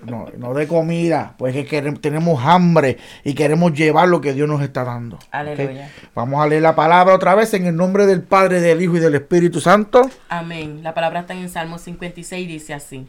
No, 0.06 0.28
no 0.38 0.54
de 0.54 0.68
comida, 0.68 1.36
pues 1.38 1.56
es 1.56 1.68
que 1.68 1.82
tenemos 1.94 2.44
hambre 2.44 2.98
y 3.24 3.34
queremos 3.34 3.74
llevar 3.74 4.08
lo 4.10 4.22
que 4.22 4.34
Dios 4.34 4.48
nos 4.50 4.62
está 4.62 4.84
dando. 4.84 5.18
Aleluya. 5.32 5.90
Vamos 6.14 6.42
a 6.42 6.48
leer 6.48 6.62
la 6.62 6.76
palabra 6.76 7.16
otra 7.16 7.36
vez 7.36 7.54
en 7.54 7.66
el 7.66 7.76
nombre 7.76 8.06
del 8.06 8.22
Padre, 8.22 8.60
del 8.60 8.82
Hijo 8.82 8.98
y 8.98 9.00
del 9.00 9.16
Espíritu 9.16 9.62
Santo. 9.62 10.10
Amén. 10.30 10.84
La 10.84 10.94
palabra 10.94 11.22
está 11.22 11.34
en 11.34 11.50
Salmo 11.50 11.78
56 11.78 12.48
dice 12.48 12.74
así. 12.74 13.08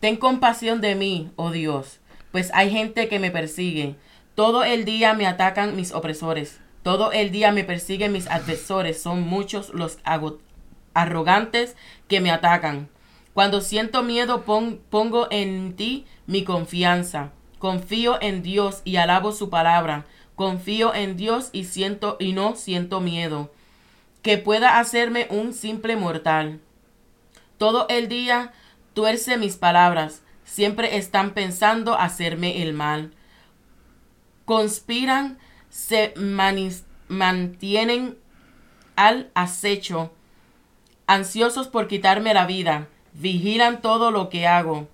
Ten 0.00 0.16
compasión 0.16 0.80
de 0.80 0.94
mí, 0.94 1.32
oh 1.36 1.50
Dios, 1.50 2.00
pues 2.30 2.50
hay 2.54 2.70
gente 2.70 3.08
que 3.08 3.18
me 3.18 3.30
persigue. 3.30 3.96
Todo 4.34 4.62
el 4.62 4.84
día 4.84 5.14
me 5.14 5.26
atacan 5.26 5.74
mis 5.74 5.92
opresores. 5.92 6.60
Todo 6.82 7.10
el 7.10 7.32
día 7.32 7.50
me 7.50 7.64
persiguen 7.64 8.12
mis 8.12 8.28
adversores. 8.28 9.02
Son 9.02 9.22
muchos 9.22 9.74
los 9.74 9.98
arrogantes 10.94 11.76
que 12.06 12.20
me 12.20 12.30
atacan. 12.30 12.88
Cuando 13.38 13.60
siento 13.60 14.02
miedo 14.02 14.42
pongo 14.42 15.28
en 15.30 15.76
ti 15.76 16.06
mi 16.26 16.42
confianza. 16.42 17.30
Confío 17.60 18.20
en 18.20 18.42
Dios 18.42 18.82
y 18.84 18.96
alabo 18.96 19.30
su 19.30 19.48
palabra. 19.48 20.06
Confío 20.34 20.92
en 20.92 21.16
Dios 21.16 21.50
y 21.52 21.62
siento 21.62 22.16
y 22.18 22.32
no 22.32 22.56
siento 22.56 23.00
miedo 23.00 23.52
que 24.22 24.38
pueda 24.38 24.80
hacerme 24.80 25.28
un 25.30 25.52
simple 25.52 25.94
mortal. 25.94 26.58
Todo 27.58 27.86
el 27.88 28.08
día 28.08 28.52
tuerce 28.92 29.36
mis 29.36 29.56
palabras, 29.56 30.22
siempre 30.42 30.96
están 30.96 31.30
pensando 31.32 31.94
hacerme 31.94 32.60
el 32.60 32.72
mal. 32.72 33.12
Conspiran, 34.46 35.38
se 35.70 36.12
mantienen 37.06 38.18
al 38.96 39.30
acecho, 39.34 40.12
ansiosos 41.06 41.68
por 41.68 41.86
quitarme 41.86 42.34
la 42.34 42.44
vida 42.44 42.88
vigilan 43.18 43.82
todo 43.82 44.10
lo 44.10 44.28
que 44.28 44.46
hago. 44.46 44.88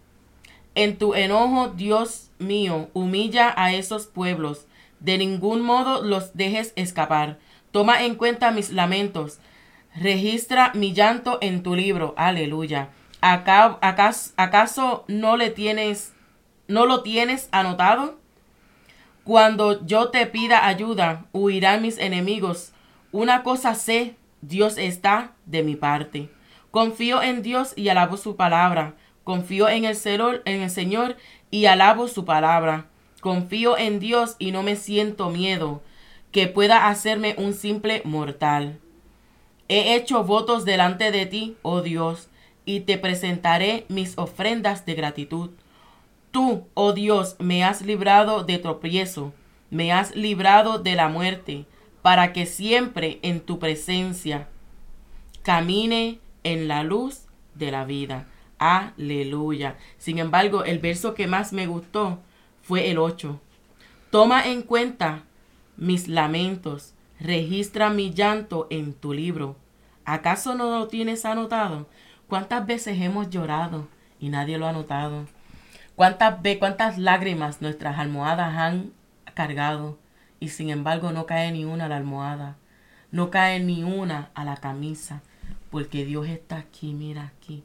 En 0.74 0.96
tu 0.96 1.14
enojo, 1.14 1.68
Dios 1.68 2.30
mío, 2.38 2.88
humilla 2.94 3.54
a 3.56 3.72
esos 3.72 4.06
pueblos. 4.06 4.66
De 4.98 5.18
ningún 5.18 5.60
modo 5.60 6.02
los 6.02 6.34
dejes 6.34 6.72
escapar. 6.76 7.38
Toma 7.70 8.04
en 8.04 8.16
cuenta 8.16 8.50
mis 8.50 8.70
lamentos. 8.70 9.38
Registra 9.94 10.72
mi 10.74 10.92
llanto 10.92 11.38
en 11.40 11.62
tu 11.62 11.74
libro. 11.74 12.14
Aleluya. 12.16 12.88
¿Acaso, 13.20 14.32
acaso 14.37 15.04
no 15.06 15.37
le 15.37 15.50
tienes, 15.50 16.12
no 16.66 16.87
lo 16.87 17.02
tienes 17.02 17.48
anotado? 17.52 18.18
Cuando 19.22 19.87
yo 19.87 20.10
te 20.10 20.26
pida 20.26 20.66
ayuda, 20.66 21.24
huirán 21.32 21.82
mis 21.82 21.98
enemigos. 21.98 22.72
Una 23.12 23.42
cosa 23.42 23.74
sé, 23.74 24.16
Dios 24.42 24.76
está 24.76 25.32
de 25.46 25.62
mi 25.62 25.76
parte. 25.76 26.28
Confío 26.74 27.22
en 27.22 27.42
Dios 27.42 27.72
y 27.76 27.88
alabo 27.88 28.16
su 28.16 28.34
palabra. 28.34 28.96
Confío 29.22 29.68
en 29.68 29.84
el, 29.84 29.96
en 30.44 30.60
el 30.62 30.70
Señor 30.70 31.16
y 31.52 31.66
alabo 31.66 32.08
su 32.08 32.24
palabra. 32.24 32.87
Confío 33.20 33.78
en 33.78 34.00
Dios 34.00 34.34
y 34.40 34.50
no 34.50 34.64
me 34.64 34.74
siento 34.74 35.30
miedo 35.30 35.82
que 36.32 36.48
pueda 36.48 36.88
hacerme 36.88 37.37
un 37.38 37.54
simple 37.54 38.02
mortal. 38.04 38.80
He 39.68 39.94
hecho 39.94 40.24
votos 40.24 40.64
delante 40.64 41.12
de 41.12 41.26
ti, 41.26 41.56
oh 41.62 41.80
Dios, 41.80 42.28
y 42.64 42.80
te 42.80 42.98
presentaré 42.98 43.87
mis 43.88 44.18
ofrendas 44.18 44.84
de 44.84 44.94
gratitud. 44.96 45.50
Tú, 46.32 46.66
oh 46.74 46.92
Dios, 46.92 47.37
me 47.38 47.62
has 47.62 47.82
librado 47.82 48.42
de 48.42 48.58
tropiezo, 48.58 49.32
me 49.70 49.92
has 49.92 50.16
librado 50.16 50.80
de 50.80 50.96
la 50.96 51.06
muerte, 51.06 51.66
para 52.02 52.32
que 52.32 52.46
siempre 52.46 53.20
en 53.22 53.38
tu 53.38 53.60
presencia 53.60 54.48
camine 55.44 56.18
en 56.44 56.68
la 56.68 56.85
luz 56.85 57.22
de 57.54 57.70
la 57.70 57.85
vida. 57.85 58.26
Aleluya. 58.59 59.76
Sin 59.98 60.18
embargo, 60.18 60.64
el 60.64 60.78
verso 60.78 61.14
que 61.14 61.26
más 61.26 61.52
me 61.52 61.66
gustó 61.66 62.20
fue 62.62 62.90
el 62.90 62.98
8. 62.98 63.40
Toma 64.11 64.46
en 64.46 64.62
cuenta 64.62 65.22
mis 65.76 66.07
lamentos, 66.07 66.94
registra 67.18 67.90
mi 67.90 68.12
llanto 68.12 68.68
en 68.70 68.94
tu 68.94 69.12
libro. 69.12 69.57
¿Acaso 70.04 70.54
no 70.54 70.70
lo 70.78 70.88
tienes 70.88 71.24
anotado? 71.24 71.88
¿Cuántas 72.28 72.64
veces 72.66 73.00
hemos 73.00 73.30
llorado 73.30 73.88
y 74.20 74.28
nadie 74.28 74.59
lo 74.59 74.66
ha 74.66 74.72
notado? 74.72 75.26
¿Cuántas, 75.96 76.37
cuántas 76.59 76.98
lágrimas 76.98 77.61
nuestras 77.61 77.98
almohadas 77.98 78.57
han 78.57 78.92
cargado 79.35 79.98
y 80.40 80.48
sin 80.48 80.70
embargo 80.70 81.12
no 81.12 81.26
cae 81.26 81.50
ni 81.52 81.64
una 81.64 81.87
a 81.87 81.88
la 81.88 81.96
almohada? 81.96 82.57
No 83.11 83.30
cae 83.30 83.61
ni 83.61 83.85
una 83.85 84.30
a 84.35 84.44
la 84.44 84.57
camisa 84.57 85.22
porque 85.74 86.04
Dios 86.04 86.28
está 86.28 86.58
aquí, 86.58 86.94
mira 86.94 87.32
aquí, 87.37 87.64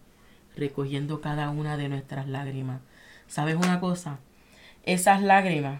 recogiendo 0.55 1.21
cada 1.21 1.51
una 1.51 1.77
de 1.77 1.89
nuestras 1.89 2.27
lágrimas. 2.27 2.81
¿Sabes 3.27 3.55
una 3.55 3.79
cosa? 3.79 4.17
Esas 4.81 5.21
lágrimas, 5.21 5.79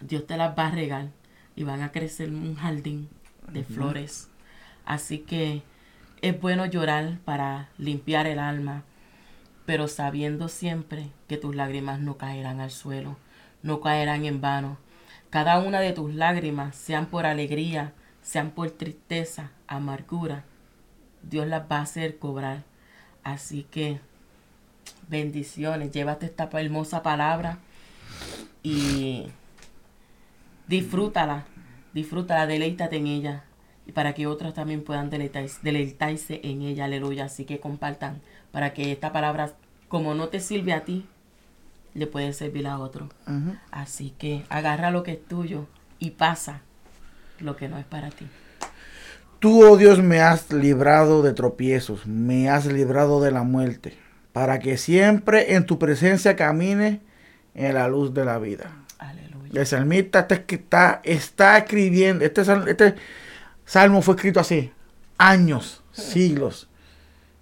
Dios 0.00 0.26
te 0.26 0.38
las 0.38 0.58
va 0.58 0.68
a 0.68 0.70
regar 0.70 1.08
y 1.54 1.64
van 1.64 1.82
a 1.82 1.92
crecer 1.92 2.30
un 2.30 2.54
jardín 2.54 3.10
de 3.48 3.64
flores. 3.64 4.30
Así 4.86 5.18
que 5.18 5.62
es 6.22 6.40
bueno 6.40 6.64
llorar 6.64 7.18
para 7.26 7.68
limpiar 7.76 8.26
el 8.26 8.38
alma, 8.38 8.84
pero 9.66 9.88
sabiendo 9.88 10.48
siempre 10.48 11.10
que 11.28 11.36
tus 11.36 11.54
lágrimas 11.54 12.00
no 12.00 12.16
caerán 12.16 12.62
al 12.62 12.70
suelo, 12.70 13.18
no 13.62 13.82
caerán 13.82 14.24
en 14.24 14.40
vano. 14.40 14.78
Cada 15.28 15.58
una 15.58 15.80
de 15.80 15.92
tus 15.92 16.14
lágrimas, 16.14 16.76
sean 16.76 17.04
por 17.04 17.26
alegría, 17.26 17.92
sean 18.22 18.52
por 18.52 18.70
tristeza, 18.70 19.50
amargura, 19.66 20.46
Dios 21.22 21.46
las 21.46 21.62
va 21.70 21.78
a 21.78 21.82
hacer 21.82 22.18
cobrar. 22.18 22.62
Así 23.24 23.64
que 23.70 24.00
bendiciones, 25.08 25.92
llévate 25.92 26.26
esta 26.26 26.48
hermosa 26.52 27.02
palabra 27.02 27.58
y 28.62 29.26
disfrútala, 30.66 31.44
disfrútala, 31.92 32.46
deleítate 32.46 32.96
en 32.96 33.06
ella 33.06 33.44
y 33.86 33.92
para 33.92 34.14
que 34.14 34.26
otros 34.26 34.54
también 34.54 34.84
puedan 34.84 35.10
deleitarse, 35.10 36.40
en 36.42 36.62
ella, 36.62 36.84
aleluya. 36.84 37.24
Así 37.26 37.44
que 37.44 37.60
compartan 37.60 38.20
para 38.52 38.72
que 38.74 38.92
esta 38.92 39.12
palabra, 39.12 39.52
como 39.88 40.14
no 40.14 40.28
te 40.28 40.40
sirve 40.40 40.72
a 40.72 40.84
ti, 40.84 41.06
le 41.94 42.06
puede 42.06 42.32
servir 42.32 42.66
a 42.66 42.78
otro. 42.78 43.08
Así 43.70 44.14
que 44.18 44.44
agarra 44.48 44.90
lo 44.90 45.02
que 45.02 45.12
es 45.12 45.24
tuyo 45.26 45.66
y 45.98 46.10
pasa 46.10 46.62
lo 47.38 47.56
que 47.56 47.68
no 47.68 47.76
es 47.78 47.84
para 47.84 48.10
ti. 48.10 48.26
Tú, 49.42 49.64
oh 49.68 49.76
Dios, 49.76 50.00
me 50.00 50.20
has 50.20 50.52
librado 50.52 51.20
de 51.20 51.32
tropiezos, 51.32 52.06
me 52.06 52.48
has 52.48 52.66
librado 52.66 53.20
de 53.20 53.32
la 53.32 53.42
muerte, 53.42 53.98
para 54.32 54.60
que 54.60 54.78
siempre 54.78 55.56
en 55.56 55.66
tu 55.66 55.80
presencia 55.80 56.36
camine 56.36 57.00
en 57.56 57.74
la 57.74 57.88
luz 57.88 58.14
de 58.14 58.24
la 58.24 58.38
vida. 58.38 58.70
Aleluya. 59.00 59.60
El 59.60 59.66
salmista 59.66 60.28
está, 60.28 61.00
está, 61.02 61.58
escribiendo, 61.58 62.24
este, 62.24 62.42
este 62.68 62.94
salmo 63.64 64.00
fue 64.00 64.14
escrito 64.14 64.38
hace 64.38 64.70
años, 65.18 65.82
siglos, 65.90 66.68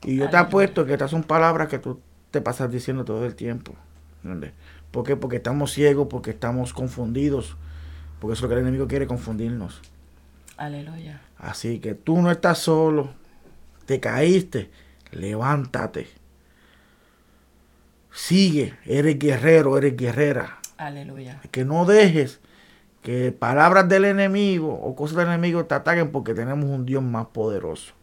Y 0.03 0.17
yo 0.17 0.31
te 0.31 0.39
apuesto 0.39 0.87
que 0.87 0.95
estas 0.95 1.11
son 1.11 1.23
palabras 1.23 1.69
que 1.69 1.79
tú 1.79 2.01
te 2.31 2.41
pasas 2.41 2.73
diciendo 2.73 3.05
todo 3.05 3.27
el 3.27 3.35
tiempo. 3.35 3.75
¿Entiendes? 4.25 4.53
¿Por 4.91 5.05
qué? 5.05 5.17
Porque 5.17 5.37
estamos 5.37 5.73
ciegos, 5.73 6.07
porque 6.09 6.31
estamos 6.31 6.73
confundidos. 6.73 7.59
Porque 8.21 8.33
eso 8.33 8.39
es 8.39 8.43
lo 8.45 8.49
que 8.49 8.55
el 8.55 8.61
enemigo 8.63 8.89
quiere, 8.89 9.07
confundirnos. 9.07 9.83
Aleluya. 10.57 11.21
Así 11.41 11.81
que 11.81 11.95
tú 11.95 12.21
no 12.21 12.31
estás 12.31 12.59
solo. 12.59 13.11
Te 13.87 13.99
caíste. 13.99 14.71
Levántate. 15.11 16.09
Sigue. 18.13 18.75
Eres 18.85 19.19
guerrero, 19.19 19.79
eres 19.79 19.97
guerrera. 19.97 20.59
Aleluya. 20.77 21.41
Que 21.51 21.65
no 21.65 21.85
dejes 21.85 22.41
que 23.03 23.33
palabras 23.33 23.89
del 23.89 24.05
enemigo 24.05 24.73
o 24.73 24.95
cosas 24.95 25.17
del 25.17 25.29
enemigo 25.29 25.65
te 25.65 25.75
ataquen 25.75 26.13
porque 26.13 26.35
tenemos 26.35 26.67
un 26.67 26.85
Dios 26.85 27.03
más 27.03 27.27
poderoso. 27.29 27.95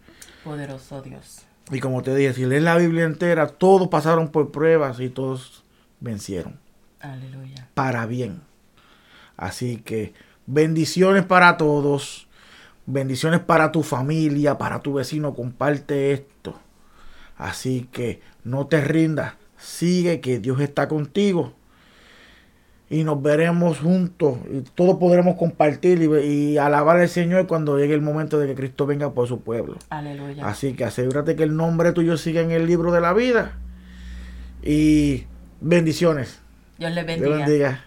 Poderoso 0.44 1.02
Dios. 1.02 1.44
Y 1.72 1.80
como 1.80 2.02
te 2.02 2.16
dije, 2.16 2.34
si 2.34 2.46
lees 2.46 2.64
la 2.64 2.78
Biblia 2.78 3.04
entera, 3.04 3.48
todos 3.48 3.90
pasaron 3.90 4.30
por 4.30 4.52
pruebas 4.52 5.00
y 5.00 5.10
todos 5.10 5.64
vencieron. 6.00 6.60
Aleluya. 7.00 7.68
Para 7.74 8.06
bien. 8.06 8.42
Así 9.36 9.78
que 9.78 10.14
bendiciones 10.46 11.26
para 11.26 11.58
todos. 11.58 12.27
Bendiciones 12.88 13.42
para 13.42 13.74
tu 13.74 13.84
familia, 13.84 14.58
para 14.58 14.80
tu 14.80 14.94
vecino. 14.94 15.36
Comparte 15.36 16.14
esto. 16.14 16.56
Así 17.38 17.88
que 17.92 18.22
no 18.46 18.68
te 18.68 18.80
rindas. 18.80 19.34
Sigue 19.58 20.22
que 20.22 20.40
Dios 20.40 20.62
está 20.62 20.88
contigo. 20.88 21.52
Y 22.90 23.04
nos 23.04 23.22
veremos 23.22 23.80
juntos. 23.80 24.38
Y 24.50 24.62
todos 24.62 24.98
podremos 25.00 25.36
compartir 25.36 26.02
y, 26.02 26.58
alabar 26.58 26.98
al 26.98 27.10
Señor 27.10 27.46
cuando 27.46 27.78
llegue 27.78 27.94
el 27.94 28.02
momento 28.02 28.40
de 28.40 28.48
que 28.48 28.56
Cristo 28.56 28.86
venga 28.86 29.12
por 29.12 29.28
su 29.28 29.42
pueblo. 29.42 29.76
Aleluya. 29.90 30.48
Así 30.48 30.74
que 30.74 30.86
asegúrate 30.86 31.36
que 31.36 31.44
el 31.44 31.58
nombre 31.58 31.92
tuyo 31.92 32.16
siga 32.16 32.40
en 32.40 32.52
el 32.52 32.66
libro 32.66 32.94
de 32.94 33.02
la 33.02 33.12
vida. 33.12 33.58
Y 34.64 35.26
bendiciones. 35.60 36.40
Dios 36.78 36.94
les 36.94 37.06
bendiga. 37.06 37.36
Dios 37.36 37.48
bendiga. 37.48 37.87